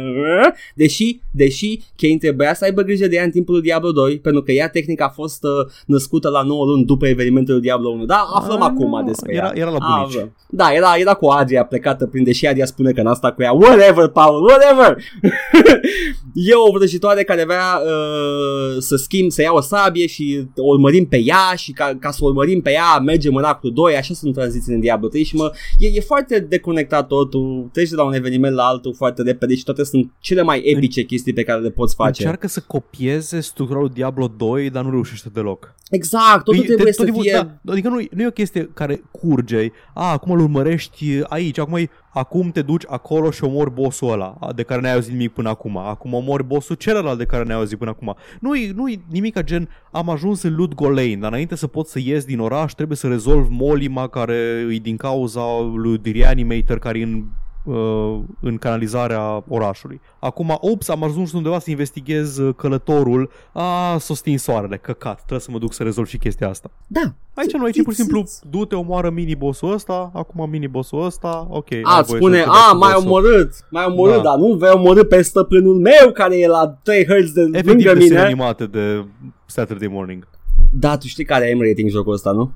[0.76, 4.42] Deși, deși Kane trebuia să aibă grijă de ea în timpul lui Diablo 2, pentru
[4.42, 5.50] că ea tehnic a fost uh,
[5.86, 8.06] născută la 9 luni după evenimentul lui Diablo 1.
[8.06, 9.52] Da, aflăm Ah, acum nu, despre era- ea.
[9.56, 10.16] era la bunici.
[10.16, 10.36] Aflăm.
[10.50, 13.52] Da, era, era cu Adria plecată prin deși Adria spune că n-a stat cu ea.
[13.52, 14.98] Whatever, Paul, whatever!
[16.34, 21.06] e o vrăjitoare care vrea uh, să schimb, să ia o sabie și o urmărim
[21.06, 24.14] pe ea și ca, ca să o urmărim pe ea mergem în actul 2, așa
[24.14, 28.04] sunt tranziții în Diablo 3 și mă, e, e foarte deconectat totul, treci de la
[28.04, 31.62] un eveniment la altul foarte repede și toate sunt cele mai epice chestii pe care
[31.62, 32.22] le poți face.
[32.22, 35.76] Încearcă să copieze structura lui Diablo 2, dar nu reușește deloc.
[35.90, 37.60] Exact, totul Păi, trebuie te- să tot timpul- fie...
[37.62, 39.72] Da, adică nu, nu e o chestie care curge.
[39.94, 44.38] A, acum îl urmărești aici, acum, e, acum te duci acolo și omori bossul ăla
[44.56, 45.78] de care n-ai auzit nimic până acum.
[45.78, 48.16] Acum omori bossul celălalt de care n-ai auzit până acum.
[48.40, 51.68] Nu e, nu e nimic ca gen am ajuns în Ludgo Lane, dar înainte să
[51.68, 55.42] pot să ies din oraș trebuie să rezolv molima care e din cauza
[55.76, 57.24] lui The Reanimator care e în
[57.70, 60.02] uh, în canalizarea orașului.
[60.20, 63.30] Acum, ops, am ajuns undeva să investighez uh, călătorul.
[63.52, 65.16] A, s-o stins soarele, căcat.
[65.16, 66.72] Trebuie să mă duc să rezolv și chestia asta.
[66.88, 67.02] Da,
[67.34, 71.72] Aici nu, aici e pur și simplu du-te, omoară mini-bossul ăsta, acum mini-bossul ăsta, ok.
[71.72, 74.16] ai A, îți voie spune, să te bagi a, cu mai bossul." omorât, mai omorât,
[74.16, 74.22] Da.
[74.22, 77.94] dar nu vei omorât pe stăpânul meu care e la 3 hărți de Efectiv lângă
[77.94, 78.20] desene mine.
[78.22, 79.06] animate de
[79.46, 80.28] Saturday morning.
[80.72, 82.52] Da, tu știi care e rating jocul ăsta, nu?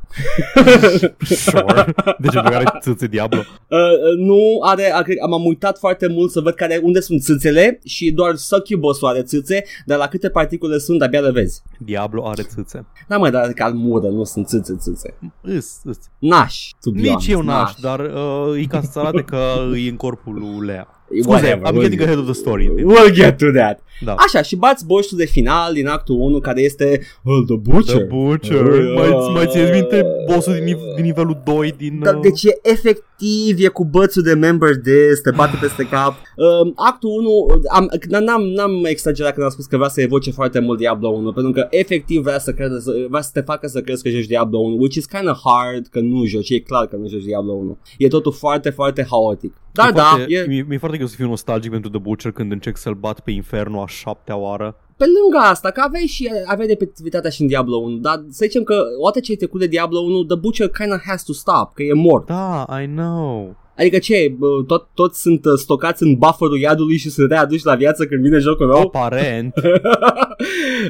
[1.26, 1.94] Sure.
[2.20, 3.40] De ce nu are țâțe Diablo?
[3.40, 7.80] Uh, uh, nu are, are, am uitat foarte mult să văd care, unde sunt țâțele
[7.86, 11.62] și doar Succubus are țâțe, dar la câte particule sunt abia le vezi.
[11.80, 12.86] Diablo are țâțe.
[13.08, 15.18] Da mă, dar ca mură, nu sunt țâțe, țâțe.
[15.42, 15.98] Îs, îs.
[16.20, 19.38] Naș, to be Nici honest, eu n-aș, dar uh, e ca să arate că
[19.76, 20.88] e în corpul lui Lea.
[21.22, 22.72] Scuze, Whatever, I'm we'll getting get- ahead of the story.
[22.86, 23.80] We'll get to that.
[24.06, 24.14] Da.
[24.14, 27.96] Așa, și bați boșul de final din actul 1 care este uh, The Butcher.
[27.96, 28.66] The Butcher.
[28.66, 32.00] Uh, Mai, mai țineți minte bossul din, nive- din nivelul 2 din...
[32.04, 36.14] Da, uh, deci e efectiv, e cu bățul de member this, te bate peste cap.
[36.36, 37.90] Um, actul 1, am,
[38.24, 41.52] n-am, n-am exagerat când am spus că vrea să evoce foarte mult Diablo 1, pentru
[41.52, 44.58] că efectiv vrea să, crede, să, vrea să te facă să crezi că joci Diablo
[44.60, 47.52] 1, which is kind of hard că nu joci, e clar că nu joci Diablo
[47.54, 47.78] 1.
[47.98, 49.54] E totul foarte, foarte haotic.
[49.74, 52.32] Dar e da, foarte, e, mi-e, mi-e foarte greu să fiu nostalgic pentru The Butcher
[52.32, 54.78] când încerc să-l bat pe Inferno a șaptea oară.
[54.98, 58.64] pe lângă asta, că aveai și aveai repetitivitatea și în Diablo 1, dar să zicem
[58.64, 61.74] că odată ce ai trecut de Diablo 1, The Butcher kind of has to stop,
[61.74, 62.26] că e mort.
[62.26, 63.56] Da, I know.
[63.78, 67.76] Adică ce, bă, tot, toți sunt uh, stocați în bufferul iadului și sunt readuși la
[67.76, 68.80] viață când vine jocul nou?
[68.82, 69.54] Aparent.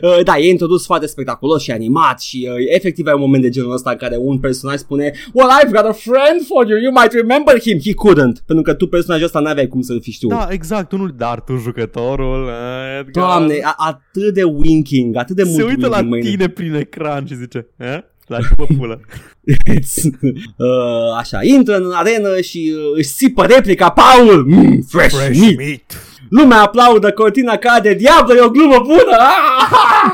[0.01, 3.49] Uh, da, e introdus foarte spectaculos și animat și uh, efectiv ai un moment de
[3.49, 6.91] genul ăsta în care un personaj spune Well, I've got a friend for you, you
[6.91, 7.77] might remember him.
[7.83, 10.31] He couldn't, pentru că tu personajul ăsta n-aveai cum să-l fi știut.
[10.31, 15.43] da, exact, unul, dar tu jucătorul, eh, Edgar, Doamne, a- atât de winking, atât de
[15.43, 16.29] mult se uită la winking, mâine.
[16.29, 17.97] tine prin ecran și zice, eh?
[18.27, 19.01] La ce mă pulă?
[20.57, 25.55] uh, așa, intră în arenă și uh, își țipă replica Paul, mm, fresh, fresh meat.
[25.55, 25.81] meat.
[26.29, 29.17] Lumea aplaudă, cortina cade, diavol, e o glumă bună!
[29.17, 30.12] Ah!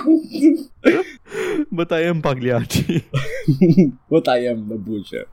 [1.79, 2.85] Bătaie în Pagliacci.
[4.07, 5.27] What I am the butcher.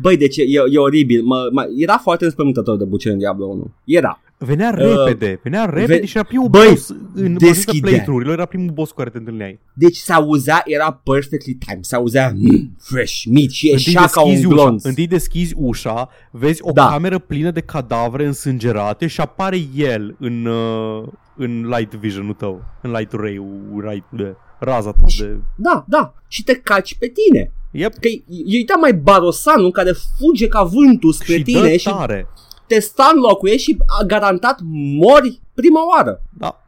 [0.00, 0.42] Băi, deci e,
[0.72, 1.22] e oribil.
[1.22, 3.74] Mă, mă, era foarte înspământător de Butcher în Diablo 1.
[3.84, 4.20] Era.
[4.38, 7.48] Venea Uh, repede, venea repede ve- și era primul Băi, boss în deschidea.
[7.48, 7.80] deschidea.
[7.90, 9.58] playthrough-urilor, era primul boss cu care te întâlneai.
[9.72, 11.84] Deci se auzea, era perfectly timed.
[11.84, 14.84] Se auzea mm, fresh meat și Întâi ieșea ca un deschizi, ușa, glonț.
[14.84, 16.88] întâi deschizi ușa, vezi o Da.
[16.88, 21.02] cameră plină de cadavre însângerate și apare el în, uh,
[21.36, 25.38] în light vision-ul tău, în light ray-ul, right, de, raza ta de...
[25.56, 26.14] Da, da.
[26.28, 27.52] Și te caci pe tine.
[27.70, 27.92] Yep.
[28.00, 31.88] Că e, e uita mai Barosanul care fuge ca vântul spre și tine dă și
[31.88, 32.28] tare.
[32.66, 34.58] te sta în locul ei și a garantat
[34.98, 36.22] mori prima oară.
[36.38, 36.60] Da.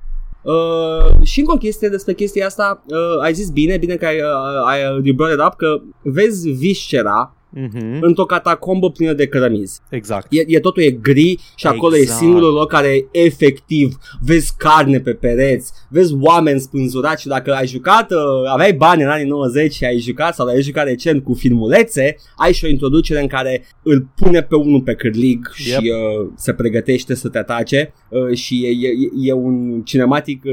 [0.43, 4.17] Uh, și încă o chestie despre chestia asta, uh, ai zis bine, bine că ai,
[4.17, 7.99] uh, ai uh, you brought it up, că vezi viscera Mm-hmm.
[8.01, 9.81] într-o catacombă plină de cărămizi.
[9.91, 10.27] Exact.
[10.31, 12.19] E, e totul e gri și acolo e Exact.
[12.19, 18.11] singurul loc care efectiv vezi carne pe pereți, vezi oameni spânzurați și dacă ai jucat,
[18.11, 18.19] uh,
[18.53, 22.53] aveai bani în anii 90 și ai jucat sau ai jucat recent cu filmulețe, ai
[22.53, 25.81] și o introducere în care îl pune pe unul pe cârlig și Yep.
[25.81, 30.53] uh, se pregătește să te atace uh, și e, e, e un cinematic uh,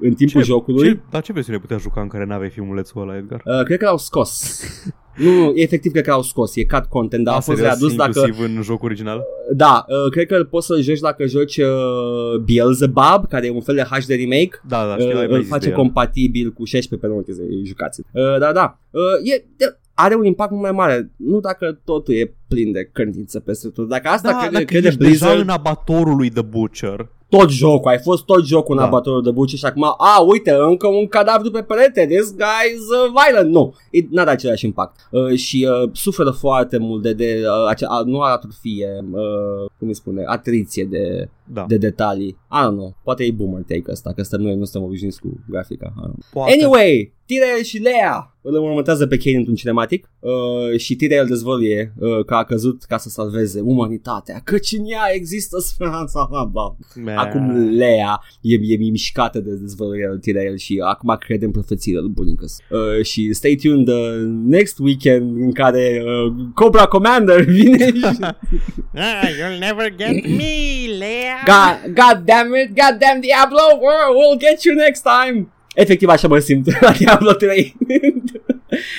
[0.00, 0.88] în timpul Ce- jocului.
[0.88, 3.42] Ce, dar ce versiune putea juca în care n-aveai filmulețul ăla, Edgar?
[3.44, 4.60] Uh, cred că l-au scos.
[5.16, 7.96] Nu, nu, efectiv cred că l-au scos, e cut content, dar a fost serios, readus
[7.96, 9.22] dacă inclusiv în jocul original?
[9.52, 13.74] Da, uh, cred că poți să-l joci dacă joci uh, Beelzebub, care e un fel
[13.74, 14.60] de HD remake.
[14.68, 15.76] Da, da, știu, ai Uh, mai îl zis face de el.
[15.76, 18.00] compatibil cu 16 pe nu să jucați.
[18.12, 18.78] Uh, da, da.
[18.90, 21.10] Uh, e, de, are un impact mult mai mare.
[21.16, 23.88] Nu dacă totul e plin de cărniță peste tot.
[23.88, 27.08] Dacă asta Da, crede, dacă crede ești Blizzard, deja în abatorul lui The Butcher.
[27.38, 28.86] Tot jocul, ai fost tot jocul în Da.
[28.86, 32.80] abatorul de buce și acum, a, uite, încă un cadavru pe perete, this guy is
[32.80, 33.50] uh, violent.
[33.52, 35.08] Nu, it, n-are același impact.
[35.10, 39.88] Uh, și uh, suferă foarte mult de, de uh, acea, a, nu atrofie, uh, cum
[39.88, 41.64] îi spune, atriție de, Da.
[41.68, 42.28] de detalii.
[42.28, 45.44] I don't know, poate e boomer take ăsta, că stăm noi nu suntem obișnuiți cu
[45.48, 45.92] grafica.
[45.96, 46.18] I don't know.
[46.32, 46.52] Poate.
[46.52, 52.24] Anyway, Tyrell și Lea îl următează pe Kane într-un cinematic uh, și Tyrell dezvăluie uh,
[52.24, 56.26] că a căzut ca să salveze umanitatea, căci în ea există speranța.
[56.30, 56.76] Bla, bla.
[57.04, 57.16] Man.
[57.16, 62.10] Acum Lea e, e mișcată de dezvăluirea lui Tyrell și acum crede în profețiile lui
[62.10, 62.56] Bunicus.
[62.70, 68.16] Uh, și stay tuned uh, next weekend în care uh, Cobra Commander vine și...
[68.94, 71.41] Ah, you'll never get me, Lea.
[71.44, 75.52] God, God damn it, God damn Diablo, we'll, we'll get you next time.
[75.74, 77.76] Efectiv așa mă simt la Diablo 3.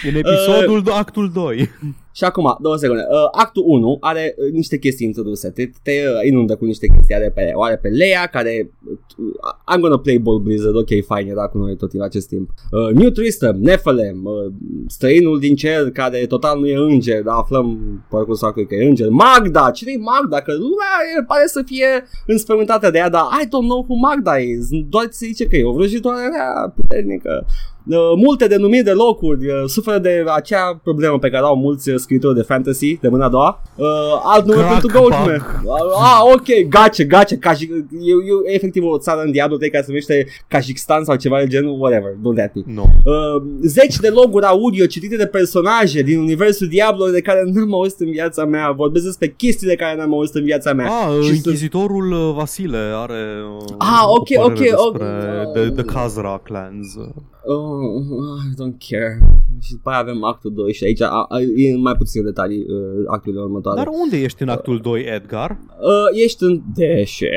[0.03, 1.69] În episodul, uh, actul 2.
[2.15, 3.01] Și acum, două secunde.
[3.01, 5.49] Uh, actul 1 are uh, niște chestii introduse.
[5.49, 7.15] Te, te uh, inundă cu niște chestii.
[7.15, 8.71] Are pe, o are pe Leia, care...
[9.17, 10.75] Uh, I'm gonna play Ball Blizzard.
[10.75, 12.49] Ok, fine, era cu noi tot în acest timp.
[12.71, 14.53] Uh, New Tristam, Nephilim, uh,
[14.87, 19.09] străinul din cer, care total nu e înger, dar aflăm, parcurs că e înger.
[19.09, 20.41] Magda, cine e Magda?
[20.41, 21.87] Că lumea e, pare să fie
[22.27, 24.67] înspământată de ea, dar I don't know who Magda is.
[24.89, 27.45] Doar ți se zice că e o vrăjitoare rea puternică.
[27.87, 31.95] Uh, multe denumiri de locuri uh, suferă de acea problemă pe care au mulți uh,
[31.97, 33.61] scriitori de fantasy de mâna a doua.
[33.75, 33.85] Uh,
[34.23, 34.81] alt nume Crackback.
[34.81, 35.61] pentru Goldman.
[35.63, 39.83] Uh, ah, ok, gace, gace, Kaji, e, e efectiv o țară în Diablo 3 care
[39.83, 42.61] se numește Kazakhstan sau ceva de genul, whatever, don't that be.
[42.65, 42.81] Nu.
[43.05, 47.99] Uh, zeci de loguri audio citite de personaje din universul Diablo de care n-am auzit
[47.99, 48.71] în viața mea.
[48.71, 50.87] Vorbesc despre chestii de care n-am auzit în viața mea.
[50.87, 53.23] Ah, Și să- Inchizitorul uh, Vasile are
[53.59, 55.53] uh, Ah, o ok, părere ok, despre ok.
[55.53, 56.87] The, the Khazra clans.
[57.45, 58.01] Oh,
[58.49, 59.19] I don't care.
[59.61, 63.03] Și după aia avem actul 2 și aici a, a, e mai puține detalii uh,
[63.07, 63.77] actele următoare.
[63.77, 65.51] Dar unde ești în actul 2, Edgar?
[65.81, 67.29] Uh, ești în deșe.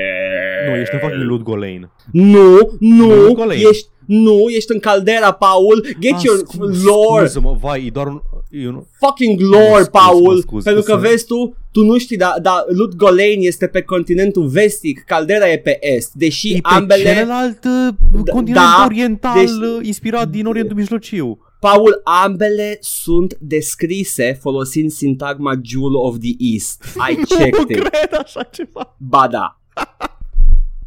[0.69, 1.91] Nu, ești în fucking Ludgolain.
[2.13, 3.67] Nu, nu, Ludgolain.
[3.71, 5.87] ești nu, ești în caldera, Paul.
[6.01, 8.21] Get Ah, your scu- lore, Scuză-mă, vai, e doar un...
[8.51, 8.83] E un...
[9.01, 10.23] fucking lore, Mă scuz, Paul.
[10.35, 13.83] mă scuz, pentru că să- vezi tu, tu nu știi, dar da, Ludgolain este pe
[13.83, 17.03] continentul vestic, caldera e pe est, deși E pe ambele...
[17.03, 17.95] celălalt uh,
[18.25, 21.39] Da, continent da, oriental deci- uh, inspirat din Orientul Mijlociu.
[21.61, 26.85] Paul, ambele sunt descrise folosind sintagma Jewel of the East.
[27.11, 27.89] I Nu checked it.
[27.89, 28.97] cred așa ceva.
[28.99, 29.61] Ba da.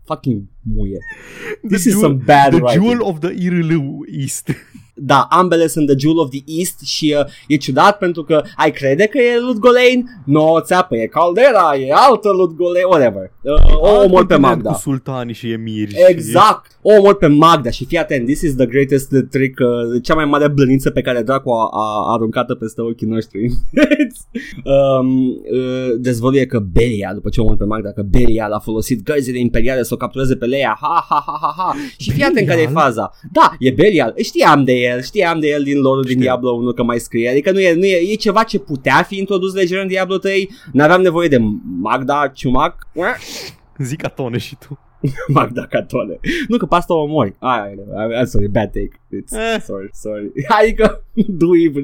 [0.06, 0.44] Fucking
[0.76, 0.98] muie.
[1.68, 2.84] This The is jewel- some bad The writing.
[2.84, 4.50] Jewel of the Irlu East.
[5.02, 8.72] Da, ambele sunt The Jewel of the East și uh, e ciudat pentru că ai
[8.72, 10.22] crede că e Ludgolain?
[10.26, 13.32] No, țeapă, e Caldera, e altă Ludgolain, whatever.
[13.42, 14.72] Uh, o Alt omor pe continent Magda.
[14.72, 15.96] Cu sultani și emiri.
[16.08, 20.16] Exact, o omor pe Magda și fii atent, this is the greatest trick, uh, cea
[20.16, 23.40] mai mare blăniță pe care Dracu a, a aruncat-o peste ochii noștri.
[25.00, 29.40] um, uh, dezvăluie că Belial, după ce omor pe Magda, că Belial a folosit gărzile
[29.40, 31.76] imperiale să o captureze pe Leia, ha, ha, ha, ha, ha.
[31.98, 32.84] Și fii atent care e Belial?
[32.84, 33.12] faza.
[33.32, 36.22] Da, e Belial, știam de el, știam de el din lore din Știu.
[36.22, 39.18] Diablo 1 că mai scrie, adică nu e, nu e, e ceva ce putea fi
[39.18, 41.38] introdus lejer în Diablo 3, n-aveam nevoie de
[41.82, 42.88] Magda Ciumac,
[43.78, 44.80] Zic atone și tu.
[45.34, 46.20] Magda Catone.
[46.48, 47.36] Nu că pe asta o omori.
[47.40, 47.76] Ai,
[48.22, 49.02] I'm sorry, bad take.
[49.18, 49.62] It's, Eh.
[49.62, 50.32] Sorry, sorry.
[50.62, 51.84] Adică, do even.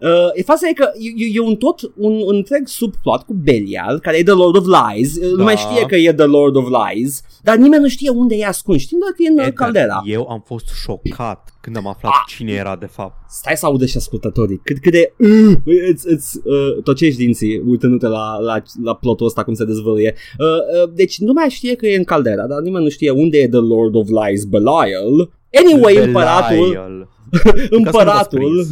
[0.00, 3.34] uh, e faza e că e, e, e un tot, un, un întreg subplot cu
[3.34, 5.18] Belial, care e The Lord of Lies.
[5.18, 5.26] Da.
[5.30, 8.80] Lumea știe că e The Lord of Lies, dar nimeni nu știe unde e ascuns.
[8.80, 10.02] Știm doar că e în Edgar, caldera.
[10.04, 12.24] Eu am fost șocat când am aflat Ah.
[12.36, 13.30] cine era de fapt.
[13.30, 14.60] Stai să audă și ascultătorii.
[14.64, 15.12] Cât, cât de...
[15.18, 15.56] Uh,
[15.90, 20.14] îți, îți uh, tocești dinții uitându-te la, la, la plotul ăsta cum se dezvăluie.
[20.38, 20.46] Uh,
[20.82, 23.48] uh, deci nu mai știe că e în caldera, dar nimeni nu știe unde e
[23.48, 25.30] The Lord of Lies, Belial.
[25.52, 27.08] Anyway, împăratul, Belial.
[27.78, 28.66] împăratul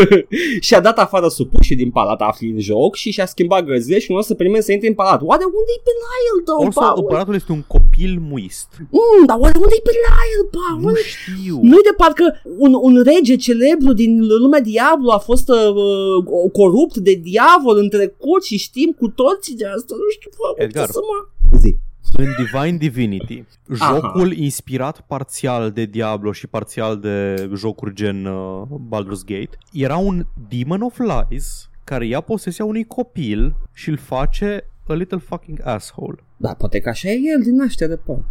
[0.66, 4.16] și-a dat afară supușii din palat afli în joc și și-a schimbat gărzile și nu
[4.16, 5.20] o să prime să intre în palat.
[5.22, 6.98] Oare unde e Belial, though, Also, Paul?
[6.98, 8.68] împăratul este un copil muist.
[8.78, 10.80] Mm, dar oare unde e Belial, Paul?
[10.80, 11.58] Nu știu.
[11.62, 12.24] Nu-i de parcă
[12.58, 18.44] un, un rege celebru din lumea Diablo a fost uh, corupt de diavol în trecut
[18.44, 19.94] și știm cu toții de asta.
[20.02, 20.88] Nu știu, bă, Edgar.
[20.90, 21.16] să mă...
[21.58, 21.76] Zi.
[22.12, 23.44] În Divine Divinity,
[23.78, 23.94] Aha.
[23.94, 30.26] jocul inspirat parțial de Diablo și parțial de jocuri gen uh, Baldur's Gate, era un
[30.48, 36.24] Demon of Lies care ia posesia unui copil și îl face a little fucking asshole.
[36.36, 38.22] Da, poate că așa e el din naștere, pă.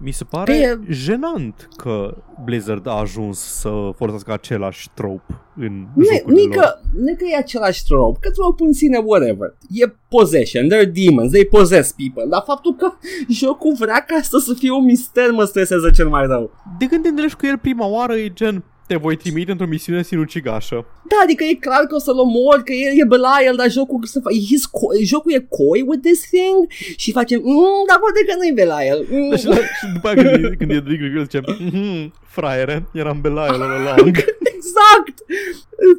[0.00, 6.04] Mi se pare E- jenant că Blizzard a ajuns să folosească același trope în Nu
[6.04, 6.56] jocurile e lor.
[6.56, 9.56] că, nu e că e același trope, că trope în sine, whatever.
[9.70, 12.92] E possession, they're demons, they possess people, dar faptul că
[13.40, 16.50] jocul vrea ca asta să fie un mister mă stresează cel mai rău.
[16.78, 20.02] De când te întâlnești cu el prima oară e gen Te voi trimite într-o misiune
[20.02, 20.74] sinucigașă.
[21.10, 24.18] Da, adică e clar că o să-l omor, că el e Belial, dar jocul, să
[24.20, 26.58] fa- he's co- jocul e coi with this thing
[26.96, 29.00] și facem, mm, dar poate că nu e Belial.
[29.10, 29.28] Mm.
[29.30, 33.20] Deci, la, și după aia când, e- când e Rick Grill zice, mhm, fraiere, eram
[33.20, 34.16] Belial all along.
[34.54, 35.14] Exact!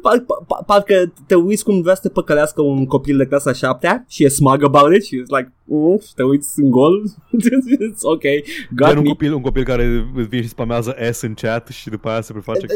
[0.02, 4.04] Par, par, parcă te uiți cum vrea să te păcălească un copil de clasa 7
[4.08, 7.02] și e smug about it și e like, mm, și te uiți în gol.
[7.86, 8.22] It's ok,
[8.70, 9.08] got Gen un me.
[9.08, 12.32] copil, un copil care îți vine și spamează S în chat și după aia se
[12.32, 12.75] preface E- e-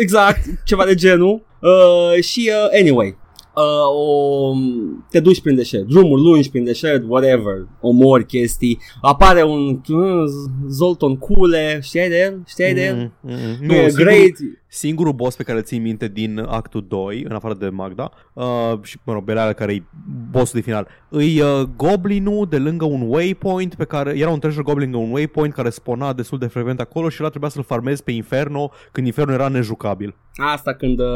[0.00, 1.44] Exact, ceva de genul.
[1.60, 3.16] Uh, și uh, anyway,
[3.54, 4.52] uh, o,
[5.10, 10.24] te duci prin deșert, drumuri lungi prin deșert, whatever, omori chestii, apare un uh,
[10.68, 12.42] Zolton Cule, știai de el?
[12.46, 12.94] Știai de el?
[12.94, 13.66] Mm, mm, mm.
[13.66, 14.36] Nu, e singurul- great.
[14.76, 18.44] Singurul boss pe care îl țin minte din actul 2, în afară de Magda, uh,
[18.82, 19.82] și, mă rog, Belial care e
[20.30, 24.62] bossul de final, îi uh, goblinul de lângă un waypoint pe care, era un treasure
[24.62, 28.02] goblin de un waypoint care spona destul de frecvent acolo și ăla trebuia să-l farmezi
[28.02, 30.14] pe Inferno când Inferno era nejucabil.
[30.52, 31.06] Asta când uh,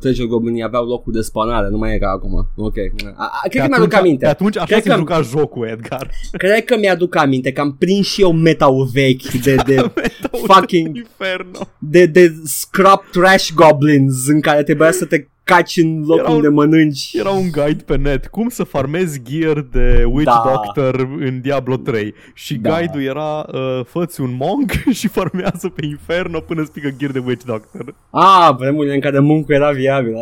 [0.00, 2.48] Treasure Goblin aveau locul de spanare, nu mai e ca acum.
[2.56, 2.74] Ok.
[3.16, 4.24] A, a, cred că Pe mi-aduc atunci- aminte.
[4.24, 6.10] Pe atunci așa Cred se că- juca jocul, Edgar.
[6.32, 9.90] Cred că mi-aduc aminte că am prins și eu meta vechi de, de
[10.46, 11.58] fucking Inferno.
[11.78, 16.34] de, de scrap trash goblins în care trebuia să te caci în locul Era un-
[16.36, 17.10] unde mănânci.
[17.12, 20.42] Era un guide pe net, cum să farmezi gear de Witch Da.
[20.52, 22.76] Doctor în Diablo 3 și Da.
[22.78, 27.22] guide-ul era uh, fă un monk și farmează pe Inferno până îți pică gear de
[27.26, 27.94] Witch Doctor.
[28.10, 30.12] Ah, vremurile în care muncul era viabil.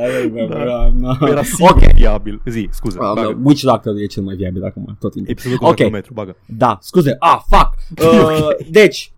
[0.51, 0.61] Da.
[0.61, 1.19] Era, na.
[1.29, 1.93] Era singur Ok.
[1.95, 2.41] viabil.
[2.47, 2.99] Zi, scuze.
[3.01, 3.21] Ah, bagă.
[3.21, 5.31] no, Witch Doctor e cel mai viabil acum, tot timpul.
[5.31, 5.71] Episodul cu Ok.
[5.71, 5.89] okay.
[5.89, 6.37] metru, bagă.
[6.47, 7.17] Da, scuze.
[7.19, 7.69] Ah, fuck.
[8.07, 9.13] Uh, deci,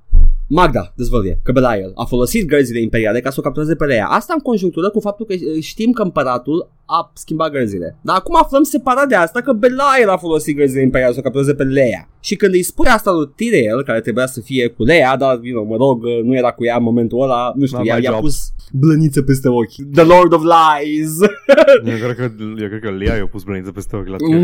[0.49, 4.07] Magda dezvăluie că Belial a folosit gărzile imperiale ca să o captureze pe Leia.
[4.07, 7.99] Asta în conjunctură cu faptul că uh, știm că împăratul a schimbat gărzile.
[8.03, 11.55] Dar acum aflăm separat de asta că Belial a folosit gărzile imperiale să o captureze
[11.55, 12.09] pe Leia.
[12.21, 15.63] Și când îi spui asta lui Tyrell, care trebuia să fie cu Leia, dar, you
[15.63, 17.97] know, mă rog, uh, nu era cu ea în momentul ăla, nu știu, Not i-a,
[17.97, 18.21] my i-a job.
[18.21, 18.39] pus
[18.73, 19.91] blăniță peste ochi.
[19.95, 21.11] The Lord of Lies.
[21.93, 22.31] Eu cred că,
[22.61, 24.39] eu cred că Lia i-a pus brăniță peste ochi la Mm.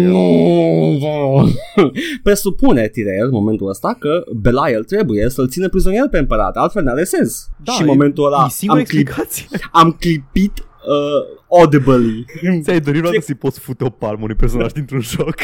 [0.98, 1.48] Tyrion.
[2.22, 7.04] Presupune Tyrell în momentul ăsta că Belial trebuie să-l țină prizonier pe împărat, altfel n-are
[7.04, 7.48] sens.
[7.64, 9.46] Da, și în e- momentul ăla E singura am, clip, explicație.
[9.72, 10.52] am clipit
[10.88, 12.24] uh, audibly.
[12.62, 15.34] Ți-ai dorit vreodată să-i poți fute o palmă unui personaj dintr-un joc.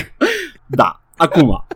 [0.67, 1.67] da, acum.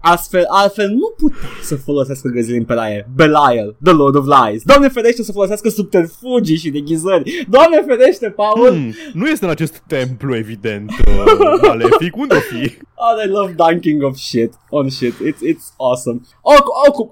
[0.00, 3.08] Astfel, altfel nu putea să folosească găzile imperiale.
[3.14, 4.62] Belial, the Lord of Lies.
[4.62, 7.46] Doamne ferește să folosească subterfugii și deghizări.
[7.48, 8.68] Doamne ferește, Paul.
[8.68, 12.16] Hmm, nu este în acest templu, evident, uh, malefic.
[12.16, 12.76] Unde o fi?
[12.98, 15.12] Oh, I love dunking of shit on shit.
[15.14, 16.20] It's, it's awesome.
[16.40, 17.08] Oricum, oricum,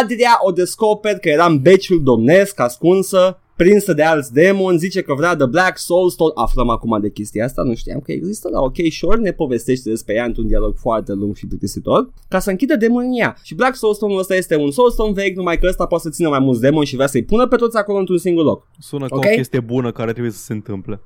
[0.00, 5.14] Adria o descoper că era în beciul domnesc ascunsă, prinsă de alți demoni, zice că
[5.14, 6.32] vrea The Black Soulstone.
[6.34, 10.14] Aflăm acum de chestia asta, nu știam că există, dar ok, sure, ne povestește despre
[10.14, 13.36] ea într-un dialog foarte lung și plictisitor, ca să închidă demonii în ea.
[13.42, 16.38] Și Black Soulstone-ul ăsta este un Soulstone vechi, numai că ăsta poate să țină mai
[16.38, 18.66] mulți demoni și vrea să-i pună pe toți acolo într-un singur loc.
[18.78, 19.24] Sună ca Ok.
[19.24, 21.00] o chestie bună care trebuie să se întâmple.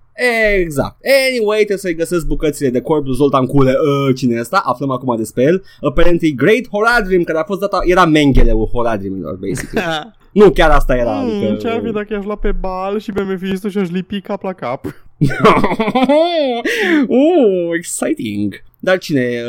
[0.61, 0.97] Exact.
[1.31, 3.71] Anyway, trebuie să-i găsesc bucățile de corp lui Zoltan Cule.
[3.71, 4.63] Uh, cine e ăsta?
[4.65, 5.63] Aflăm acum despre el.
[5.81, 7.79] Apparently Great Horadrim, care a fost data...
[7.83, 9.87] Era Menghele-ul Horadrimilor, basically.
[10.39, 11.13] nu, chiar asta era.
[11.13, 11.55] Hmm, adică...
[11.55, 14.53] ce-ar fi dacă i-aș lua pe bal și pe Mephisto și aș lipi cap la
[14.53, 14.85] cap?
[17.09, 18.63] uh, exciting.
[18.81, 19.43] Dar cine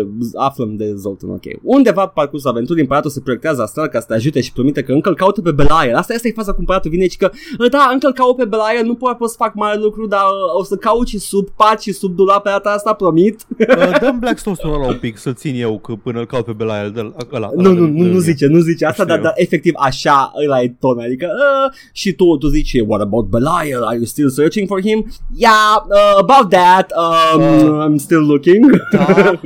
[0.00, 1.42] uh, aflăm de Zoltan, ok.
[1.62, 4.92] Undeva pe parcursul aventurii, împăratul se proiectează astral ca să te ajute și promite că
[4.92, 5.94] încă îl caută pe Belial.
[5.94, 8.44] Asta, asta e faza cu împăratul vine și că "Uh, da, încă îl caut pe
[8.44, 11.48] Belial, nu pot, pot să fac mare lucru, dar uh, o să caut și sub
[11.48, 13.46] pat și sub dulap pe data asta, promit.
[13.76, 16.90] Uh, dăm Blackstone ăla un pic să-l țin eu că până îl caut pe Belial
[16.90, 17.50] de ăla.
[17.56, 19.14] nu, nu, nu, nu zice, nu zice asta, Știu.
[19.14, 21.26] dar, dar efectiv așa ăla e ton, adică
[21.66, 25.06] uh, și tu, tu zici, what about Belial, are you still searching for him?
[25.36, 27.84] Yeah, uh, about that, um, Uh.
[27.88, 28.45] I'm still looking.
[28.92, 29.06] Da.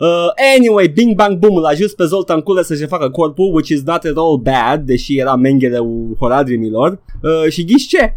[0.00, 3.82] Uh, anyway, Bing Bang Boom l-a ajuns pe Zoltan Cule să-și facă corpul, which is
[3.82, 5.78] not at all bad, deși era menghele
[6.18, 7.02] horadrimilor.
[7.22, 8.16] Uh, și ghiși ce?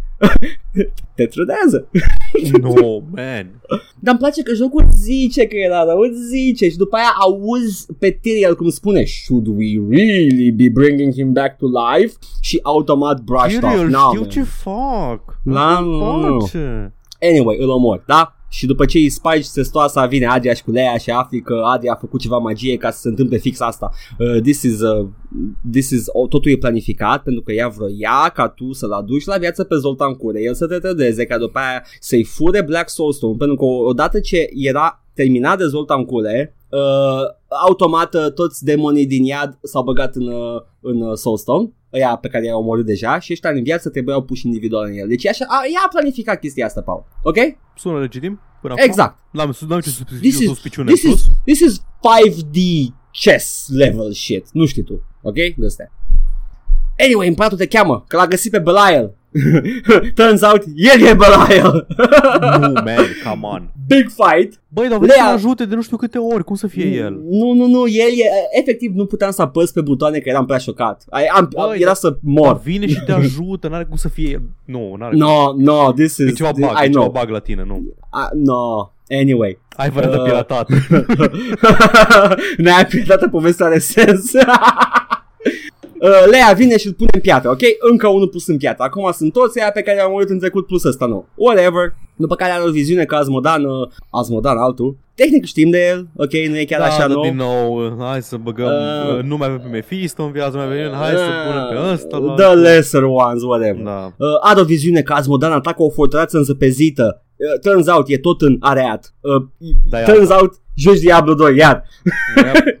[1.16, 1.88] Te trădează.
[2.62, 3.60] no, man.
[3.98, 7.86] Dar îmi place că jocul zice că era rău, îți zice și după aia auzi
[7.98, 12.14] pe Tyriel cum spune Should we really be bringing him back to life?
[12.40, 13.72] Și automat brushed off.
[13.72, 14.28] Tyrion, No, știu man.
[14.28, 15.20] ce fac.
[15.44, 16.94] La- Nu face.
[17.20, 18.34] Anyway, îl omor, da?
[18.52, 21.92] Și după ce îi spargi testoasa vine Adria și cu Leia și afli că Adria
[21.92, 23.90] a făcut ceva magie ca să se întâmple fix asta.
[24.18, 25.08] Uh, this is, uh,
[25.72, 29.36] this is, oh, totul e planificat pentru că ea vroia ca tu să-l aduci la
[29.36, 33.36] viață pe Zoltan Cure, el să te trădeze ca după aia să-i fure Black Soulstone
[33.36, 39.24] pentru că odată ce era terminat de Zoltan Cure, uh, automat uh, toți demonii din
[39.24, 43.32] iad s-au băgat în, uh, în uh, Soulstone ăia pe care i-au omorât deja și
[43.32, 45.08] ăștia în viață trebuiau puși individual în el.
[45.08, 47.04] Deci așa, a, ea a planificat chestia asta, Paul.
[47.22, 47.36] Ok?
[47.76, 48.40] Sună legitim?
[48.60, 48.84] Până acum?
[48.84, 49.18] Exact.
[49.30, 51.20] N-am, n-am ce This is, suspiciune this în sus.
[51.20, 52.58] is, this is 5D
[53.12, 54.46] chess level shit.
[54.52, 55.02] Nu știi tu.
[55.22, 55.34] Ok?
[55.34, 55.92] De astea.
[56.98, 59.14] Anyway, împăratul te cheamă, că l-a găsit pe Belial.
[60.14, 61.86] Turns out, el e Belial.
[62.60, 63.70] nu, man, come on.
[63.86, 64.60] Big fight.
[64.68, 67.20] Băi, dar vrei să ajute de nu știu câte ori, cum să fie el?
[67.30, 70.58] Nu, nu, nu, el e, efectiv nu puteam să apăs pe butoane că eram prea
[70.58, 71.04] șocat.
[71.34, 72.60] Am, Băi, era să mor.
[72.60, 74.42] Vine și te ajută, n-are cum să fie el.
[74.64, 75.62] Nu, n-are No, cum.
[75.62, 76.28] no, this is...
[76.28, 77.04] E ceva bug, I e know.
[77.04, 77.82] ceva bug la tine, nu.
[78.12, 79.58] Uh, no, Anyway.
[79.76, 80.68] Ai vără uh, de piratat.
[82.56, 84.32] N-ai piratat povestea are sens.
[86.00, 87.60] Uh, Lea vine și îl pune în piatră, ok?
[87.90, 88.84] Încă unul pus în piatră.
[88.84, 91.28] Acum sunt toți aia pe care am murit în trecut plus ăsta nou.
[91.34, 91.94] Whatever.
[92.16, 94.96] După care are o viziune ca Azmodan, uh, Azmodan altul.
[95.14, 97.22] Tehnic știm de el, ok, nu e chiar da, așa nou.
[97.22, 100.66] din nou, hai să băgăm, uh, uh, nu mai avem pe Mephisto în viața, mai
[100.66, 102.34] avem, hai uh, să punem pe ăsta.
[102.36, 103.82] The lesser ones, whatever.
[103.82, 104.12] Da.
[104.16, 107.22] Uh, are o viziune ca Azmodan atacă o fortăreață înzăpezită.
[107.36, 109.14] Uh, turns out, e tot în areat.
[109.20, 109.42] Uh,
[109.90, 110.40] da, turns iar.
[110.40, 111.84] out, joci Diablo 2, iar.
[112.36, 112.54] Yep.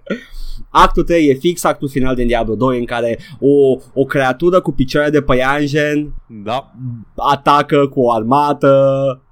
[0.70, 4.72] Actul 3 e fix actul final din Diablo 2 în care o, o creatură cu
[4.72, 6.14] picioare de păianjen
[6.44, 6.72] da.
[7.16, 8.70] atacă cu o armată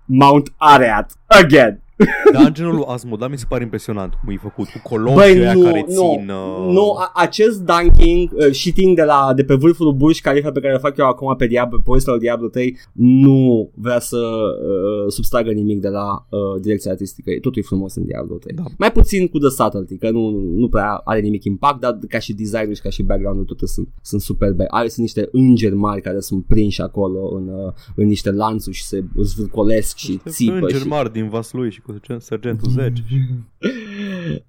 [0.04, 1.12] Mount Areat.
[1.26, 1.82] Again.
[2.34, 5.94] Dungeonul lui Asmoda mi se pare impresionant cum e făcut, cu coloșii nu, care nu,
[5.94, 6.30] țin...
[6.30, 6.72] Uh...
[6.72, 10.72] Nu, a, acest dunking, uh, shitting de, la, de pe vârful Burj Khalifa pe care
[10.72, 15.50] îl fac eu acum pe Diablo, pe lui Diablo 3, nu vrea să uh, substragă
[15.50, 17.30] nimic de la uh, direcția artistică.
[17.40, 18.56] Totul e frumos în Diablo 3.
[18.56, 18.62] Da.
[18.78, 22.32] Mai puțin cu The Subtlety, că nu, nu prea are nimic impact, dar ca și
[22.32, 24.64] design și ca și background-ul toate sunt, sunt superbe.
[24.68, 28.84] Are, sunt niște îngeri mari care sunt prinși acolo în, uh, în niște lanțuri și
[28.84, 30.52] se zvârcolesc și țipă.
[30.52, 30.86] Îngeri și...
[30.86, 32.92] mari din Vaslui și cu Sergentul 10.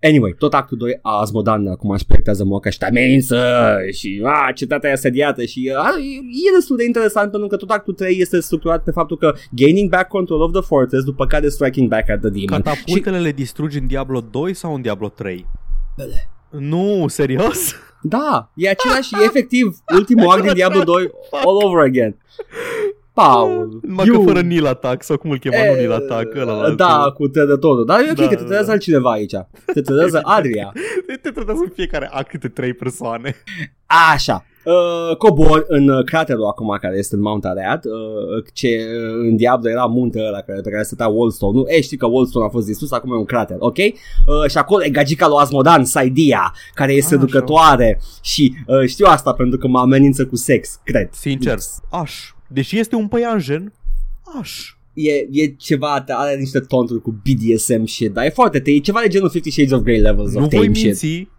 [0.02, 3.38] Anyway, tot actul 2, Azmodan acum își proiectează moca și te amenință
[3.92, 5.90] și a, cetatea e asediată și a,
[6.48, 9.90] e destul de interesant pentru că tot actul 3 este structurat pe faptul că gaining
[9.90, 12.62] back control of the fortress după care striking back at the demon.
[12.62, 13.24] Catapultele și...
[13.24, 15.46] le distrugi în Diablo 2 sau în Diablo 3?
[15.98, 16.30] Bele.
[16.50, 17.76] Nu, serios?
[18.02, 22.16] Da, e același, e efectiv ultimul act din Diablo 2 all over again.
[23.14, 23.80] Paul.
[23.82, 24.18] Numai you...
[24.18, 27.28] că fără Nil Attack sau cum îl chema, e, nu Nil Attack, ăla Da, cu
[27.28, 27.86] trădătorul.
[27.86, 28.72] Dar e ok da, că te trădează da.
[28.72, 29.34] altcineva aici.
[29.74, 30.72] Te trădează Adria.
[31.22, 33.36] te trădează în fiecare act câte trei persoane.
[34.14, 34.44] Așa.
[34.64, 39.70] Uh, cobor în craterul acum care este în Mount Arad, uh, ce uh, în Diablo
[39.70, 41.58] era muntele ăla care, pe care stătea Wallstone.
[41.58, 43.78] Nu, e, știi că Wallstone a fost distrus, acum e un crater, ok?
[43.78, 49.34] Uh, și acolo e gagica lui Asmodan, Saidia, care e seducătoare și uh, știu asta
[49.34, 51.10] pentru că mă amenință cu sex, cred.
[51.12, 51.58] Sincer,
[51.90, 53.74] aș Deși este un păianjen,
[54.40, 54.74] aș.
[54.94, 59.08] E, e ceva, are niște tonturi cu BDSM shit, dar e foarte, e ceva de
[59.08, 61.30] genul Fifty Shades of Grey levels nu of tame minți, shit.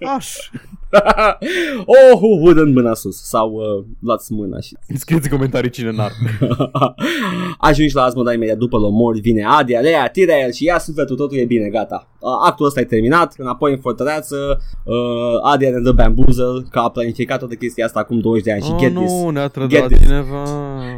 [0.16, 0.50] Aș.
[1.94, 4.76] oh, who wouldn't mâna sus sau uh, luați mâna și...
[5.02, 6.12] Scrieți comentarii cine n-ar.
[7.68, 11.36] Ajungi la Asmoda imediat după lomori, vine Adia, Lea, tira el și ia sufletul, totul
[11.36, 12.08] e bine, gata.
[12.18, 16.90] Uh, actul ăsta e terminat, înapoi în fortăreață, uh, Adia ne dă bamboozle, că a
[16.90, 19.32] planificat toată chestia asta acum 20 de ani și oh, get nu, this.
[19.32, 20.44] ne-a trădat cineva.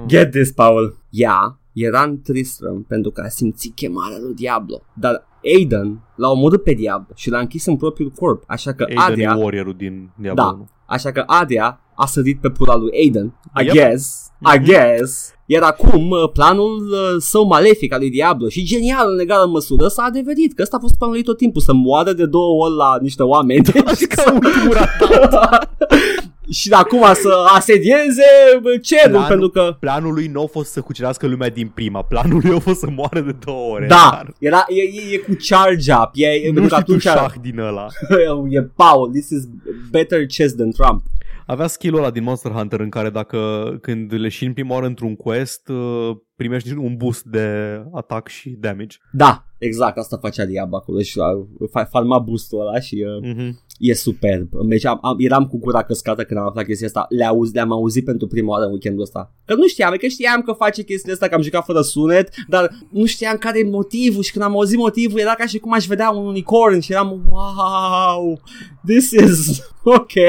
[0.07, 0.99] Get this, Paul.
[1.11, 6.63] Ea era în Tristram pentru că a simțit chemarea lui Diablo, dar Aiden l-a omorât
[6.63, 9.35] pe Diablo și l-a închis în propriul corp, așa că Aiden Adria...
[9.39, 13.65] e warriorul din Diablo Da, așa că Adria a sărit pe pula lui Aiden, I
[13.65, 13.73] Yep.
[13.75, 14.65] guess, I Mhm.
[14.65, 15.33] guess.
[15.47, 19.87] Iar acum uh, planul uh, său malefic al lui Diablo și genial în egală măsură
[19.89, 22.75] s-a adeverit că ăsta a fost planul lui tot timpul să moară de două ori
[22.75, 25.71] la niște oameni Așa ca ultimul ratat.
[26.51, 28.23] și acum să asedieze
[28.63, 32.03] uh, cerul Planul- pentru că Planul lui nu a fost să cucerească lumea din prima.
[32.03, 33.87] Planul lui a fost să moară de două ore.
[33.87, 36.85] da, Dar era, e, e, e cu charge up, e, e, Nu pentru că știi
[36.85, 37.87] tu atunci șah din ăla.
[38.49, 39.49] e Paul, this is
[39.91, 41.03] better chess than Trump.
[41.47, 43.39] Avea skill-ul ăla din Monster Hunter în care dacă
[43.81, 47.47] când leși în prima oară într-un quest uh, primești un boost de
[47.95, 48.97] atac și damage.
[49.13, 53.51] Da, exact, asta facea Diablo acolo și uh, fa- farma boostul ăla și uh, Mm-hmm.
[53.79, 54.49] e superb.
[54.69, 57.73] Deci am, am, eram cu gura căscată când am aflat chestia asta, le auz, le-am
[57.73, 59.33] auzit pentru prima oară în weekendul ăsta.
[59.45, 62.71] Că nu știam, că știam că face chestia asta, că am jucat fără sunet, dar
[62.91, 65.87] nu știam care e motivul și când am auzit motivul era ca și cum aș
[65.87, 68.41] vedea un unicorn și eram wow,
[68.87, 69.61] this is
[69.99, 70.13] ok.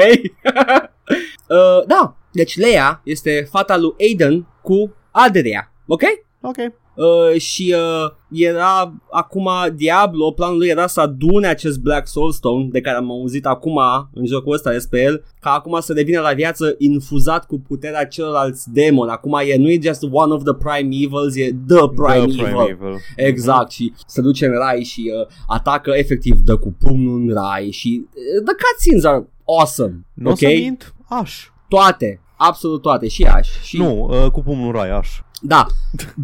[1.48, 6.02] uh, da, deci Leia este fata lui Aiden cu Adria, ok?
[6.40, 6.56] Ok.
[6.94, 12.80] Uh, și uh, era acum Diablo, planul lui era să adune acest Black Soulstone de
[12.80, 13.80] care am auzit acum
[14.14, 18.72] în jocul ăsta despre el, ca acum să devină la viață infuzat cu puterea celorlalți
[18.72, 19.10] demoni.
[19.10, 22.26] Acum e, nu e just one of the primevals, e the primeval.
[22.26, 22.96] The primeval.
[23.16, 27.70] Exact, și se duce în rai și uh, atacă efectiv, dă cu pumnul în rai
[27.70, 30.06] și uh, the cutscenes are awesome.
[30.14, 30.38] Nu o ok?
[30.38, 30.94] să mint?
[31.08, 31.46] Aș.
[31.68, 32.20] Toate.
[32.46, 33.48] Absolut toate, și aș.
[33.62, 33.76] Și...
[33.76, 35.08] Nu, uh, cu pumnul rai, aș.
[35.44, 35.66] Da,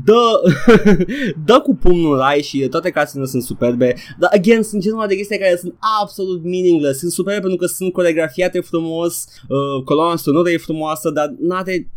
[0.05, 0.41] dă,
[1.47, 5.39] dă cu pumnul rai și toate casele sunt superbe, dar, again, sunt genul de chestii
[5.39, 10.57] care sunt absolut meaningless, sunt superbe pentru că sunt coregrafiate frumos, uh, coloana sonoră e
[10.57, 11.91] frumoasă, dar n-are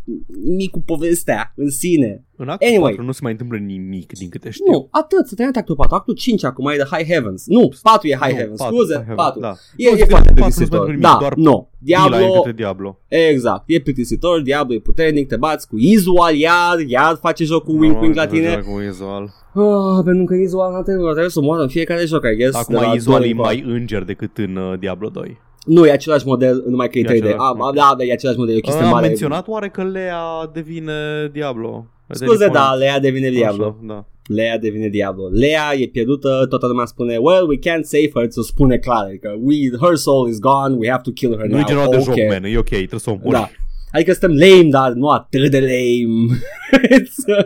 [0.43, 2.25] nimic cu povestea în sine.
[2.41, 2.89] În actul Anyway.
[2.91, 4.71] 4 nu se mai întâmplă nimic din câte știu.
[4.71, 7.43] Nu, atât, să terminat actul 4, actul 5 acum e The High Heavens.
[7.47, 9.39] Nu, 4 e High Nu, Heavens, patru, scuze, High Heavens, 4.
[9.39, 9.53] Da.
[9.75, 10.69] E, Nu, e zic că foarte patru nu plictisitor.
[10.77, 11.69] pentru nimic, Da, doar nu.
[11.77, 12.17] Diablo...
[12.17, 12.99] Diablo, către Diablo.
[13.07, 18.01] exact, e plictisitor, Diablo e puternic, te bați cu Izual iar, iar face jocul wink
[18.01, 18.55] wink la tine.
[18.55, 19.23] Cu Izual.
[19.53, 22.67] Ah, pentru că Izual n-a trebuit, trebuie să moară în fiecare joc, I guess.
[22.67, 23.63] de la Acum Izual doi e încoace.
[23.63, 25.37] mai înger decât în uh, Diablo 2.
[25.65, 27.09] Nu, e același model, numai că e E 3D.
[27.23, 27.75] același, Ah, ok.
[27.75, 29.07] da, da, e același model, e o chestie Am mare.
[29.07, 30.21] menționat oare că Lea
[30.53, 30.93] devine
[31.31, 31.85] Diablo?
[32.13, 33.65] Scuze, Devine da, Lea devine Diablo.
[33.65, 34.05] Așa, da.
[34.25, 35.27] Lea devine Diablo.
[35.31, 39.35] Lea e pierdută, toată lumea spune, well, we can't save her, ți-o spune clar, adică
[39.41, 41.67] we, her soul is gone, we have to kill her Nu e now.
[41.67, 42.03] genul de Ok.
[42.03, 43.29] joc, man, e ok, trebuie să o omori.
[43.31, 43.49] Da.
[43.93, 46.39] Adică suntem lame, dar nu atât de lame.
[46.77, 47.45] It's, uh,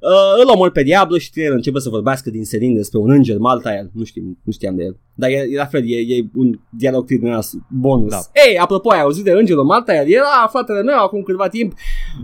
[0.00, 3.38] uh, îl omor pe Diablo și el începe să vorbească din serin despre un înger
[3.38, 3.90] Maltael.
[3.92, 4.96] Nu, știm, nu știam de el.
[5.14, 7.40] Dar e, e la fel, e, e un dialog din ăla
[7.70, 8.10] bonus.
[8.10, 8.18] Da.
[8.48, 10.10] Ei, apropo, ai auzit de îngerul Maltael?
[10.12, 11.72] Era fratele meu acum câteva timp.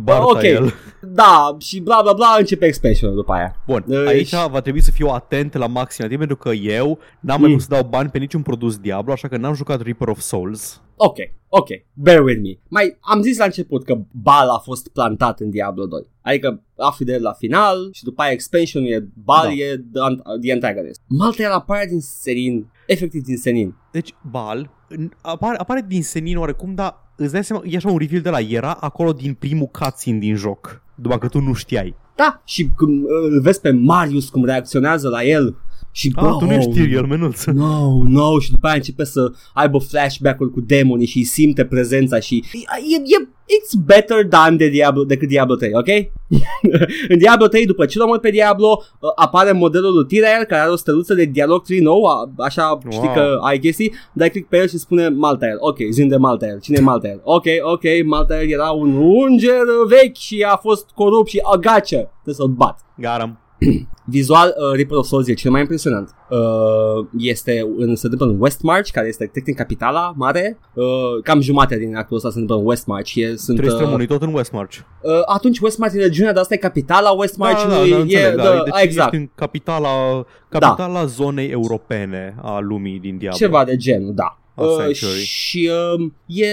[0.02, 0.42] Barta ok.
[0.42, 0.72] el.
[1.00, 3.62] Da, și bla bla bla, începe expansion după aia.
[3.66, 6.98] Bun, Uh, aici și- va trebui să fiu atent la maxim timp pentru că eu
[7.20, 7.54] n-am mai Mm.
[7.56, 10.82] vrut să dau bani pe niciun produs Diablo, așa că n-am jucat Reaper of Souls.
[11.00, 11.16] Ok,
[11.48, 12.58] ok, bear with me.
[12.68, 16.08] Mai am zis la început că Bal a fost plantat în Diablo 2.
[16.22, 19.52] Adică afli de el la final și după aia expansion e Bal Da.
[19.52, 20.00] e the,
[20.40, 21.00] the antagonist.
[21.06, 23.74] Malta el apare din senin, efectiv din senin.
[23.92, 27.98] Deci, Bal în- apare, apare din senin oarecum, dar îți dai seama, e așa un
[27.98, 30.82] reveal de la era acolo din primul cutscene din joc.
[30.94, 31.94] După că tu nu știai.
[32.16, 35.56] Da, și când uh, îl vezi pe Marius cum reacționează la el
[35.92, 37.44] și Ah, tu nu ești Tyrion, menuț.
[37.62, 42.20] No, no, și după aia începe să aibă flashback-uri cu demonii și îi simte prezența
[42.20, 45.86] și e, e, e it's better than de Diablo, decât Diablo 3, ok?
[47.08, 50.70] în Diablo 3, după ce l-am pe Diablo, uh, apare modelul lui Tyrael care are
[50.70, 52.80] o steluță de dialog 3 nou, a- așa wow.
[52.92, 53.14] știi Wow.
[53.14, 55.56] că ai chestii, dai click pe el și spune Maltael.
[55.58, 56.60] Ok, zim de Maltael.
[56.60, 57.20] Cine e Maltael?
[57.24, 61.96] Ok, ok, Maltael era un unger vechi și a fost corupt și agace.
[62.22, 62.78] Trebuie să-l bat.
[62.96, 63.38] Garam.
[64.04, 66.14] Vizual, uh, Reaper of Souls e cel mai impresionant.
[66.30, 70.58] Uh, este în, se întâmplă în Westmarch, care este tehnic capitala mare.
[70.74, 70.84] Uh,
[71.22, 73.14] cam jumate din actul ăsta se întâmplă în Westmarch.
[73.14, 74.76] E, sunt, Trebuie să uh, rămâni tot în Westmarch.
[75.02, 77.90] uh, atunci Westmarch e regiunea, dar asta e capitala Westmarchului.
[77.90, 78.42] da, e, înțeleg, da.
[78.42, 79.12] da, Deci exact.
[79.12, 83.38] ești în capitala, capitala zonei europene a lumii din Diablo.
[83.38, 84.38] Ceva de genul, da.
[84.54, 85.20] A Uh, Sanctuary.
[85.20, 86.46] și uh, e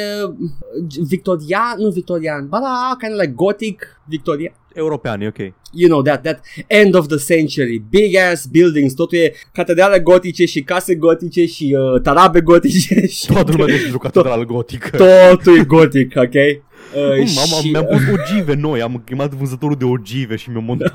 [1.07, 4.53] victorian, nu victorian, ba da, kind of like gothic, victorian.
[4.77, 5.37] European, e ok.
[5.73, 10.45] you know, that, that end of the century, big ass buildings, totul e catedrale gotice
[10.45, 14.97] și case gotice și uh, tarabe gotice și Toată lumea de jucat catedral gotică.
[14.97, 16.33] totul e gotic, ok?
[16.95, 20.49] Uh, Mm, am, am, și, mi-am pus ogive noi, am chemat vânzătorul de ogive și
[20.49, 20.91] mi-a montat.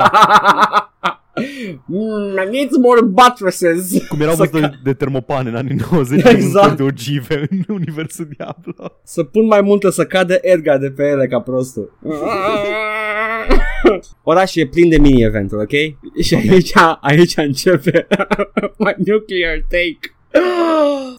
[1.87, 4.07] Mm, I need more buttresses.
[4.09, 6.37] Cum erau să, vânzători de, de termopane în anii 90, Exact.
[6.37, 6.77] exact.
[6.77, 8.93] de ogive în universul Diablo.
[9.05, 11.99] să pun mai multă să cadă Edgar de pe ele ca prostul.
[14.23, 15.71] Orașul e plin de mini-eventuri, ok?
[16.23, 18.07] Și aici, aici începe
[18.85, 19.99] my nuclear take.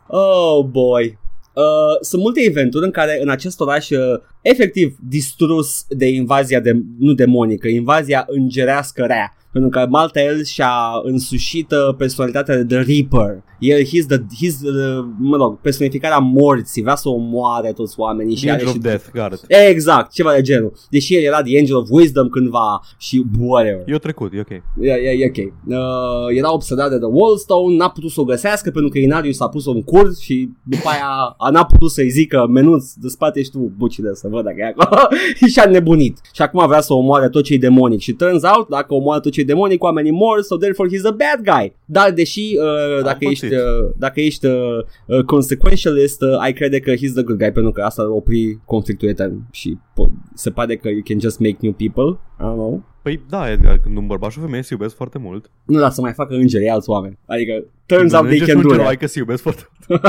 [0.07, 1.19] Oh boy.
[1.53, 1.63] Uh,
[2.01, 3.99] sunt multe eventuri în care în acest oraș uh,
[4.41, 9.35] efectiv distrus de invazia de, nu demonică, invazia îngerească rea.
[9.51, 10.73] Pentru că Maltael și-a
[11.03, 13.43] însușit uh, personalitatea de The Reaper.
[13.61, 18.35] El, he's the, he's the, mă rog, personificarea morții, vrea să omoare toți oamenii.
[18.35, 19.55] Și The Angel are of și Death, got it.
[19.69, 20.73] Exact, ceva de genul.
[20.89, 23.83] Deși el era The Angel of Wisdom cândva și whatever.
[23.85, 24.49] Eu trecut, e ok.
[24.49, 25.53] E, e, e ok.
[25.65, 29.49] Uh, era obsedat de The Wallstone, n-a putut să o găsească pentru că Inarius a
[29.49, 33.49] pus-o în curs și după aia a n-a putut să-i zică menuț, de spate și
[33.49, 35.07] tu bucile să văd dacă e acolo
[35.37, 36.19] și și-a nebunit.
[36.33, 39.45] Și acum vrea să omoare tot ce-i demonic și turns out, dacă omoară tot ce-i
[39.45, 41.75] demonic, oamenii mor, so therefore he's a bad guy.
[41.85, 43.85] Dar deși uh, dacă, Am ești, pățit.
[43.87, 47.71] uh, dacă ești uh, uh, consequentialist, uh, ai crede că he's the good guy pentru
[47.71, 51.57] că asta ar opri conflictul etern și po- se pare că you can just make
[51.59, 52.19] new people.
[52.41, 52.83] I don't know.
[53.01, 55.51] Păi da, Edgar, când un bărbat și o femeie se iubesc foarte mult.
[55.65, 57.17] Nu, dar să mai facă îngeri alți oameni.
[57.25, 58.51] Adică, turns out they Înțelegi?
[58.51, 58.85] can Nu do genul, that.
[58.85, 60.01] Hai că se iubesc foarte mult.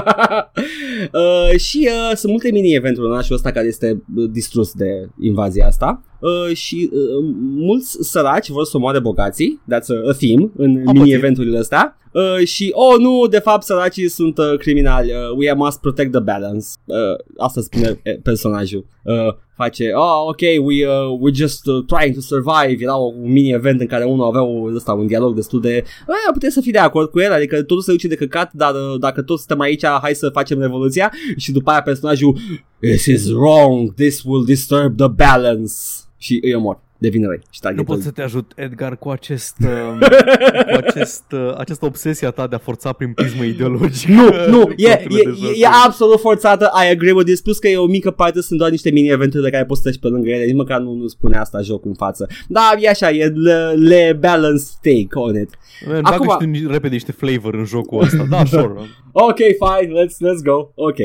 [1.52, 5.66] uh, și uh, sunt multe mini-eventuri în orașul ăsta care este uh, distrus de invazia
[5.66, 6.02] asta.
[6.20, 10.96] Uh, și uh, mulți săraci vor să omoare bogații, that's a, a theme în Am
[10.96, 11.96] mini-eventurile astea.
[12.12, 16.20] Uh, și, oh nu, de fapt săracii sunt uh, criminali, uh, we must protect the
[16.20, 16.66] balance.
[16.84, 16.96] Uh,
[17.38, 18.86] asta spune eh, personajul.
[19.04, 22.82] Uh, face, oh ok, we, uh, we're just uh, trying to survive.
[22.82, 25.74] Era un mini-event în care unul avea o, ăsta, un dialog destul de...
[25.74, 28.74] Eh, puteți să fii de acord cu el, adică totul se duce de căcat, dar
[28.74, 31.12] uh, dacă toți suntem aici, hai să facem revoluția.
[31.36, 32.38] Și după aia personajul
[32.80, 35.72] This is wrong, this will disturb the balance.
[36.16, 37.40] Și îi omor devine răi.
[37.50, 40.08] Și Nu pot să te ajut, Edgar, cu acest, uh,
[40.72, 44.12] cu acest, uh, această obsesie a ta de a forța prin prismă ideologică.
[44.12, 45.22] Nu, nu, e, e,
[45.56, 48.70] e, absolut forțată, I agree with this, plus că e o mică parte, sunt doar
[48.70, 51.36] niște mini-eventuri de care poți să treci pe lângă ele, nici măcar nu, nu spune
[51.36, 52.28] asta jocul în față.
[52.48, 55.50] Da, e așa, e le, le balance take on it.
[55.86, 56.26] Man, Acum...
[56.26, 58.72] Bagă repede niște flavor în jocul ăsta, da, sure.
[59.28, 60.98] ok, fine, let's, let's go, ok.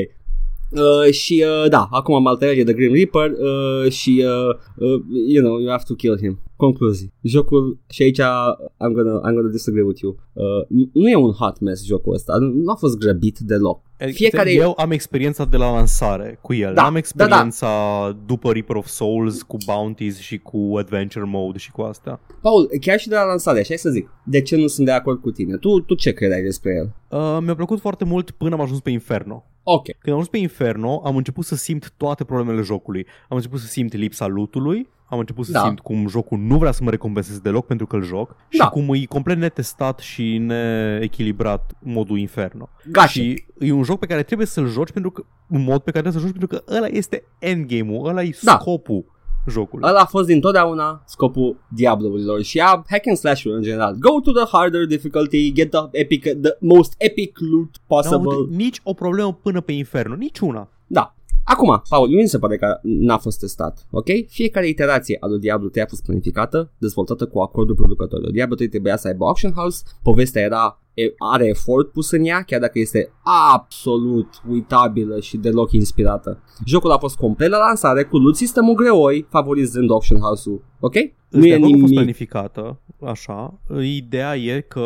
[0.70, 5.44] Uh, și uh, da, acum am alterat de Grim Reaper uh, și uh, uh, you
[5.44, 6.42] know, you have to kill him.
[6.56, 7.12] Concluzii.
[7.22, 10.16] Jocul și aici I'm gonna, I'm gonna disagree with you.
[10.32, 13.80] Uh, nu e un hot mess jocul ăsta, nu a fost grăbit deloc.
[14.12, 14.52] Fiecare...
[14.52, 16.74] Eu am experiența de la lansare cu el.
[16.74, 18.18] Da, am experiența da, da.
[18.26, 22.20] după Reaper of Souls cu bounties și cu adventure mode și cu asta.
[22.42, 24.10] Paul, chiar și de la lansare, așa să zic.
[24.24, 25.56] De ce nu sunt de acord cu tine?
[25.56, 27.18] Tu, tu ce credeai despre el?
[27.18, 29.44] Uh, mi-a plăcut foarte mult până am ajuns pe Inferno.
[29.70, 29.84] Ok.
[29.84, 33.06] Când am ajuns pe Inferno, am început să simt toate problemele jocului.
[33.28, 35.62] Am început să simt lipsa lootului, am început să da.
[35.62, 38.64] simt cum jocul nu vrea să mă recompenseze deloc pentru că îl joc da.
[38.64, 42.68] și cum e complet netestat și neechilibrat modul Inferno.
[42.90, 43.20] Gașe.
[43.20, 46.10] Și e un joc pe care trebuie să-l joci pentru că, în mod pe care
[46.10, 48.58] trebuie să-l joci pentru că ăla este endgame-ul, ăla e da.
[48.60, 49.04] scopul
[49.48, 49.82] jocul.
[49.82, 53.96] Ăla a fost dintotdeauna scopul Diablo-urilor și a hack and slash în general.
[53.98, 58.34] Go to the harder difficulty, get the epic, the most epic loot possible.
[58.48, 60.68] No, nici o problemă până pe Inferno, nici una.
[60.86, 61.14] Da,
[61.48, 64.06] Acum, Paul, nu mi se pare că n-a fost testat, ok?
[64.26, 68.30] Fiecare iterație a lui Diablo 3 a fost planificată, dezvoltată cu acordul producătorilor.
[68.30, 70.82] Diablo 3 trebuia să aibă auction house, povestea era
[71.18, 73.12] are efort pus în ea, chiar dacă este
[73.54, 76.42] absolut uitabilă și deloc inspirată.
[76.66, 80.94] Jocul a fost complet la lansare cu loot system-ul greoi, favorizând auction house-ul, ok?
[81.28, 81.76] Nu e nimic.
[81.76, 83.60] a fost planificată, așa.
[83.82, 84.80] Ideea e că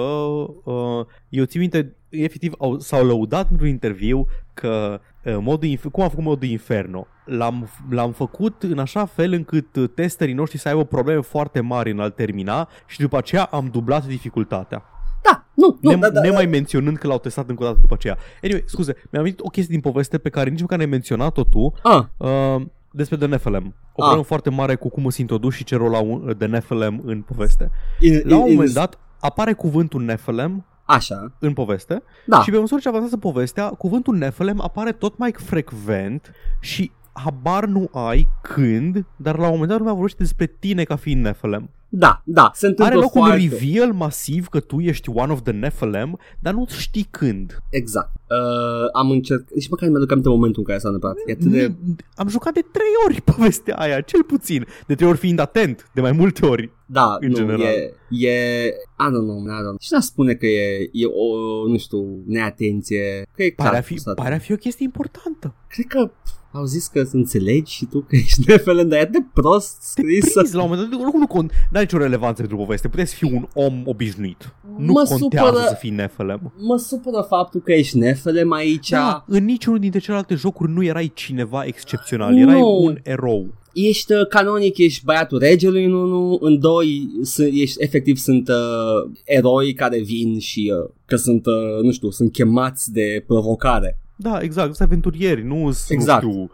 [0.65, 6.09] uh, eu țin minte, efectiv au, s-au lăudat într-un interviu că uh, modul, cum am
[6.09, 10.85] făcut modul Inferno l-am, l-am făcut în așa fel încât uh, testerii noștri să aibă
[10.85, 14.83] probleme foarte mari în a termina și după aceea am dublat dificultatea.
[15.23, 16.51] Da, nu, nu, ne, da, da, nemai da.
[16.51, 18.17] menționând că l-au testat încă o dată după aceea.
[18.43, 21.73] Anyway, scuze, mi-am venit o chestie din poveste pe care nici măcar n-ai menționat-o tu.
[21.83, 22.05] Ah.
[22.17, 23.75] Uh, despre The Nephilim.
[23.93, 24.27] O problemă ah.
[24.27, 27.71] foarte mare cu cum se introduci și ce rol au The Nephilim în poveste.
[28.01, 31.33] In, La un in, moment dat apare cuvântul Nephilim Așa.
[31.39, 32.03] În poveste.
[32.27, 32.43] Da.
[32.43, 37.89] Și pe măsură ce avansează povestea, cuvântul Nephilim apare tot mai frecvent și habar nu
[37.93, 41.71] ai când, dar la un moment dat lumea vorbește despre tine ca fiind Nephilim.
[41.95, 43.35] Da, da, se întâmplă Are loc foarte...
[43.35, 47.59] un reveal masiv că tu ești one of the Nephilim, dar nu știi când.
[47.71, 48.11] Exact.
[48.29, 51.17] Uh, am încercat, și măcar mi-aduc aminte momentul în care s-a întâmplat.
[51.27, 51.75] E atât de...
[52.15, 54.67] Am jucat de trei ori povestea aia, cel puțin.
[54.87, 56.71] De trei ori fiind atent, de mai multe ori.
[56.87, 57.61] Da, în nu, general.
[57.61, 58.67] e, e,
[58.99, 59.77] I don't know, I don't know.
[59.81, 63.27] Și n spune că e, e o, nu știu, neatenție.
[63.35, 65.55] Că e pare, a fi, pare a fi o chestie importantă.
[65.69, 66.11] Cred că
[66.53, 70.33] au zis că să înțelegi și tu că ești nefelent, dar e de prost scris.
[70.33, 73.17] Te la un moment dat, nu, nu cont, n-are nicio relevanță pentru poveste, puteți să
[73.17, 74.55] fii un om obișnuit.
[74.79, 76.53] Nu mă contează supără, să fii nefelem.
[76.59, 78.89] Mă supără faptul că ești nefelem aici.
[78.89, 82.67] Da, în niciunul dintre celelalte jocuri nu erai cineva excepțional, erai no.
[82.67, 87.09] un erou ești uh, canonic, ești băiatul regelui în unul, în doi,
[87.53, 92.33] ești, efectiv sunt uh, eroi care vin și uh, că sunt, uh, nu știu, sunt
[92.33, 93.99] chemați de provocare.
[94.23, 96.23] Da, exact, sunt aventurieri, nu exact.
[96.23, 96.51] nu știu,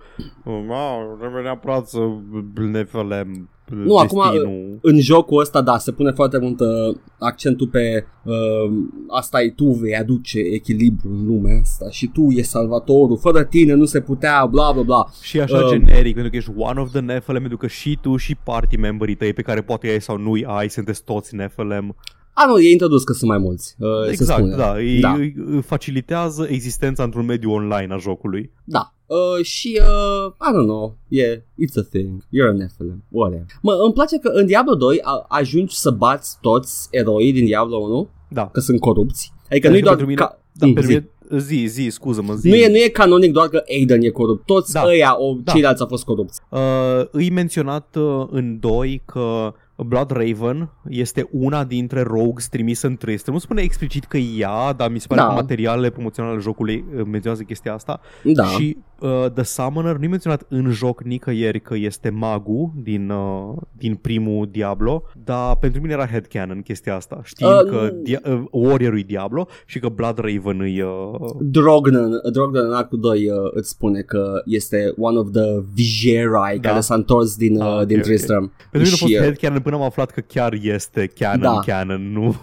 [1.19, 1.99] trebuie neapărat să
[2.55, 4.23] ne felem nu, acum
[4.81, 8.35] în jocul ăsta, da, se pune foarte mult uh, accentul pe uh,
[9.09, 13.73] asta e tu vei aduce echilibru în lumea asta și tu e salvatorul, fără tine
[13.73, 15.07] nu se putea, bla bla bla.
[15.23, 18.17] Și așa uh, generic, pentru că ești one of the Nephilim, pentru că și tu
[18.17, 21.97] și party membrii tăi pe care poate ai sau nu ai, sunteți toți Nephilim.
[22.41, 23.75] A, nu, e introdus că sunt mai mulți.
[23.79, 25.13] Uh, exact, se da, îi, da.
[25.13, 28.53] Îi facilitează existența într-un mediu online a jocului.
[28.65, 28.95] Da.
[29.07, 33.47] Uh, și, uh, I don't know, yeah, it's a thing, you're a Nephilim, whatever.
[33.63, 37.77] Mă, îmi place că în Diablo 2 a, ajungi să bați toți eroii din Diablo
[37.77, 38.49] 1, da.
[38.53, 39.33] că sunt corupți.
[39.51, 40.03] Adică nu-i doar...
[40.03, 40.41] Mine, ca...
[40.53, 41.03] da, mm, zi.
[41.37, 42.49] zi, zi, scuză-mă, zi.
[42.49, 44.85] Nu e, nu e canonic doar că Aiden e corupt, toți da.
[44.87, 45.53] ăia, o, da.
[45.53, 46.41] ceilalți au fost corupți.
[46.51, 46.61] Uh,
[47.11, 49.55] îi menționat uh, în 2 că
[49.87, 53.35] Blood Raven este una dintre rogues trimisă în Tristram.
[53.35, 55.27] Nu spune explicit că ea, dar mi se pare da.
[55.27, 58.01] că materialele promoționale ale jocului uh, menționează chestia asta.
[58.23, 58.45] Da.
[58.45, 63.57] Și uh, The Summoner nu e menționat în joc nicăieri că este magul din, uh,
[63.73, 67.21] din primul Diablo, dar pentru mine era headcanon chestia asta.
[67.25, 70.85] Știind uh, că dia- uh, Warrior-ul e Diablo și că Blood Raven e...
[70.85, 71.31] Uh...
[71.41, 76.69] Drognan, Drognan în actul 2 uh, îți spune că este one of the Vigerai da.
[76.69, 78.43] care s-a întors din, uh, ah, din okay, Tristram.
[78.43, 78.69] Okay.
[78.71, 81.61] Pentru mine a fost headcanon până am aflat că chiar este canon, Da.
[81.67, 82.37] canon, nu...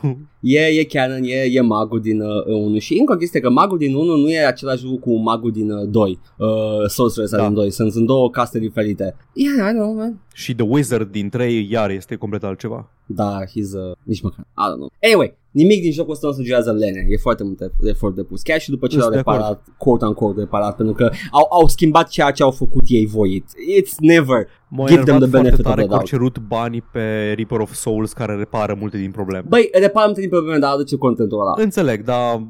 [0.48, 3.78] E, e canon, e, e magul din uh, 1 și încă o chestie că magul
[3.78, 6.48] din 1 nu e același lucru cu magul din uh, 2, uh,
[6.88, 7.38] Sorceress Da.
[7.38, 7.44] da.
[7.46, 9.16] din 2, sunt, sunt două caste diferite.
[9.34, 10.20] Yeah, I know, man.
[10.34, 12.90] Și The Wizard din 3 iar este complet altceva.
[13.06, 14.90] Da, he's uh, nici măcar, I don't know.
[15.04, 18.70] Anyway, nimic din jocul ăsta nu sugerează lene, e foarte mult efort depus, chiar și
[18.70, 19.38] după ce Sunt l-au de acord.
[19.38, 23.46] reparat, quote-unquote reparat, pentru că au, au schimbat ceea ce au făcut ei voit.
[23.82, 24.48] It's never.
[24.68, 26.06] M-a Give them enervat the foarte benefit of tare the că au doubt.
[26.06, 29.46] cerut banii pe Reaper of Souls care repară multe din probleme.
[29.48, 31.54] Băi, reparăm din probleme, dar aduce contentul ăla.
[31.58, 32.42] Înțeleg, dar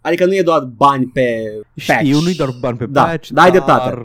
[0.00, 1.26] Adică nu e doar bani pe
[1.86, 2.02] patch.
[2.04, 3.96] știu, nu-i doar bani pe Da, patch, da, ai dar dreptate.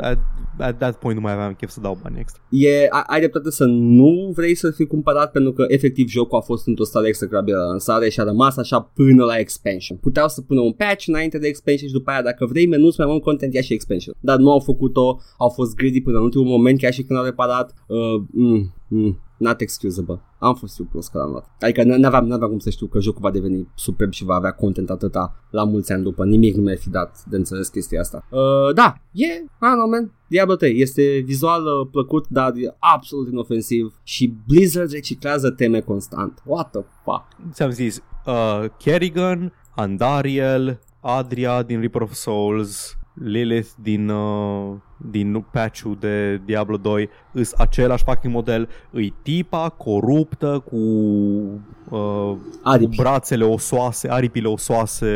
[0.00, 0.18] at,
[0.58, 2.42] at that point nu mai aveam chef să dau bani extra.
[2.50, 6.40] E, a- ai dreptate să nu vrei să fii cumpărat pentru că efectiv jocul a
[6.40, 9.96] fost într-o stare execrabilă la lansare și a rămas așa până la expansion.
[9.96, 13.08] Puteau să pună un patch înainte de expansion și după aia dacă vrei menuți mai
[13.10, 14.14] mult content ia și expansion.
[14.20, 17.24] Dar nu au făcut-o, au fost greedy până în ultimul moment chiar și când au
[17.24, 17.74] reparat.
[17.86, 20.20] Uh, mm, mm, not excusable.
[20.38, 21.50] Am fost eu prost că l-am luat.
[21.60, 24.50] Adică n- n-aveam, n-aveam cum să știu că jocul va deveni superb și va avea
[24.50, 26.24] content atâta la mulți ani după.
[26.24, 28.24] Nimic nu mi-a fi dat de înțeles chestia asta.
[28.30, 30.12] Uh, da, e, yeah, I don't know, man.
[30.28, 36.42] Diablo 3 este vizual uh, plăcut, dar e absolut inofensiv și Blizzard reciclează teme constant.
[36.44, 37.52] What the fuck?
[37.52, 44.76] Ți-am zis, uh, Kerrigan, Andariel, Adria din Reaper of Souls, Lilith din, uh,
[45.10, 52.38] din patch-ul de Diablo 2 îs același fucking model, îi tipa coruptă cu, uh, cu
[52.62, 52.96] Aripi.
[52.96, 55.08] brațele osoase, aripile osoase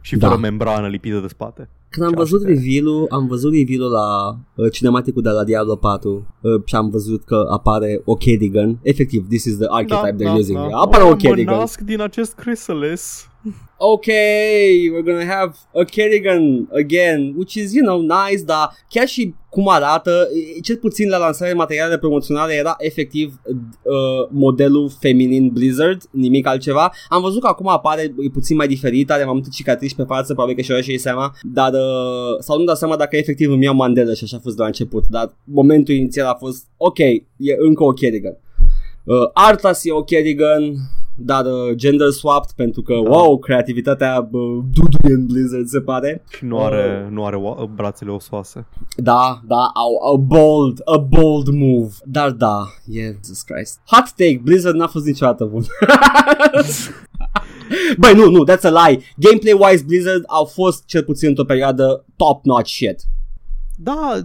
[0.00, 0.26] și Da.
[0.28, 1.68] fără membrană lipită de spate.
[1.88, 2.58] Când am Ce văzut aștept.
[2.62, 7.24] reveal-ul, am văzut reveal-ul la uh, cinematicul de la Diablo 4 uh, și am văzut
[7.24, 8.78] că apare o Kerrigan.
[8.82, 10.58] Efectiv, this is the archetype they're using.
[10.72, 11.56] Apare o Kerrigan.
[11.58, 13.29] nasc din acest chrysalis.
[13.78, 19.34] Okay, we're gonna have a Kerrigan again, which is, you know, nice, dar chiar și
[19.48, 26.02] cum arată, e- cel puțin la lansarea materiale promoționale era efectiv uh, modelul feminin Blizzard,
[26.10, 26.92] nimic altceva.
[27.08, 30.32] Am văzut că acum apare, e puțin mai diferit, are mai multe cicatrici pe față,
[30.32, 33.74] probabil că și-o și seama, dar, uh, sau nu dau seama dacă efectiv îmi iau
[33.74, 37.54] Mandela și așa a fost de la început, dar momentul inițial a fost, ok, e
[37.58, 38.38] încă o Kerrigan.
[39.04, 40.74] Uh, Arthas e o Kerrigan,
[41.22, 43.10] dar uh, gender swapped pentru că, Da.
[43.10, 44.40] wow, creativitatea uh,
[44.72, 46.22] duduie în Blizzard se pare.
[46.28, 48.66] Și nu are, nu are o- brațele osoase.
[48.96, 51.92] Da, da, au, a bold, a bold move.
[52.04, 53.80] Dar da, yeah, Jesus Christ.
[53.86, 55.62] Hot take, Blizzard n-a fost niciodată bun.
[57.98, 59.00] Băi, nu, nu, that's a lie.
[59.16, 63.00] Gameplay-wise, Blizzard au fost cel puțin într-o perioadă top-notch shit.
[63.76, 64.18] Da,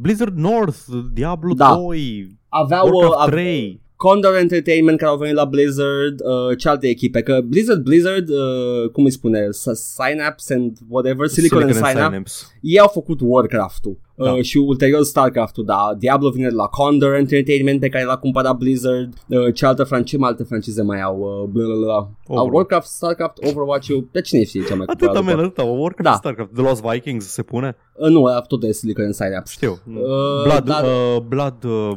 [0.00, 0.78] Blizzard North,
[1.12, 1.74] Diablo Da.
[1.74, 3.82] 2, Aveau, uh, Warcraft ave- 3.
[3.96, 8.90] Condor Entertainment care au venit la Blizzard, uh, ce alte echipe, că Blizzard, Blizzard, uh,
[8.92, 12.44] cum îi spune, S- Synapse and whatever, Silicon, and Synapse, Synapse.
[12.60, 14.30] ei au făcut Warcraft-ul Da.
[14.32, 18.56] uh, și ulterior Starcraft-ul, da, Diablo vine de la Condor Entertainment pe care l-a cumpărat
[18.56, 21.92] Blizzard, uh, ce altă franciză, alte francize mai au, uh, bla, bla, bla.
[21.94, 22.52] Au Overwatch.
[22.54, 25.60] Warcraft, Starcraft, Overwatch-ul, pe cine știe ce mai Atâta, cumpărat man, după.
[25.60, 26.12] atâta, Warcraft, Da.
[26.16, 27.76] Starcraft, The Lost Vikings se pune?
[27.94, 29.52] Uh, nu, ăla tot de Silicon and Synapse.
[29.52, 29.70] Știu.
[29.88, 31.92] Uh, Blood, dar- uh, Blood, uh,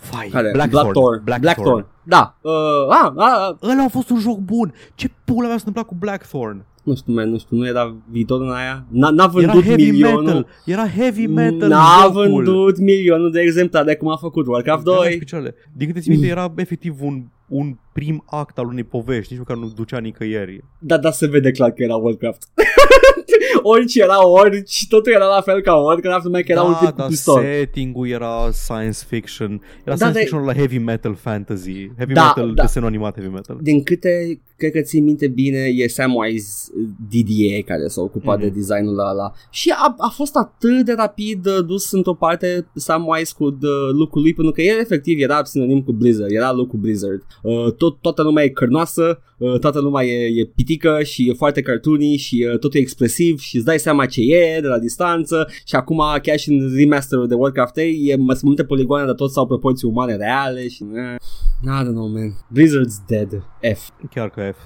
[0.00, 0.50] Fai, Care?
[0.52, 0.92] Blackthorn.
[0.92, 1.40] Blackthorn.
[1.40, 1.86] Blackthorn.
[2.02, 2.36] Da.
[2.40, 2.50] Uh,
[2.88, 4.74] a, a, a, Ăla a fost un joc bun.
[4.94, 6.64] Ce pula mea s-a întâmplat cu Blackthorn?
[6.82, 8.84] nu știu, man, nu știu, nu era viitor în aia?
[8.90, 10.22] N-a, n-a Era vândut heavy milionul.
[10.24, 10.46] metal.
[10.64, 12.30] Era heavy metal N-a jocul.
[12.32, 15.10] vândut milionul de exemplare cum a făcut Warcraft Era 2.
[15.12, 15.54] și picioarele.
[15.72, 19.56] Din câte ți minte, era efectiv un, un prim act al unei povești, nici măcar
[19.56, 20.64] nu ducea nicăieri.
[20.78, 22.42] Da, da, se vede clar că era Warcraft.
[23.62, 26.88] orice era orice, totul era la fel ca Warcraft, numai că era un da, tip
[26.88, 27.42] cu dar pistol.
[27.42, 29.50] setting-ul era science fiction.
[29.84, 31.90] Era Da, science de- fiction la heavy metal fantasy.
[31.96, 32.62] Heavy Da, metal, da.
[32.62, 33.58] desen animat heavy metal.
[33.60, 36.70] Din câte, cred că ții minte bine, e Samwise
[37.10, 38.46] DDA care s-a ocupat Mhm.
[38.46, 39.32] de designul ăla.
[39.50, 43.58] Și a, a fost atât de rapid uh, dus într-o parte Samwise cu uh,
[43.98, 47.22] look-ul lui, pentru că el efectiv era sinonim cu Blizzard, era look-ul Blizzard.
[47.42, 51.60] Uh, tot, toată lumea e cărnoasă, uh, toată lumea e, e pitică și e foarte
[51.62, 55.48] cartoony și uh, totul e expresiv și îți dai seama ce e de la distanță
[55.64, 59.14] și acum chiar și în remasterul de Warcraft 3 e mai sunt multe poligoane, dar
[59.14, 60.84] tot sau proporții umane reale și...
[60.94, 61.16] Eh,
[61.64, 62.32] I don't know, man.
[62.54, 63.42] Blizzard's dead.
[63.74, 63.88] F.
[64.10, 64.56] Chiar că F.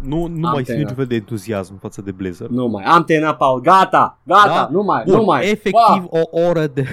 [0.00, 0.76] Nu, nu Am mai simt terminat.
[0.90, 2.50] niciun fel de entuziasm față de Blizzard.
[2.50, 2.84] Nu mai.
[2.84, 3.60] Am terminat, Paul.
[3.60, 4.20] Gata.
[4.24, 4.46] Gata.
[4.48, 4.68] Da?
[4.72, 5.02] Nu mai.
[5.06, 5.42] Bun, nu mai.
[5.50, 6.84] efectiv Ah, o oră de,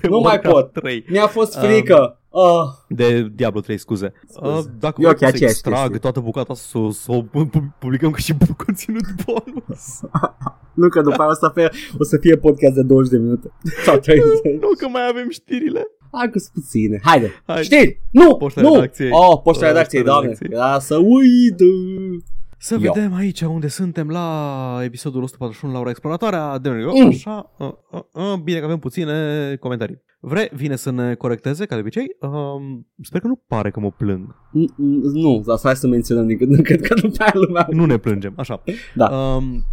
[0.00, 0.72] de Nu mai Warcraft pot.
[0.72, 1.04] 3.
[1.08, 2.14] mi-a fost frică.
[2.28, 2.42] Uh,
[2.88, 4.12] De Diablo 3, scuze.
[4.28, 4.52] Scuze.
[4.56, 5.98] Uh, dacă E vrei ok, pot să aceeași extrag chestie.
[5.98, 8.34] toată bucata asta, să o- să o pu- pu- publicăm ca și
[8.66, 10.00] conținut bonus.
[10.74, 13.50] nu că după aia o să fie, o să fie podcast de 20 de minute.
[13.86, 14.24] Sau 30.
[14.60, 15.86] nu că mai avem știrile.
[16.12, 17.00] Hai că sunt puține.
[17.02, 17.30] Haide.
[17.46, 17.62] Hai.
[17.62, 18.00] Știri.
[18.10, 18.36] Nu.
[18.36, 18.74] Poșta nu.
[18.74, 19.08] redacției.
[19.12, 20.22] Oh, poșta Poșta redacției, doamne.
[20.28, 20.50] redacției.
[20.52, 21.58] Era să uit.
[22.62, 22.92] Să Yo.
[22.92, 27.06] vedem aici unde suntem la episodul 141 la ora exploratoarea de Mm.
[27.06, 30.02] Așa, uh, uh, uh, bine că avem puține comentarii.
[30.20, 32.16] Vre, vine să ne corecteze, ca de obicei.
[32.20, 34.34] Um, sper că nu pare că mă plâng.
[34.34, 37.66] N- n- Nu, dar hai să menționăm din când în când, că după aia lumea...
[37.70, 38.62] Nu ne plângem, așa.
[38.94, 39.06] Da.
[39.16, 39.64] Um,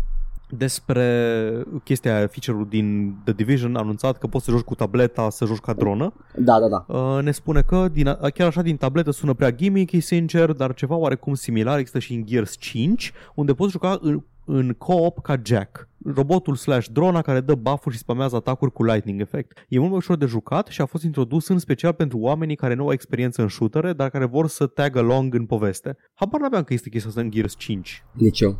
[0.49, 5.29] despre chestia aia, feature-ul din The Division a anunțat că poți să joci cu tableta,
[5.29, 6.13] să joci ca dronă.
[6.35, 6.99] Da, da, da.
[6.99, 10.73] Uh, ne spune că din, a- chiar așa din tabletă sună prea gimmicky, sincer, dar
[10.73, 15.35] ceva oarecum similar există și în Gears 5, unde poți juca în, în co-op ca
[15.45, 15.87] Jack.
[16.05, 19.65] Robotul slash drona care dă buff-uri și spamează atacuri cu lightning effect.
[19.69, 22.73] E mult mai ușor de jucat și a fost introdus în special pentru oamenii care
[22.73, 25.97] nu au experiență în shootere, dar care vor să tag along în poveste.
[26.13, 28.03] Habar n-aveam că este chestia asta în Gears 5.
[28.11, 28.57] Nici eu.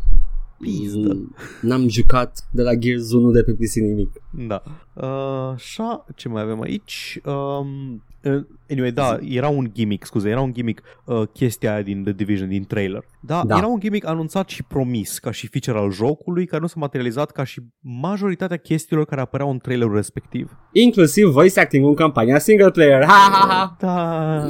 [0.60, 1.14] Pizdă.
[1.14, 4.10] Mm, N-am jucat de la Gears 1 de pe PC nimic.
[4.48, 4.62] Da.
[4.94, 7.20] Uh, așa, ce mai avem aici?
[7.26, 12.04] Um, uh, anyway, da, era un gimmick, scuze, era un gimmick uh, chestia aia din
[12.04, 13.04] The Division, din trailer.
[13.20, 13.58] Da, Da.
[13.58, 17.32] era un gimmick anunțat și promis ca și feature al jocului, care nu s-a materializat
[17.32, 17.62] ca și
[18.02, 20.58] majoritatea chestiilor care apăreau în trailerul respectiv.
[20.72, 23.04] Inclusiv voice acting în campania single player.
[23.04, 23.76] Ha, ha, ha.
[23.80, 24.46] Da,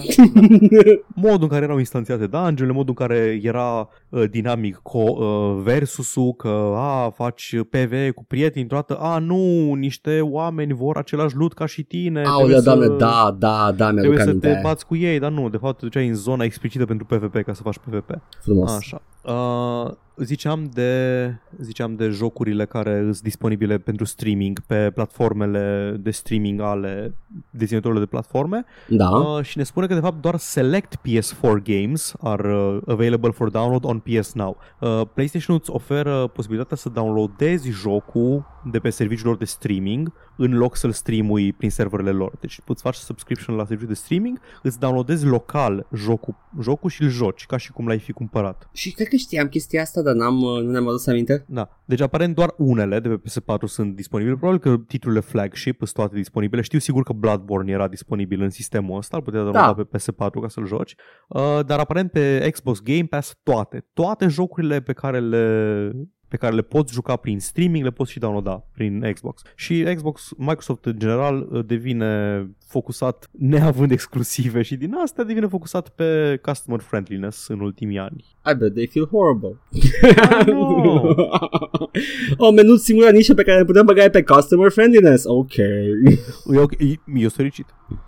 [1.28, 3.88] modul în care erau instanțiate dungeon modul în care era uh,
[4.30, 10.74] dinamic co- uh, versusul, că a, faci PvE cu prieteni, toată, a, nu, niște oameni
[10.74, 12.24] vor același loot ca și tine.
[12.24, 14.48] Aolea, trebuie să- doamne, da, da, da, mi-aduc Trebuie să aminte.
[14.54, 17.44] te bați cu ei, dar nu, de fapt te duceai în zona explicită pentru PvP
[17.44, 18.10] ca să faci PvP.
[18.42, 18.76] Frumos.
[18.78, 19.02] Așa.
[19.24, 19.92] Uh,
[20.24, 27.16] ziceam de ziceam de jocurile care sunt disponibile pentru streaming pe platformele de streaming ale
[27.50, 29.10] deținătorilor de platforme Da.
[29.10, 33.50] uh, și ne spune că de fapt doar select PS4 games are uh, available for
[33.50, 34.58] download on PS Now.
[34.80, 40.58] Uh, PlayStation îți oferă posibilitatea să downloadezi jocul de pe serviciul lor de streaming în
[40.58, 42.32] loc să-l streamui prin serverele lor.
[42.40, 47.10] Deci îți faci subscription la serviciul de streaming, îți downloadezi local jocul, jocul și îl
[47.10, 48.70] joci ca și cum l-ai fi cumpărat.
[48.74, 51.46] Și cred că știam chestia asta, dar n-am, uh, nu ne-am adus aminte.
[51.48, 51.70] Da.
[51.86, 54.36] Deci aparent doar unele de pe PS4 sunt disponibile.
[54.36, 56.62] Probabil că titlurile flagship sunt toate disponibile.
[56.62, 59.84] Știu sigur că Bloodborne era disponibil în sistemul ăsta, îl puteai downloada Da.
[59.84, 60.96] pe PS4 ca să-l joci.
[61.28, 63.88] Uh, dar aparent pe Xbox Game Pass toate.
[63.94, 65.92] Toate jocurile pe care le
[66.28, 69.42] pe care le poți juca prin streaming, le poți și downloada prin Xbox.
[69.56, 75.90] Și Xbox, Microsoft în general uh, devine focusat neavând exclusive și din asta devine focusat
[75.90, 78.26] pe customer friendliness în ultimii ani.
[78.52, 79.58] I bet they feel horrible.
[80.46, 81.16] know.
[82.48, 85.24] o menut singura nișă pe care ne putem băga e pe customer friendliness.
[85.26, 85.58] Ok.
[85.58, 86.18] E,
[86.56, 87.66] ok, e, eu sunt fericit.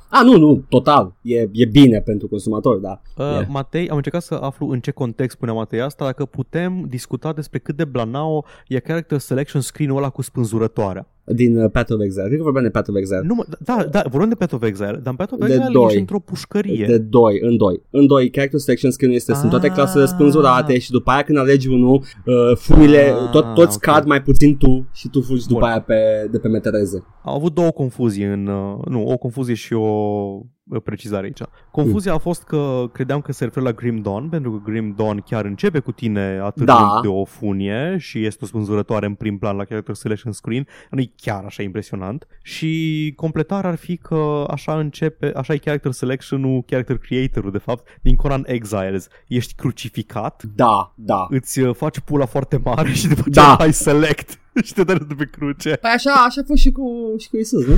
[0.10, 1.14] A, nu, nu, total.
[1.22, 3.01] E, e bine pentru consumator, da.
[3.18, 3.45] Uh, Yeah.
[3.49, 7.60] Matei, am încercat să aflu în ce context spunea Matei asta, dacă putem discuta despre
[7.60, 11.07] cât de blanao e character selection screen-ul ăla cu spânzurătoarea.
[11.35, 12.26] Din uh, Path of Exile.
[12.26, 13.22] Cred că vorbeam de Path of Exile.
[13.23, 15.69] Nu, mă, da, da, vorbim de Path of Exile, dar în Path of De Exile
[15.72, 15.85] doi.
[15.85, 16.85] ești într-o pușcărie.
[16.85, 17.81] De doi, în doi.
[17.89, 19.73] În doi, character selection screen este, sunt toate Ah.
[19.73, 23.81] clasele spânzurate și după aia când alegi unul, uh, furile, Ah, tot, toți ok.
[23.81, 25.69] cad mai puțin tu și tu fugi după Bun.
[25.69, 27.03] aia pe, de pe metereze.
[27.23, 28.47] Au avut două confuzii în...
[28.47, 30.41] uh, Nu, o confuzie și o uh,
[30.84, 31.41] precizare aici.
[31.72, 35.20] Confuzia a fost că credeam că se referă la Grim Dawn, pentru că Grim Dawn
[35.26, 37.00] chiar începe cu tine atât Da.
[37.02, 40.68] de o funie și este o spânzurătoare în prim plan la character selection screen.
[40.90, 42.28] Nu e chiar așa impresionant.
[42.41, 47.88] Și completarea ar fi că așa începe, așa e character selection-ul, character creator-ul de fapt,
[48.02, 49.08] din Conan Exiles.
[49.28, 51.26] Ești crucificat, Da, da.
[51.30, 53.56] îți uh, faci pula foarte mare și după Da.
[53.58, 55.76] ce ai select și te dă de pe cruce.
[55.76, 57.76] Păi așa, așa a fost și cu, și cu Isus, nu?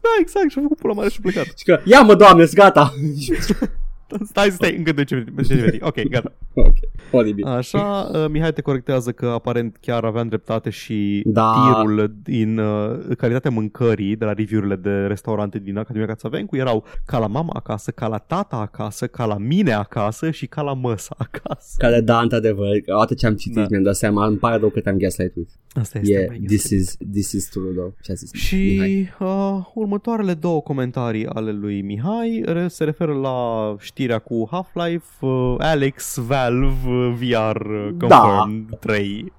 [0.00, 1.44] Da, exact, și-a făcut pula mare și a plecat.
[1.44, 2.94] Și că, ia mă, doamne, gata.
[4.24, 5.42] Stai, stai, încă 10 minute.
[5.42, 5.78] 10 minute.
[5.80, 6.32] Ok, gata.
[6.54, 6.74] ok,
[7.12, 7.44] oribil.
[7.46, 11.52] Așa, uh, Mihai te corectează că aparent chiar aveam dreptate și Da.
[11.76, 17.18] tirul din uh, calitatea mâncării de la review-urile de restaurante din Academia Cațavencu erau ca
[17.18, 21.14] la mama acasă, ca la tata acasă, ca la mine acasă și ca la măsa
[21.18, 21.74] acasă.
[21.78, 23.66] Care da, într-adevăr, odată ce am citit Da.
[23.70, 25.48] mi-am dat seama, îmi pare rău că te-am gaslight-uit.
[25.72, 26.12] Asta este.
[26.12, 26.74] Yeah, mai this este.
[26.74, 27.92] is, this is true, though.
[28.02, 28.88] Ce a zis Mihai?
[28.88, 33.36] Și uh, următoarele două comentarii ale lui Mihai re- se referă la
[33.98, 39.32] știrea cu Half-Life, uh, Alex, Valve, uh, VR uh, Confirmed 3.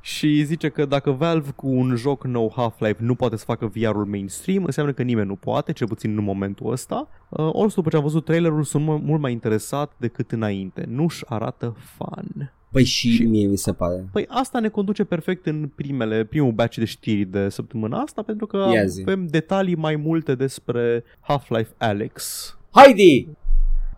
[0.00, 4.04] Și zice că dacă Valve cu un joc nou Half-Life nu poate să facă VR-ul
[4.04, 7.08] mainstream, înseamnă că nimeni nu poate, cel puțin în momentul ăsta.
[7.28, 10.84] Uh, also, după ce am văzut trailerul, sunt mu- mult mai interesat decât înainte.
[10.88, 12.52] Nu-și arată fan.
[12.70, 14.08] Păi și, Și- mie mi se pare.
[14.12, 18.46] Păi asta ne conduce perfect în primele, primul batch de știri de săptămâna asta, pentru
[18.46, 19.00] că Ia zi.
[19.00, 22.46] avem detalii mai multe despre Half-Life Alex.
[22.70, 23.26] Haide!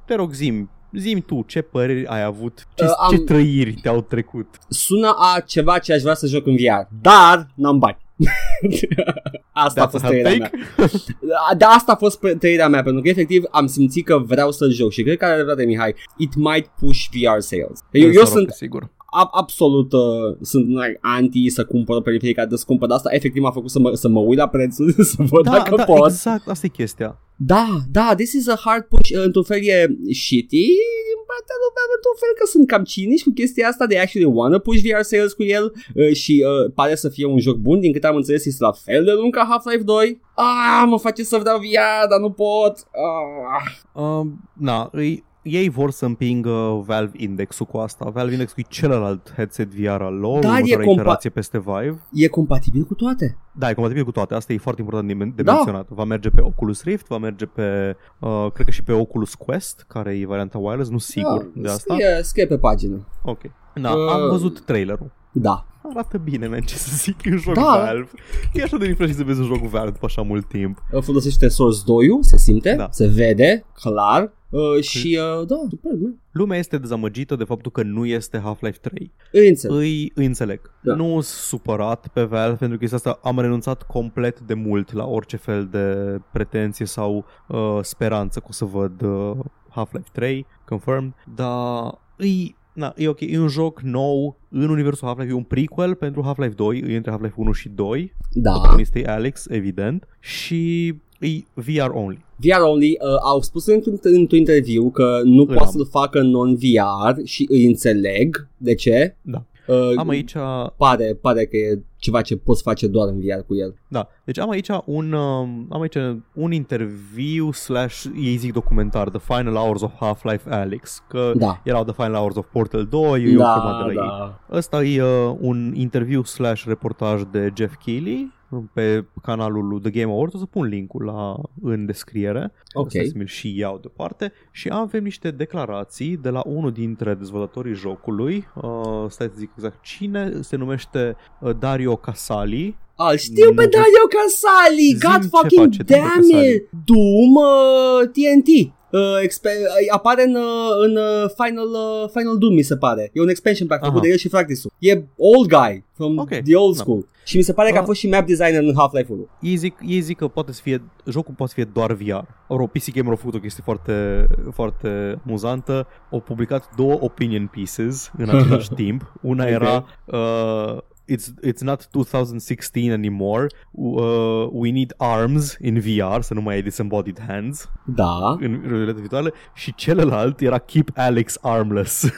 [0.06, 3.72] Te rog, zim, zim tu, ce păreri ai avut, ce, Uh, uh, am- ce trăiri
[3.72, 4.46] te-au trecut.
[4.68, 7.96] Sună a ceva ce aș vrea să joc în VR, dar n-am bani.
[9.52, 10.50] asta a That's fost a hot trăirea mea.
[10.76, 11.56] take?
[11.58, 14.70] Da, asta a fost pe- trăirea mea, pentru că efectiv am simțit că vreau să-l
[14.72, 15.94] joc și cred că are dreptate Mihai.
[16.16, 17.78] It might push VR sales.
[17.90, 18.90] Eu, Însă eu rog, sunt, Sigur.
[19.12, 20.00] a, absolut uh,
[20.40, 23.94] sunt like, anti să cumpăr periferica de scumpă, dar asta efectiv m-a făcut să mă,
[23.94, 26.10] să mă uit la prețul, să văd Da, dacă da, pot.
[26.10, 27.18] exact, asta e chestia.
[27.36, 30.66] Da, da, this is a hard push uh, într-un fel e shitty,
[31.08, 34.32] din partea lui Valve într-un fel că sunt cam cinici cu chestia asta, de actually
[34.34, 37.80] wanna push VR sales cu el uh, și uh, pare să fie un joc bun,
[37.80, 40.20] din câte am înțeles este la fel de lung ca Half-Life 2.
[40.34, 42.74] Ah, mă face să vreau VR, dar nu pot.
[42.92, 44.02] Ah.
[44.02, 48.10] Uh, na, îi, ei vor să împingă Valve Index-ul cu asta.
[48.10, 52.02] Valve Index-ul e celălalt headset VR al lor, Dar e următoarea compa- iterație peste Vive.
[52.12, 53.38] E compatibil cu toate.
[53.52, 54.34] Da, e compatibil cu toate.
[54.34, 55.54] Asta e foarte important de, de Da.
[55.54, 55.88] menționat.
[55.88, 59.84] Va merge pe Oculus Rift, va merge pe, uh, cred că și pe Oculus Quest,
[59.88, 61.94] care e varianta wireless, nu sigur da, de asta.
[61.94, 63.06] Scrie, scrie pe pagină.
[63.22, 63.40] Ok.
[63.74, 65.12] Da, Uh, am văzut trailerul.
[65.32, 65.66] Da.
[65.90, 67.60] Arată bine, man, ce să zic, e un joc Da.
[67.62, 68.08] Valve.
[68.52, 70.82] E așa de refreshing să vezi un joc Valve după așa mult timp.
[71.00, 72.88] Folosește Source 2 se simte, Da.
[72.90, 74.32] se vede, clar.
[74.54, 76.18] Uh, și uh, da, super, man.
[76.32, 79.12] Lumea este dezamăgită de faptul că nu este Half-Life 3.
[79.32, 79.76] Îi înțeleg.
[79.78, 80.60] Îi, îi înțeleg.
[80.80, 80.94] Da.
[80.94, 85.36] Nu sunt supărat pe Valve pentru că asta am renunțat complet de mult la orice
[85.36, 89.36] fel de pretenție sau uh, speranță că o să văd uh,
[89.70, 95.30] Half-Life 3, confirmed, dar îi, na, e ok, e un joc nou în universul Half-Life,
[95.30, 98.50] e un prequel pentru Half-Life 2, e între Half-Life 1 și 2, Da.
[98.50, 100.94] protagonistul e Alex, evident, și
[101.24, 102.24] e VR only.
[102.36, 105.70] VR only uh, au spus într-un, într-un interviu că nu Îl poate am.
[105.70, 109.16] să-l facă non-VR și îi înțeleg de ce.
[109.22, 109.42] Da.
[109.66, 110.32] Uh, Am aici
[110.76, 113.74] pare, pare că e ceva ce poți face doar în VR cu el.
[113.88, 115.96] Da, deci am aici un, um, am aici
[116.34, 121.60] un interviu slash, ei zic documentar, The Final Hours of Half-Life Alyx, că Da.
[121.64, 124.08] erau The Final Hours of Portal 2, eu da, filmat de la ei.
[124.18, 124.40] da.
[124.56, 128.32] Ăsta e uh, un interviu slash reportaj de Jeff Keighley
[128.72, 132.90] pe canalul lui The Game Awards, o să pun linkul la, în descriere, Ok.
[132.90, 137.74] Stai să mi-l și iau deoparte și avem niște declarații de la unul dintre dezvoltatorii
[137.74, 143.62] jocului, uh, stai să zic exact cine, se numește uh, Dario Casali, Al știu pe
[143.64, 143.68] Nu.
[143.68, 146.54] Dario Casali, Zi-mi God ce fucking face Dario damn Casali.
[146.54, 146.68] it!
[146.84, 148.72] Doom uh, TNT.
[148.98, 150.42] Uh, expe- uh, apare în, uh,
[150.86, 153.10] în uh, Final, uh, Final Doom, mi se pare.
[153.12, 154.04] E un expansion pack făcut Aha.
[154.04, 154.70] de el și Fractisul.
[154.78, 156.28] E old guy from Ok.
[156.28, 156.82] the old Da.
[156.82, 157.06] school.
[157.24, 157.84] Și mi se pare că a Ah.
[157.86, 159.28] fost și map designer în Half-Life 1.
[159.40, 162.24] ei zic, ei zic că poate să fie, jocul poate să fie doar VR.
[162.48, 165.86] Ori PC Gamer a făcut o chestie foarte, foarte amuzantă.
[166.10, 169.12] Au publicat două opinion pieces în același timp.
[169.22, 169.50] Una Ok.
[169.50, 170.78] era uh,
[171.12, 173.46] It's, it's not 2016 anymore.
[173.70, 178.30] Uh, we need arms in VR, să nu mai ai disembodied hands Da.
[178.40, 179.32] în realitate virtuală.
[179.54, 182.04] Și celălalt era Keep Alex Armless.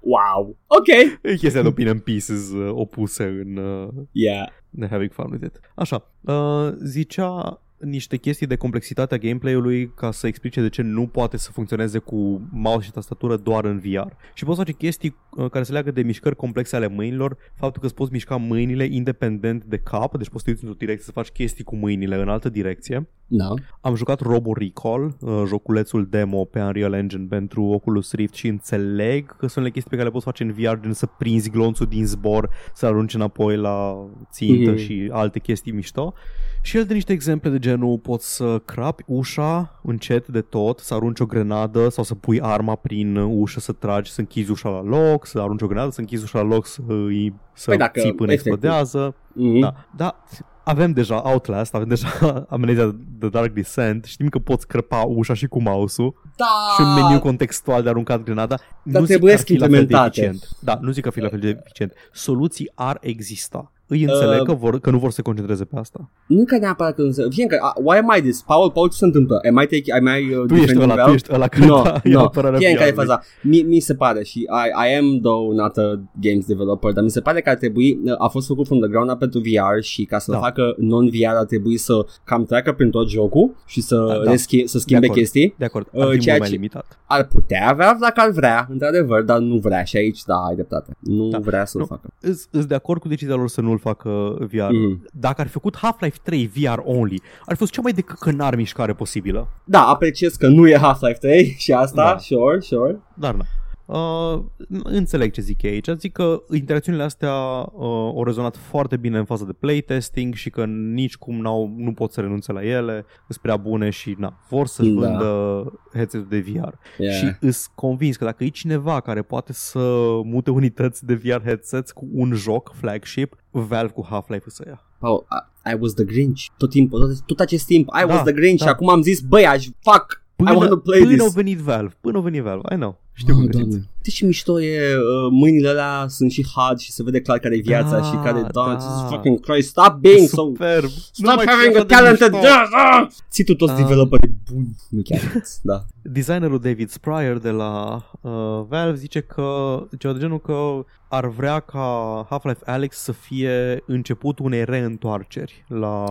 [0.00, 0.56] Wow.
[0.66, 0.86] Ok.
[1.22, 4.48] e chestia de opinion pieces uh, opuse în, uh, Yeah.
[4.48, 5.60] They're having fun with it.
[5.74, 11.06] Așa, uh, zicea niște chestii de complexitate a gameplay-ului ca să explice de ce nu
[11.06, 14.12] poate să funcționeze cu mouse și tastatură doar în VR.
[14.34, 17.86] Și poți face chestii uh, care se leagă de mișcări complexe ale mâinilor, faptul că
[17.86, 21.12] îți poți mișca mâinile independent de cap, deci poți să te uiți într-o direcție să
[21.12, 23.08] faci chestii cu mâinile în altă direcție.
[23.30, 23.54] Da.
[23.80, 29.26] Am jucat Robo Recall, uh, joculețul demo pe Unreal Engine pentru Oculus Rift și înțeleg
[29.26, 31.86] că sunt unele chestii pe care le poți face în VR, gen să prinzi glonțul
[31.86, 33.94] din zbor, să arunci înapoi la
[34.32, 34.78] țintă Mhm.
[34.78, 36.14] și alte chestii mișto.
[36.62, 40.94] Și el dă niște exemple de genul poți să crapi ușa încet de tot, să
[40.94, 44.82] arunci o grenadă sau să pui arma prin ușă să tragi, să închizi ușa la
[44.82, 48.00] loc, să arunci o grenadă, să închizi ușa la loc, să, îi, să Păi dacă,
[48.00, 48.52] ții până efectiv.
[48.52, 49.14] explodează.
[49.14, 49.60] Mm-hmm.
[49.60, 50.22] Da, da,
[50.64, 52.08] avem deja Outlast, avem deja
[52.48, 56.46] Amnesia The Dark Descent, știm că poți crăpa ușa și cu mouse-ul da.
[56.74, 58.56] și un meniu contextual de aruncat grenada.
[58.82, 60.20] Dar nu zic trebuie că ar fi la fel de implementate.
[60.20, 60.48] eficient.
[60.60, 61.92] Da, nu zic că ar fi la fel de eficient.
[62.12, 63.72] Soluții ar exista.
[63.88, 66.10] Îi înțeleg Uh, că, vor, că nu vor să se concentreze pe asta.
[66.26, 68.42] Nu că neapărat că nu Fie că, uh, why am I this?
[68.42, 69.40] Paul, Paul, ce se întâmplă?
[69.48, 71.14] Am I, take, am I uh, Tu ești defending ăla, tu Valve?
[71.14, 72.20] ești ăla care No, da, e no.
[72.20, 73.06] apărarea Fie în care e VR-ului.
[73.08, 73.22] faza.
[73.42, 77.10] Mi, mi se pare și I, I am though not a games developer, dar mi
[77.10, 79.80] se pare că ar trebui, uh, a fost făcut from the ground up pentru VR
[79.80, 80.38] și ca să Da.
[80.38, 84.32] facă non-VR ar trebui să cam treacă prin tot jocul și să, Da, da.
[84.32, 85.18] reschi- să schimbe acord.
[85.20, 85.54] chestii.
[85.58, 86.98] De acord, Uh, ar fi ceea mult mai ce- limitat.
[87.06, 90.96] Ar putea avea dacă ar vrea, într-adevăr, dar nu vrea și aici, da, ai dreptate.
[91.00, 91.38] Nu Da.
[91.38, 91.86] vrea să-l Nu.
[91.86, 92.08] facă.
[92.20, 94.70] Îs îs de acord cu decizia lor să nu-l facă VR.
[94.72, 95.08] Mhm.
[95.12, 98.54] Dacă ar fi făcut Half-Life 3 VR only, ar fi fost cea mai de căcănar
[98.56, 99.48] mișcare posibilă.
[99.64, 102.18] Da, apreciez că nu e Half-Life 3 și asta, Da.
[102.18, 102.98] sure, sure.
[103.14, 103.44] Dar na.
[103.88, 104.38] Uh,
[104.82, 105.88] înțeleg ce zic ei aici.
[105.98, 107.34] Zic că interacțiunile astea
[107.72, 107.82] uh,
[108.14, 112.12] au rezonat foarte bine în faza de playtesting și că nici cum n-au, nu pot
[112.12, 115.00] să renunțe la ele, sunt prea bune și na, vor să-și Da.
[115.00, 115.62] vândă
[115.92, 116.72] headset de VR.
[116.98, 117.14] Yeah.
[117.14, 119.78] Și îs convins că dacă e cineva care poate să
[120.24, 124.82] mute unități de VR headsets cu un joc flagship, Valve cu Half-Life să ia.
[124.98, 125.26] Paul,
[125.64, 126.44] I, I was the Grinch.
[126.56, 128.64] Tot timpul, tot, tot acest timp, I Da, was the Grinch da.
[128.64, 131.20] și acum am zis, băi, aș, fuck, I want to play până this.
[131.22, 133.00] au venit Valve, până au venit Valve, I know.
[133.18, 133.72] Știu oh, cum te doamne.
[133.72, 133.88] simți.
[133.98, 137.56] Știi ce mișto e, uh, mâinile alea sunt și hard și se vede clar care
[137.56, 138.70] e viața Da, și care, da, da.
[138.72, 140.82] Jesus fucking Christ, stop being so Superb.
[140.82, 142.46] Nu Stop mai fi having așa a de talented mișto.
[142.46, 143.06] da, da!
[143.30, 143.78] Ții tu toți Ah.
[143.78, 148.30] developerii buni Nu chiar toți, da Designerul David Spryer de la uh,
[148.68, 154.44] Valve zice că ceva de genul că ar vrea ca Half-Life Alyx să fie începutul
[154.44, 156.04] unei reîntoarceri la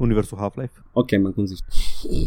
[0.00, 0.72] universul Half-Life.
[0.92, 1.58] Ok, man, cum zici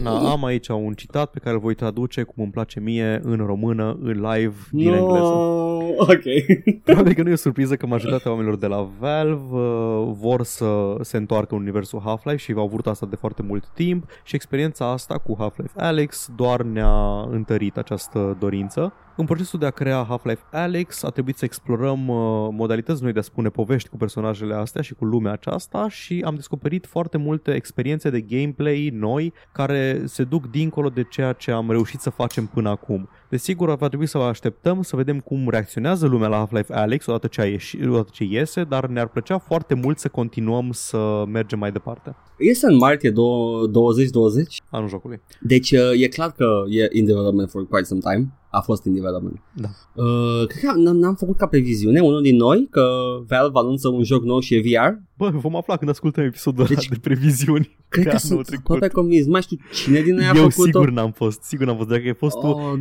[0.02, 3.38] Na, am aici un citat pe care îl voi traduce cum îmi place mie în
[3.38, 5.62] română, în live, din engleză.
[5.98, 6.24] Ok
[6.84, 10.98] Probabil că nu e o surpriză că majoritatea oamenilor de la Valve uh, vor să
[11.02, 14.91] se întoarcă în universul Half-Life și au vrut asta de foarte mult timp și experiența
[14.91, 18.94] asta cu Half-Life Alyx doar ne-a întărit această dorință.
[19.15, 23.19] În procesul de a crea Half-Life Alyx a trebuit să explorăm uh, modalități noi de
[23.19, 27.53] a spune povești cu personajele astea și cu lumea aceasta și am descoperit foarte multe
[27.53, 32.45] experiențe de gameplay noi care se duc dincolo de ceea ce am reușit să facem
[32.45, 33.10] până acum.
[33.34, 37.42] Desigur, va trebui să așteptăm să vedem cum reacționează lumea la Half-Life Alyx odată ce,
[37.42, 41.72] a ieși, odată ce iese, dar ne-ar plăcea foarte mult să continuăm să mergem mai
[41.72, 42.16] departe.
[42.38, 45.22] Iese în martie dou- 2020 Anul jocului.
[45.42, 48.94] Deci uh, e clar că e in development for quite some time A fost in
[48.94, 49.68] development Da.
[49.94, 52.86] uh, Cred că n-am, n-am făcut ca previziune Unul din noi că
[53.28, 56.74] Valve anunță un joc nou și e VR Bă, vom afla când ascultăm episodul ăla
[56.76, 57.78] Deci- de previziuni.
[57.90, 58.64] Cred de că anul sunt trecut.
[58.76, 61.66] aproape convins Nu mai știu cine din noi a Eu făcut-o sigur n-am fost, sigur
[61.66, 61.88] n-am fost.
[61.90, 62.74] Dacă ai fost tu, Oh,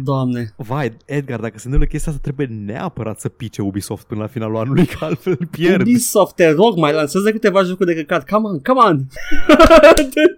[0.43, 4.27] doamne vai, Edgar, dacă se întâmplă chestia asta, trebuie neapărat să pice Ubisoft până la
[4.27, 5.81] finalul anului, că altfel îl pierd.
[5.81, 9.06] Ubisoft, te rog, mai lansează câteva jocuri de căcat Come on, come on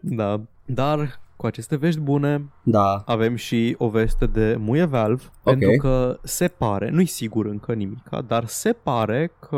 [0.01, 5.43] Da, dar cu aceste vești bune, Da avem și o veste de muie Valve, Ok.
[5.43, 9.57] pentru că se pare, nu-i sigur încă nimica, dar se pare că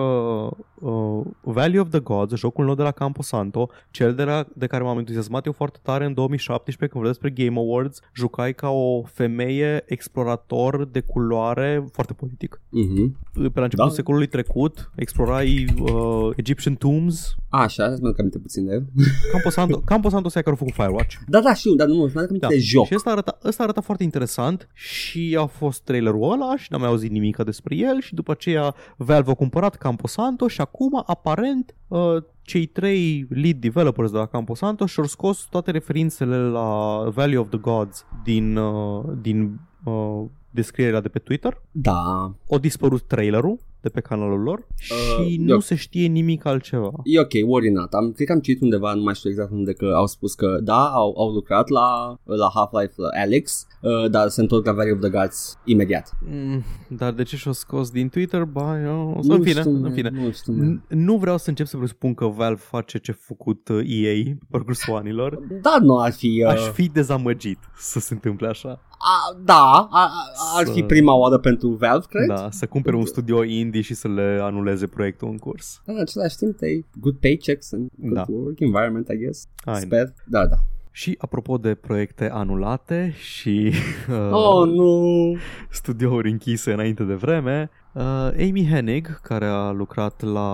[0.75, 4.85] uh, Valley of the Gods, jocul nou de la Camposanto, cel de, la, de care
[4.85, 9.03] m-am entuziasmat eu foarte tare în 2017 când vorbesc despre Game Awards, jucai ca o
[9.03, 12.61] femeie explorator de culoare foarte politic.
[12.61, 13.13] uh-huh.
[13.33, 13.95] Pe la începutul Da.
[13.95, 17.35] secolului trecut, explorai uh, Egyptian tombs.
[17.49, 18.87] Așa, să-mi aduc aminte puțin de el
[19.33, 21.15] Camposanto, Camposanto se care au făcut Firewatch.
[21.29, 22.87] Da, da, știu, dar nu, nu, mi-aduc aminte de joc.
[22.87, 26.89] Și ăsta arăta, ăsta arăta foarte interesant și a fost trailerul ăla și n-am mai
[26.89, 32.17] auzit nimic despre el și după aceea Valve a cumpărat Camposanto și acum aparent uh,
[32.43, 37.59] cei trei lead developers de la Camposanto și-au scos toate referințele la Valley of the
[37.59, 41.63] Gods din, uh, din uh, descrierea de pe Twitter.
[41.71, 46.45] Da, O dispărut trailerul de pe canalul lor și Uh, nu eu- se știe nimic
[46.45, 46.91] altceva.
[47.05, 47.93] E ok, worry not.
[47.93, 50.59] Am, cred că am citit undeva, nu mai știu exact unde, că au spus că
[50.63, 54.93] da, au, au lucrat la, la Half-Life la Alex, uh, dar se întorc la Valley
[54.93, 56.11] of the Gods imediat.
[56.31, 58.45] Mm, dar de ce și-o scos din Twitter?
[58.45, 59.21] Ba, eu...
[59.23, 60.11] Nu în fine, știu, în man, fine.
[60.11, 60.85] Nu știu, man.
[60.87, 64.15] N- Nu vreau să încep să presupun că Valve face ce a făcut uh, EA
[64.25, 65.39] pe parcursul anilor.
[65.63, 66.43] Da, nu ar fi...
[66.47, 68.81] Uh, Aș fi dezamăgit să se întâmple așa.
[68.99, 70.11] A, da, a, a,
[70.57, 72.27] ar fi Să- prima oară pentru Valve, cred.
[72.27, 75.81] Da, să cumpere un studio indie și să le anuleze proiectul în curs.
[75.85, 78.25] Dar în același timp, they good paychecks and good Da.
[78.29, 79.45] work environment, I guess.
[79.65, 79.81] Hai.
[79.81, 80.13] Sper.
[80.27, 80.57] Da, da.
[80.91, 83.73] Și apropo de proiecte anulate și
[84.11, 85.37] uh, Oh, nu.
[85.71, 90.51] studiouri închise înainte de vreme, uh, Amy Hennig, care a lucrat la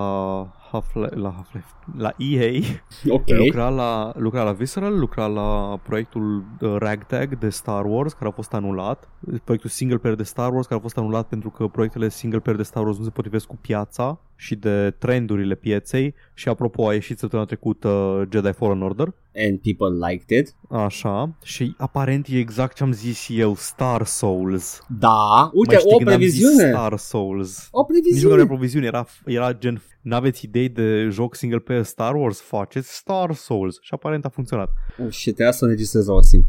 [0.71, 1.67] Half-Life, la, Half-Life,
[1.97, 2.61] la EA,
[3.17, 3.29] Ok.
[3.31, 8.33] Lucra la, lucra la Visceral, lucra la proiectul uh, Ragtag de Star Wars, care a
[8.33, 9.09] fost anulat.
[9.45, 12.59] Proiectul single player de Star Wars, care a fost anulat pentru că proiectele single player
[12.59, 16.15] de Star Wars nu se potrivesc cu piața și de trendurile pieței.
[16.35, 19.15] Și apropo, a ieșit săptămâna trecută uh, Jedi Fallen Order.
[19.35, 20.55] And people liked it.
[20.71, 21.35] Așa.
[21.43, 24.81] Și aparent e exact ce am zis și eu, Star Souls.
[24.99, 25.51] Da.
[25.53, 26.71] Uite, Mai știi o când am zis previziune.
[26.71, 27.32] Star Souls.
[27.41, 28.35] O Nici nu previziune.
[28.35, 32.41] era previziune, era, era gen N-aveți idei de joc single player Star Wars?
[32.41, 36.47] Faceți Star Souls Și aparent a funcționat Oh, shit, trebuia să înregistrez o sim.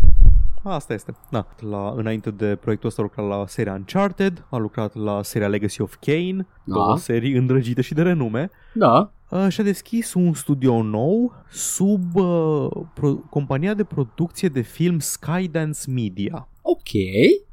[0.63, 1.13] Asta este.
[1.31, 1.47] Da.
[1.59, 5.81] La, înainte de proiectul ăsta a lucrat la seria Uncharted, a lucrat la seria Legacy
[5.81, 6.73] of Kane, Da.
[6.73, 8.49] două serii îndrăgite și de renume.
[8.73, 9.11] Da.
[9.33, 15.79] Uh, și-a deschis un studio nou sub uh, pro- compania de producție de film Skydance
[15.91, 16.47] Media.
[16.61, 16.89] Ok.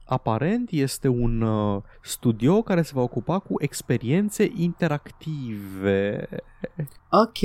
[0.04, 6.28] Aparent este un uh, studio care se va ocupa cu experiențe interactive.
[7.10, 7.38] Ok.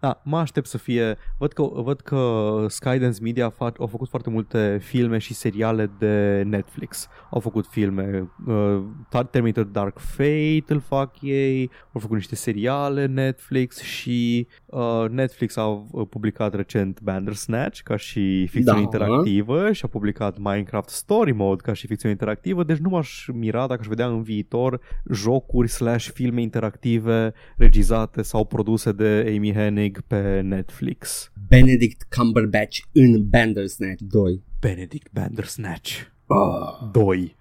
[0.00, 1.16] Da, mă aștept să fie...
[1.38, 6.42] Văd că, văd că Skydance Media fa- au făcut foarte multe filme și seriale de
[6.46, 7.08] Netflix.
[7.30, 8.30] Au făcut filme...
[8.46, 8.82] Uh,
[9.30, 15.64] Terminator Dark Fate îl fac ei, au făcut niște seriale Netflix și uh, Netflix a
[15.66, 18.82] uh, publicat recent Bandersnatch ca și ficțiune Da.
[18.82, 23.66] interactivă și a publicat Minecraft Story Mode ca și ficțiune interactivă, deci nu m-aș mira
[23.66, 24.80] dacă aș vedea în viitor
[25.12, 31.32] jocuri slash filme interactive regizate sau produse de Amy Hennig pe Netflix.
[31.48, 34.42] Benedict Cumberbatch în Bandersnatch 2.
[34.60, 35.92] Benedict Bandersnatch
[36.26, 36.90] Oh.
[36.92, 37.36] 2.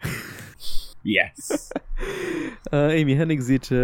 [1.18, 1.68] Yes.
[2.72, 3.76] Uh, Amy Hennig zice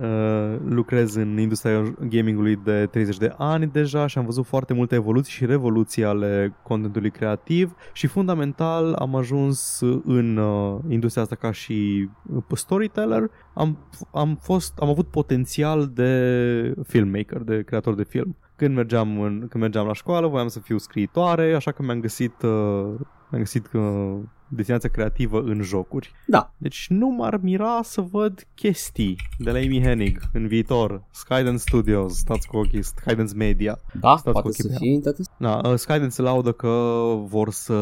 [0.00, 4.94] uh, lucrez în industria gamingului de 30 de ani deja și am văzut foarte multe
[4.94, 11.52] evoluții și revoluții ale contentului creativ și fundamental am ajuns în uh, industria asta ca
[11.52, 12.08] și
[12.54, 13.78] storyteller am,
[14.12, 18.36] am, fost, am avut potențial de filmmaker, de creator de film.
[18.56, 22.42] Când mergeam, în, când mergeam la școală voiam să fiu scriitoare, așa că mi-am găsit,
[22.42, 22.84] uh,
[23.30, 24.16] mi-am găsit uh,
[24.54, 26.12] destinația creativă în jocuri.
[26.26, 26.52] Da.
[26.56, 31.02] Deci nu m-ar mira să văd chestii de la Amy Hennig în viitor.
[31.10, 33.78] Skydance Studios, stați cu ochii, Skydance Media.
[34.00, 35.36] Da, Stați poate cu ochii să pe fie interesant.
[35.38, 37.74] Da, uh, Skydance se laudă că vor să,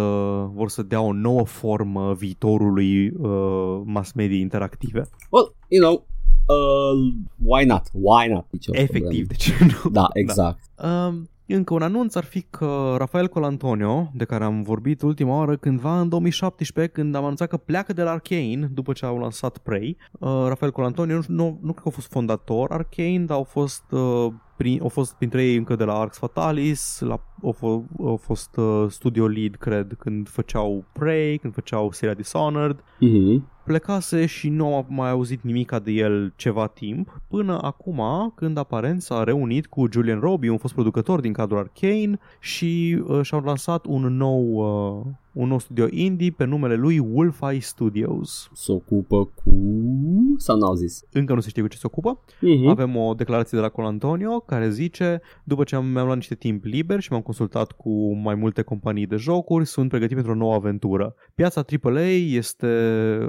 [0.53, 5.03] vor să dea o nouă formă viitorului uh, mass media interactive.
[5.31, 6.07] Well, you know,
[6.47, 7.83] uh, why not?
[7.93, 8.47] Why not?
[8.51, 9.67] Nici o Efectiv, de ce nu?
[9.67, 9.95] problemă.
[9.95, 10.59] Da, exact.
[10.77, 15.57] Um, încă un anunț ar fi că Rafael Colantonio, de care am vorbit ultima oară
[15.57, 19.59] cândva în 2017, când am anunțat că pleacă de la Arkane după ce au lansat
[19.59, 19.97] Prey.
[20.13, 23.85] Uh, Rafael Colantonio nu, nu, nu cred că a fost fondator Arkane, dar au fost,
[23.91, 28.17] uh, prin, au fost printre ei încă de la Arx Fatalis, la, au, f- au
[28.17, 33.49] fost uh, studio lead, cred, când făceau Prey, când făceau seria Dishonored Mhm.
[33.65, 39.03] plecase și nu am mai auzit nimica de el ceva timp, până acum când aparent
[39.03, 43.85] s-a reunit cu Julian Robbie, un fost producător din cadrul Arcane și uh, și-au lansat
[43.87, 48.51] un nou, uh, un nou studio indie pe numele lui Wolfeye Studios.
[48.53, 49.55] Se ocupă cu...
[50.37, 51.05] Sau n-au zis?
[51.13, 52.21] Încă nu se știe cu ce se ocupă.
[52.41, 52.67] Mhm.
[52.67, 56.65] Avem o declarație de la Colantonio care zice După ce am, mi-am luat niște timp
[56.65, 60.55] liber și m-am consultat cu mai multe companii de jocuri, sunt pregătit pentru o nouă
[60.55, 61.15] aventură.
[61.35, 62.67] Piața AAA este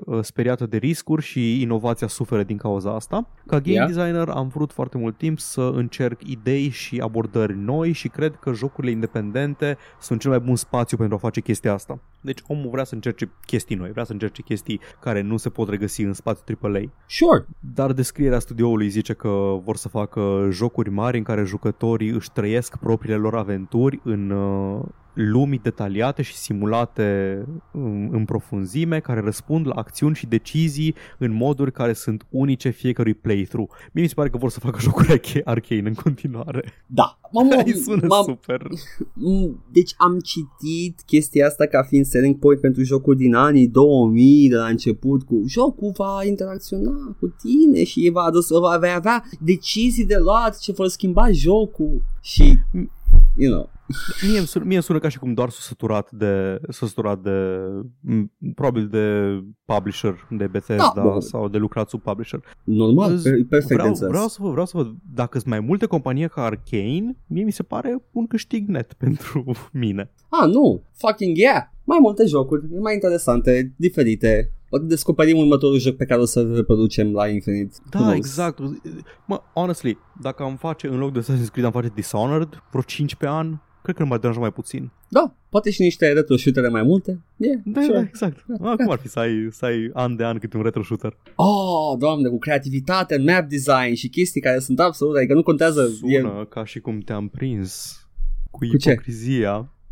[0.05, 3.29] uh, speriată de riscuri și inovația suferă din cauza asta.
[3.45, 3.87] Ca game Yeah.
[3.87, 8.53] designer am vrut foarte mult timp să încerc idei și abordări noi și cred că
[8.53, 11.92] jocurile independente sunt cel mai bun spațiu pentru a face chestia asta.
[12.21, 15.69] Deci omul vrea să încerce chestii noi, vrea să încerce chestii care nu se pot
[15.69, 16.81] regăsi în spațiu AAA.
[17.07, 17.45] Sure.
[17.59, 22.77] Dar descrierea studioului zice că vor să facă jocuri mari în care jucătorii își trăiesc
[22.77, 24.31] propriile lor aventuri în
[25.15, 27.37] uh, lumi detaliate și simulate
[27.71, 33.13] în, în profunzime care răspund la acțiuni și decizii în moduri care sunt unice fiecărui
[33.13, 33.69] playthrough.
[33.91, 36.63] Mie mi se pare că vor să facă jocuri arche- arcane în continuare.
[36.87, 37.17] Da.
[37.33, 38.67] Mamă, Îi sună m-am- super.
[39.13, 44.49] Mm, Deci am citit chestia asta ca fiind selling point pentru jocuri din anii 2000
[44.49, 49.23] de la început cu jocul va interacționa cu tine și va, adus, va vei avea
[49.39, 52.53] decizii de luat ce vor schimba jocul și
[53.37, 53.69] you know
[54.27, 57.19] Mie îmi sună, mie îmi sună ca și cum doar s-a săturat de, s-a săturat
[57.21, 57.57] de
[57.99, 61.19] m, probabil de publisher, de Bethesda Da, bă.
[61.19, 62.43] sau de lucrat sub publisher.
[62.63, 64.11] normal, Îți- per- perfect vreau, înțeles.
[64.11, 67.51] vreau, să vă, vreau să văd, dacă sunt mai multe companii ca Arcane, mie mi
[67.51, 70.11] se pare un câștig net pentru mine.
[70.29, 76.05] Ah, nu, fucking yeah mai multe jocuri, mai interesante, diferite Poate descoperim următorul joc pe
[76.05, 78.15] care o să-l reproducem la infinit Who Da, knows?
[78.15, 78.59] exact.
[79.27, 83.15] Mă, honestly, dacă am face, în loc de Assassin's Creed, am face Dishonored vreo 5
[83.15, 84.91] pe an, cred că nu mai deranja mai puțin.
[85.09, 87.93] Da, poate și niște retro shootere mai multe Yeah, Da, sure.
[87.97, 88.45] da, exact.
[88.61, 91.17] Ah, cum ar fi să ai, să ai an de an câte un retro shooter?
[91.35, 95.89] Oh, doamne, cu creativitate, map design și chestii care sunt absolut, adică nu contează.
[96.03, 96.19] E...
[96.19, 97.97] Sună ca și cum te-am prins
[98.51, 98.99] cu, Cu ce?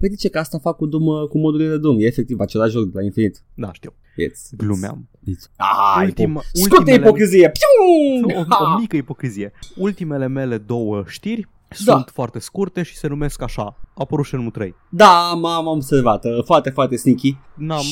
[0.01, 0.07] Ipocrizia.
[0.07, 1.99] Păi de ce că asta fac cu, Doom, cu modurile de Doom?
[1.99, 3.43] E efectiv același joc de la infinit.
[3.53, 3.93] Da, știu.
[4.11, 5.09] It's, Glumeam.
[5.19, 7.51] It's, ah, Ultima- Ultima, Scoate ultimele- ipocrizie!
[7.51, 8.35] Piu!
[8.37, 8.77] O, o Ha!
[8.79, 9.51] mică ipocrizie.
[9.75, 11.47] Ultimele mele două știri
[11.85, 11.91] Da.
[11.93, 13.61] sunt foarte scurte și se numesc așa.
[13.63, 14.75] A apărut Shenmue 3.
[14.89, 16.25] Da, m-am observat.
[16.25, 17.35] uh, Foarte, foarte sneaky.
[17.55, 17.83] N-am,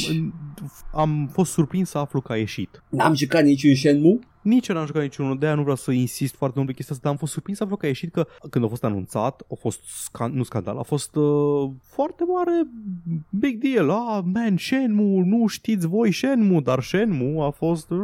[0.94, 2.84] am fost surprins să aflu că a ieșit.
[2.90, 4.19] N-am jucat niciun Shenmue.
[4.41, 6.95] Nici eu n-am jucat niciunul, de aia nu vreau să insist foarte mult pe chestia
[6.95, 9.41] asta, dar am fost surprins să aflu că a ieșit că când a fost anunțat,
[9.51, 12.67] a fost, scan- nu scandal, a fost uh, foarte mare
[13.29, 13.89] big deal.
[13.89, 17.89] Ah, man, Shenmue, nu știți voi Shenmue, dar Shenmue a fost...
[17.91, 17.97] Uh,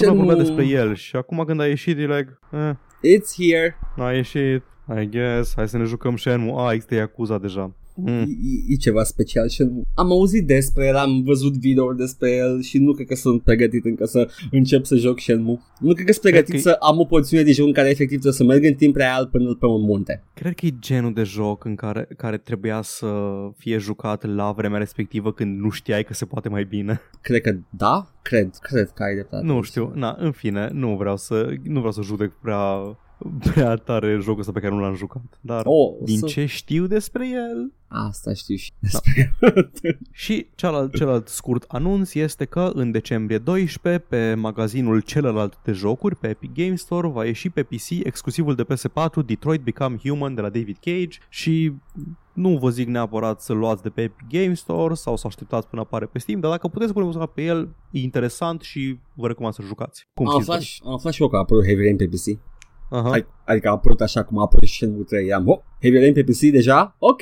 [0.00, 3.78] nu am vorbea despre el și acum când a ieșit, e like, eh, It's here.
[3.96, 4.62] a ieșit,
[5.00, 6.54] I guess, hai să ne jucăm Shenmue.
[6.56, 7.74] Ah, există Yakuza deja.
[7.96, 8.18] Mm.
[8.18, 9.82] E, e ceva special Shenmue.
[9.94, 13.84] Am auzit despre el, am văzut videouri despre el și nu cred că sunt pregătit
[13.84, 15.58] încă să încep să joc Shenmue.
[15.80, 17.88] Nu cred că sunt pregătit Cred că- să am o porțiune de joc în care
[17.88, 20.22] efectiv trebuie să merg în timp real până pe un munte.
[20.34, 23.06] Cred că e genul de joc în care, care trebuia să
[23.56, 27.00] fie jucat la vremea respectivă când nu știai că se poate mai bine.
[27.20, 29.46] Cred că da, cred, cred că ai dreptate.
[29.46, 32.98] Nu știu, na, în fine, nu vreau să, nu vreau să judec prea
[33.52, 35.38] prea tare jocul ăsta pe care nu l-am jucat.
[35.40, 37.72] Dar Oh, din să- ce știu despre el...
[37.88, 38.88] Asta știu și Da.
[38.88, 45.72] despre Și celălalt, celălalt scurt anunț este că în decembrie 12 pe magazinul celălalt de
[45.72, 50.34] jocuri, pe Epic Games Store, va ieși pe PC exclusivul de PS4 Detroit Become Human
[50.34, 51.72] de la David Cage și
[52.32, 55.82] nu vă zic neapărat să luați de pe Epic Games Store sau să așteptați până
[55.82, 59.54] apare pe Steam, dar dacă puteți pune muzica pe el, e interesant și vă recomand
[59.54, 60.08] să jucați.
[60.14, 60.80] Cum Am știți aflat, voi?
[60.90, 62.38] am aflat și eu că a apărut Heavy Rain pe PC.
[62.90, 63.08] Aha.
[63.10, 65.32] Hai- Adică a apărut așa cum a apărut și în 3.
[65.32, 66.96] Am, oh, Heavy Rain pe PC deja?
[66.98, 67.20] Ok.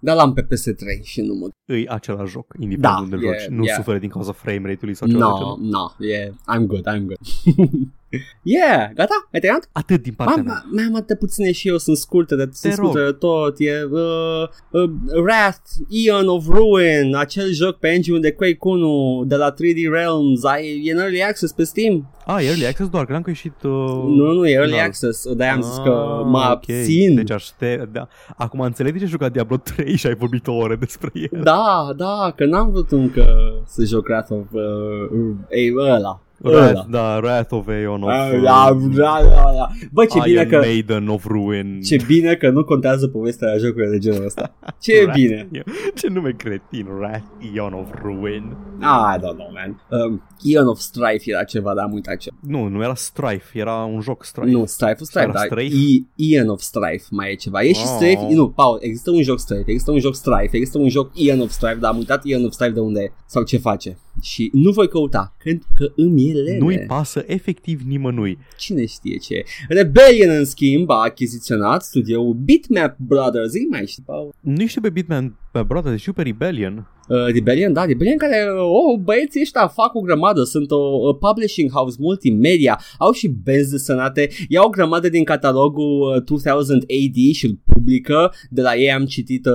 [0.00, 1.48] Dar l-am pe PS3 și nu mă...
[1.72, 3.46] Îi același joc, indiferent Da, unde e- joci.
[3.48, 3.76] Nu yeah.
[3.76, 5.58] suferă din cauza frame rate-ului sau ceva de No, genul.
[5.60, 7.18] no, yeah, I'm good, I'm good.
[8.42, 9.28] yeah, gata?
[9.32, 9.68] Ai terminat?
[9.72, 10.64] Atât din partea Am, mea.
[10.72, 12.84] mai am atât puține și eu, sunt scurte, dar sunt rog.
[12.88, 13.54] scurte de tot.
[13.58, 14.90] E uh, uh,
[15.24, 20.44] Wrath, Eon of Ruin, acel joc pe engine de Quake 1 de la 3D Realms,
[20.44, 22.08] ai, e în Early Access pe Steam.
[22.26, 23.62] Ah, e Early Access doar, credeam că a ieșit...
[23.62, 23.70] Uh,
[24.16, 24.86] Nu, nu, e Early final.
[24.86, 26.44] Access, de-aia am zis că Ah, mă ok.
[26.44, 27.14] abțin.
[27.14, 28.08] Deci aștept, da.
[28.36, 31.40] Acum înțeleg de ce ai jucat Diablo 3 și ai vorbit o oră despre el.
[31.42, 33.24] Da, da, că n-am vrut încă
[33.66, 36.22] să joc Wrath of uh, ei, ăla.
[36.42, 36.86] Wrath, Ăla.
[36.90, 38.08] da, Wrath of Aeon of...
[38.10, 39.68] Ah, uh, Da, da, da, da.
[39.92, 41.80] Bă, ce bine Iron că Maiden of Ruin.
[41.82, 44.54] ce bine că nu contează povestea la jocurile de genul ăsta.
[44.80, 45.48] Ce Wrath- bine.
[45.94, 48.56] Ce nume cretin, Wrath Aeon of Ruin.
[48.80, 49.82] Ah, I don't know, man.
[49.88, 52.30] Um, Eon of Strife era ceva, dar am uitat ce.
[52.40, 54.50] Nu, nu era Strife, era un joc Strife.
[54.50, 55.74] Nu, Strife of Strife, Era dar Strife?
[55.76, 57.62] E- Eon of Strife mai e ceva.
[57.62, 57.92] E și Oh.
[57.96, 61.40] Strife, nu, Paul, există un joc Strife, există un joc Strife, există un joc Eon
[61.40, 63.98] of Strife, dar am uitat Eon of Strife de unde e sau ce face.
[64.22, 66.58] Și nu voi căuta, pentru că îmi e lene.
[66.58, 68.38] Nu-i pasă efectiv nimănui.
[68.58, 69.44] Cine știe ce e.
[69.68, 73.52] Rebellion, în schimb, a achiziționat studioul Bitmap Brothers.
[73.52, 74.34] Îi mai știi, Paul?
[74.40, 76.88] Nu știu pe Bitman, pe brother, știu pe Rebellion.
[77.08, 81.70] Uh, Rebellion, da, Rebellion care, oh, băieții ăștia fac o grămadă, sunt o, o publishing
[81.70, 87.46] house multimedia, au și benzi desenate, iau o grămadă din catalogul uh, 2000 AD și
[87.46, 89.52] îl publică, de la ei am citit, uh,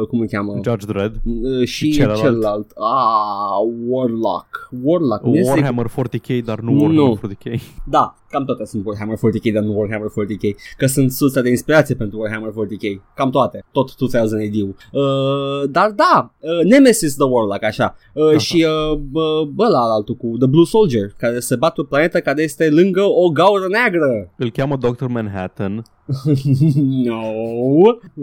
[0.00, 1.14] uh, cum îl cheamă, Judge Dredd.
[1.24, 2.20] uh, și celălalt.
[2.20, 6.80] celălalt, ah, Warlock, Warlock, nu este- Warhammer 40k, dar nu Nu.
[6.82, 7.60] Warhammer 40k.
[7.84, 10.56] Da, cam toate sunt Warhammer 40k, dar nu Warhammer 40k.
[10.76, 13.14] Că sunt sursa de inspirație pentru Warhammer 40k.
[13.14, 13.64] Cam toate.
[13.72, 14.76] Tot 2000 AD-ul.
[14.92, 17.96] Uh, dar da, uh, Nemesis the Warlock, așa.
[18.12, 18.38] Uh, Aha.
[18.38, 21.84] și uh, bă, bă, la altul cu The Blue Soldier, care se bat pe o
[21.84, 24.32] planetă care este lângă o gaură neagră.
[24.36, 25.04] Îl cheamă Dr.
[25.06, 25.84] Manhattan.
[27.08, 27.20] no.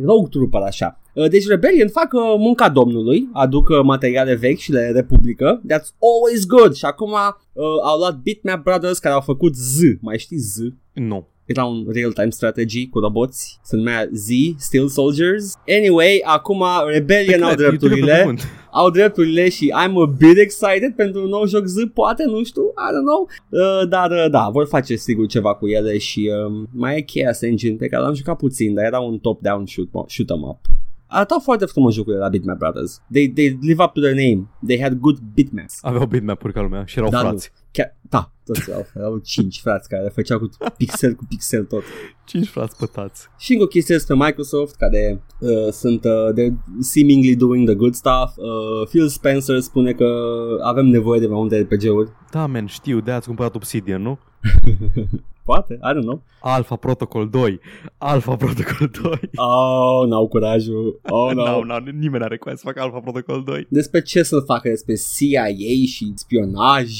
[0.06, 0.99] Rogue Trooper, așa.
[1.14, 5.62] Uh, Deci Rebellion fac uh, munca domnului, aduc uh, materiale vechi și le republică.
[5.74, 6.74] That's always good.
[6.74, 9.80] Și acum uh, au luat Bitmap Brothers care au făcut Z.
[10.02, 10.57] Mai știi Z?
[10.94, 11.28] Nu.
[11.46, 14.28] Era un real-time strategy cu roboți, se numea Z,
[14.58, 15.54] Steel Soldiers.
[15.68, 18.48] Anyway, acum Rebellion au Cred, eu trebuie pe drepturile, cuvânt.
[18.72, 22.62] au drepturile și I'm a bit excited pentru un nou joc Z, poate, nu știu,
[22.64, 23.30] I don't know.
[23.50, 27.42] Uh, dar uh, da, vor face sigur ceva cu ele și uh, mai e Chaos
[27.42, 30.60] Engine pe care l-am jucat puțin, dar era un top-down shoot, shoot 'em up.
[31.07, 33.02] Arătau foarte frumos jocurile la Bitmap Brothers.
[33.11, 34.48] They, they live up to their name.
[34.68, 35.80] They had good bitmaps.
[35.82, 37.27] Aveau bitmap-uri ca lumea și erau Da, nu.
[37.27, 37.52] frați.
[37.72, 41.84] Chiar, da, toți erau, erau cinci frați care făceau cu pixel cu pixel tot.
[42.26, 43.27] Cinci frați pătați.
[43.38, 47.94] Și încă o chestie despre Microsoft care uh, sunt uh, de seemingly doing the good
[47.94, 48.38] stuff.
[48.38, 50.06] Uh, Phil Spencer spune că
[50.64, 52.10] avem nevoie de mai multe RPG-uri.
[52.32, 54.19] Da, man, știu, de ați cumpărat Obsidian, nu?
[55.46, 56.22] Poate, I don't know.
[56.42, 57.60] Alpha Protocol 2.
[57.98, 59.20] Alpha Protocol 2.
[59.36, 61.00] Oh, n-au curajul.
[61.10, 61.44] Oh, no.
[61.46, 63.68] no, no, nimeni n-are cum să facă Alpha Protocol 2.
[63.70, 65.46] Despre ce să facă despre CIA
[65.88, 66.92] și spionaj.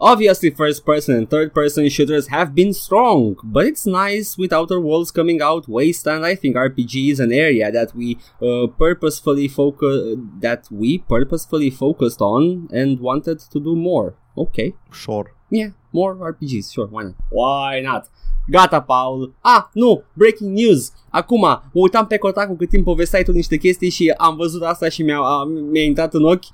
[0.00, 4.78] Obviously, first person and third person shooters have been strong, but it's nice with Outer
[4.78, 5.64] Worlds coming out.
[5.66, 11.70] Wasteland, I think RPG is an area that we uh, purposefully focus that we purposefully
[11.70, 14.14] focused on and wanted to do more.
[14.36, 15.24] Okay, Sure.
[15.50, 17.14] yeah, more RPGs, sure, why not?
[17.30, 18.10] Why not?
[18.50, 19.34] Gata, Paul.
[19.40, 20.92] Ah, nu, breaking news.
[21.10, 24.88] Acum, mă uitam pe Kotaku cât timp povesteai tu niște chestii și am văzut asta
[24.88, 26.44] și mi-a, a, mi-a intrat în ochi.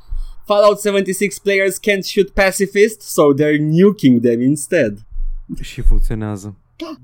[0.45, 4.99] Fallout 76 players can't shoot pacifists, so they're nuking them instead.
[5.61, 6.57] Și funcționează.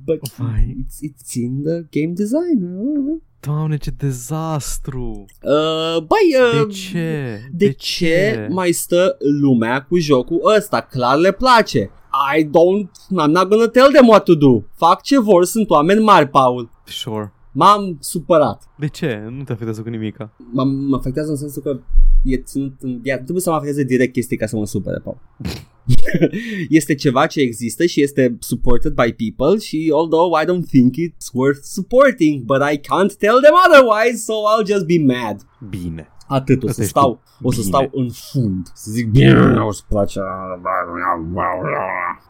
[0.05, 0.77] But Vai.
[0.85, 2.63] it's, it's in the game design.
[2.63, 3.21] uh.
[3.41, 5.25] Doamne, ce dezastru!
[5.43, 7.41] Uh, băi, uh, De ce?
[7.53, 10.81] De ce mai stă lumea cu jocul ăsta?
[10.81, 11.91] Clar le place.
[12.35, 12.91] I don't,
[13.23, 14.63] I'm not gonna tell them what to do.
[14.75, 16.71] Fac ce vor, sunt oameni mari, Paul.
[16.85, 17.33] Sure.
[17.53, 18.63] M-am supărat.
[18.79, 19.29] De ce?
[19.31, 20.33] Nu te afectează cu nimica.
[20.39, 21.81] M- mă afectează în sensul că
[22.25, 23.01] e ținut în...
[23.03, 25.19] Ia, trebuie să mă afecteze direct chestii ca să mă supere, Paul.
[26.69, 31.31] este ceva ce există și este supported by people și although I don't think it's
[31.33, 35.47] worth supporting, but I can't tell them otherwise, so I'll just be mad.
[35.69, 36.09] Bine.
[36.33, 37.21] Atât, o Asta să ești stau, tu.
[37.47, 37.71] o să Bine.
[37.73, 40.21] stau în fund, să zic bine, o să place.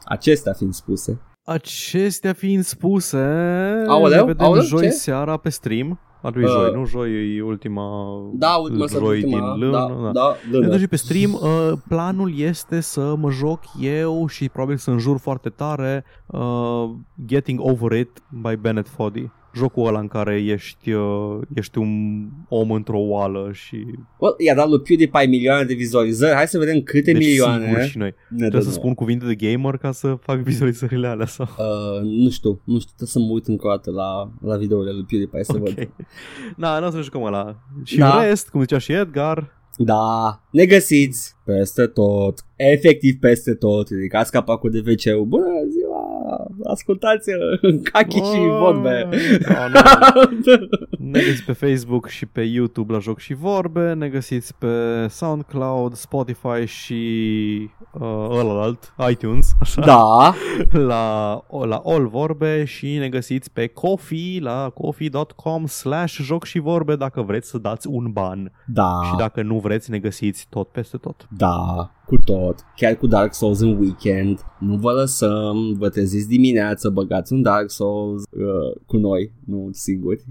[0.04, 1.20] Acestea fiind spuse.
[1.44, 3.16] Acestea fiind spuse,
[3.86, 4.90] Aoleu, ne vedem aoleu, joi ce?
[4.90, 5.98] seara pe stream.
[6.22, 6.84] Ar fi Uh, joi, nu?
[6.84, 7.82] Joi e ultima,
[8.32, 9.70] Da, ultima să joi din ultima, lună.
[9.70, 10.64] da, da, Ne lună.
[10.64, 11.32] vedem și pe stream.
[11.32, 16.90] Uh, planul este să mă joc eu și probabil să înjur foarte tare uh,
[17.26, 19.30] Getting Over It by Bennett Foddy.
[19.54, 21.88] Jocul ăla în care ești, uh, ești un
[22.48, 23.76] om într-o oală și
[24.18, 27.82] Well, i-a dat lui PewDiePie milioane de vizualizări, hai să vedem câte deci milioane sigur
[27.82, 28.14] și noi.
[28.28, 31.46] ne Trebuie dă să spun cuvinte de gamer ca să fac vizualizările alea sau...
[31.58, 34.92] Uh, nu știu, nu știu, trebuie să mă uit încă o dată la, la videourile
[34.92, 35.68] lui PewDiePie să văd.
[35.78, 35.88] Ok.
[36.56, 37.56] Da, nu o să jucăm ăla.
[37.84, 38.16] Și Da.
[38.18, 44.30] în rest, cum zicea și Edgar, Da, ne găsiți peste tot, efectiv peste tot, ridicați
[44.30, 45.89] capacul de wc bună ziua,
[46.64, 49.08] ascultați în cachi și vorbe.
[49.48, 50.68] Da, nu.
[51.10, 55.94] Ne găsiți pe Facebook și pe YouTube la Joc și Vorbe, ne găsiți pe SoundCloud,
[55.94, 60.34] Spotify și uh, ălalt, iTunes, așa, da,
[60.70, 66.96] la, la All Vorbe și ne găsiți pe Coffee, la coffee.com slash joc și vorbe
[66.96, 70.96] dacă vreți să dați un ban da, și dacă nu vreți ne găsiți tot peste
[70.96, 71.26] tot.
[71.36, 76.88] da, cu tot, chiar cu Dark Souls în weekend, nu vă lăsăm, vă treziți dimineața,
[76.90, 80.24] băgați un Dark Souls uh, cu noi, nu singuri.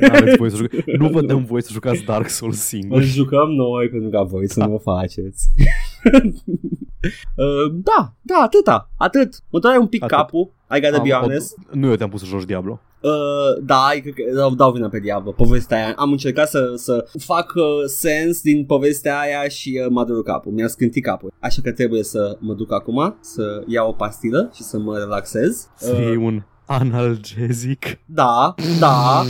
[0.00, 3.02] N-aveți voie să juca- nu vă dăm voie să jucați Dark Souls Îl singur.
[3.02, 5.48] jucăm noi pentru ca voi să nu o faceți.
[7.36, 9.34] uh, da, da, atâta, atât.
[9.50, 10.16] Mă doare un pic Atât.
[10.16, 11.54] capul, I gotta be Am- honest.
[11.72, 12.80] Nu eu te-am pus să joci Diablo.
[13.00, 15.94] Uh, da, cred că dau, dau vina pe Diablo, povestea aia.
[15.96, 20.52] Am încercat să, să fac uh, sens din povestea aia și uh, m-a durut capul,
[20.52, 21.32] mi-a scântit capul.
[21.40, 25.68] Așa că trebuie să mă duc acum, să iau o pastilă și să mă relaxez.
[25.76, 27.98] Să iei un analgezic.
[28.04, 29.22] da, da.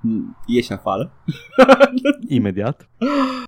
[0.00, 1.12] Mm, Ieși afară.
[2.28, 2.88] Imediat.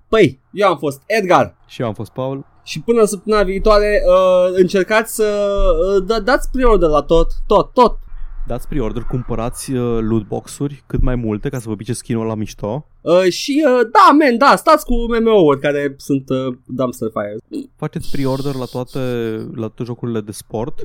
[0.09, 1.57] Păi, eu am fost Edgar.
[1.66, 2.47] Și eu am fost Paul.
[2.65, 5.55] Și până săptămâna viitoare uh, încercați să
[5.97, 7.99] uh, da, dați pre-order la tot, tot, tot.
[8.47, 12.86] Dați pre-order, cumpărați uh, lootbox-uri cât mai multe ca să vă pice skin-ul la mișto.
[13.05, 17.66] Uh, și uh, da, man, da, stați cu MMO-uri care sunt uh, dumpster fires.
[17.76, 18.98] Faceți pre-order la toate,
[19.55, 20.81] la toate jocurile de sport,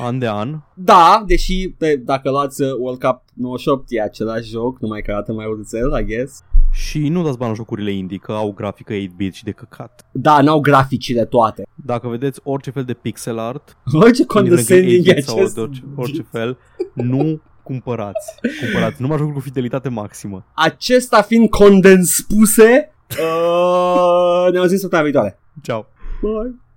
[0.00, 0.58] an de an.
[0.74, 5.32] Da, deși pe, dacă luați uh, World Cup 98 e același joc, numai că arată
[5.32, 6.42] mai urâțel, I guess.
[6.72, 10.06] Și nu dați bani la jocurile indie, că au grafică 8-bit și de căcat.
[10.12, 11.66] Da, n-au graficile toate.
[11.74, 15.54] Dacă vedeți orice fel de pixel art, Orice din condescending e 8-bit sau acest.
[15.54, 16.58] de orice, orice fel,
[16.94, 18.34] nu cumpărați.
[18.60, 20.44] Cumpărați numai jocuri cu fidelitate maximă.
[20.54, 22.92] Acesta fiind condens spuse,
[23.24, 25.38] uh, ne auzim săptămâna viitoare.
[25.62, 25.86] Ciao!
[26.20, 26.60] Bye.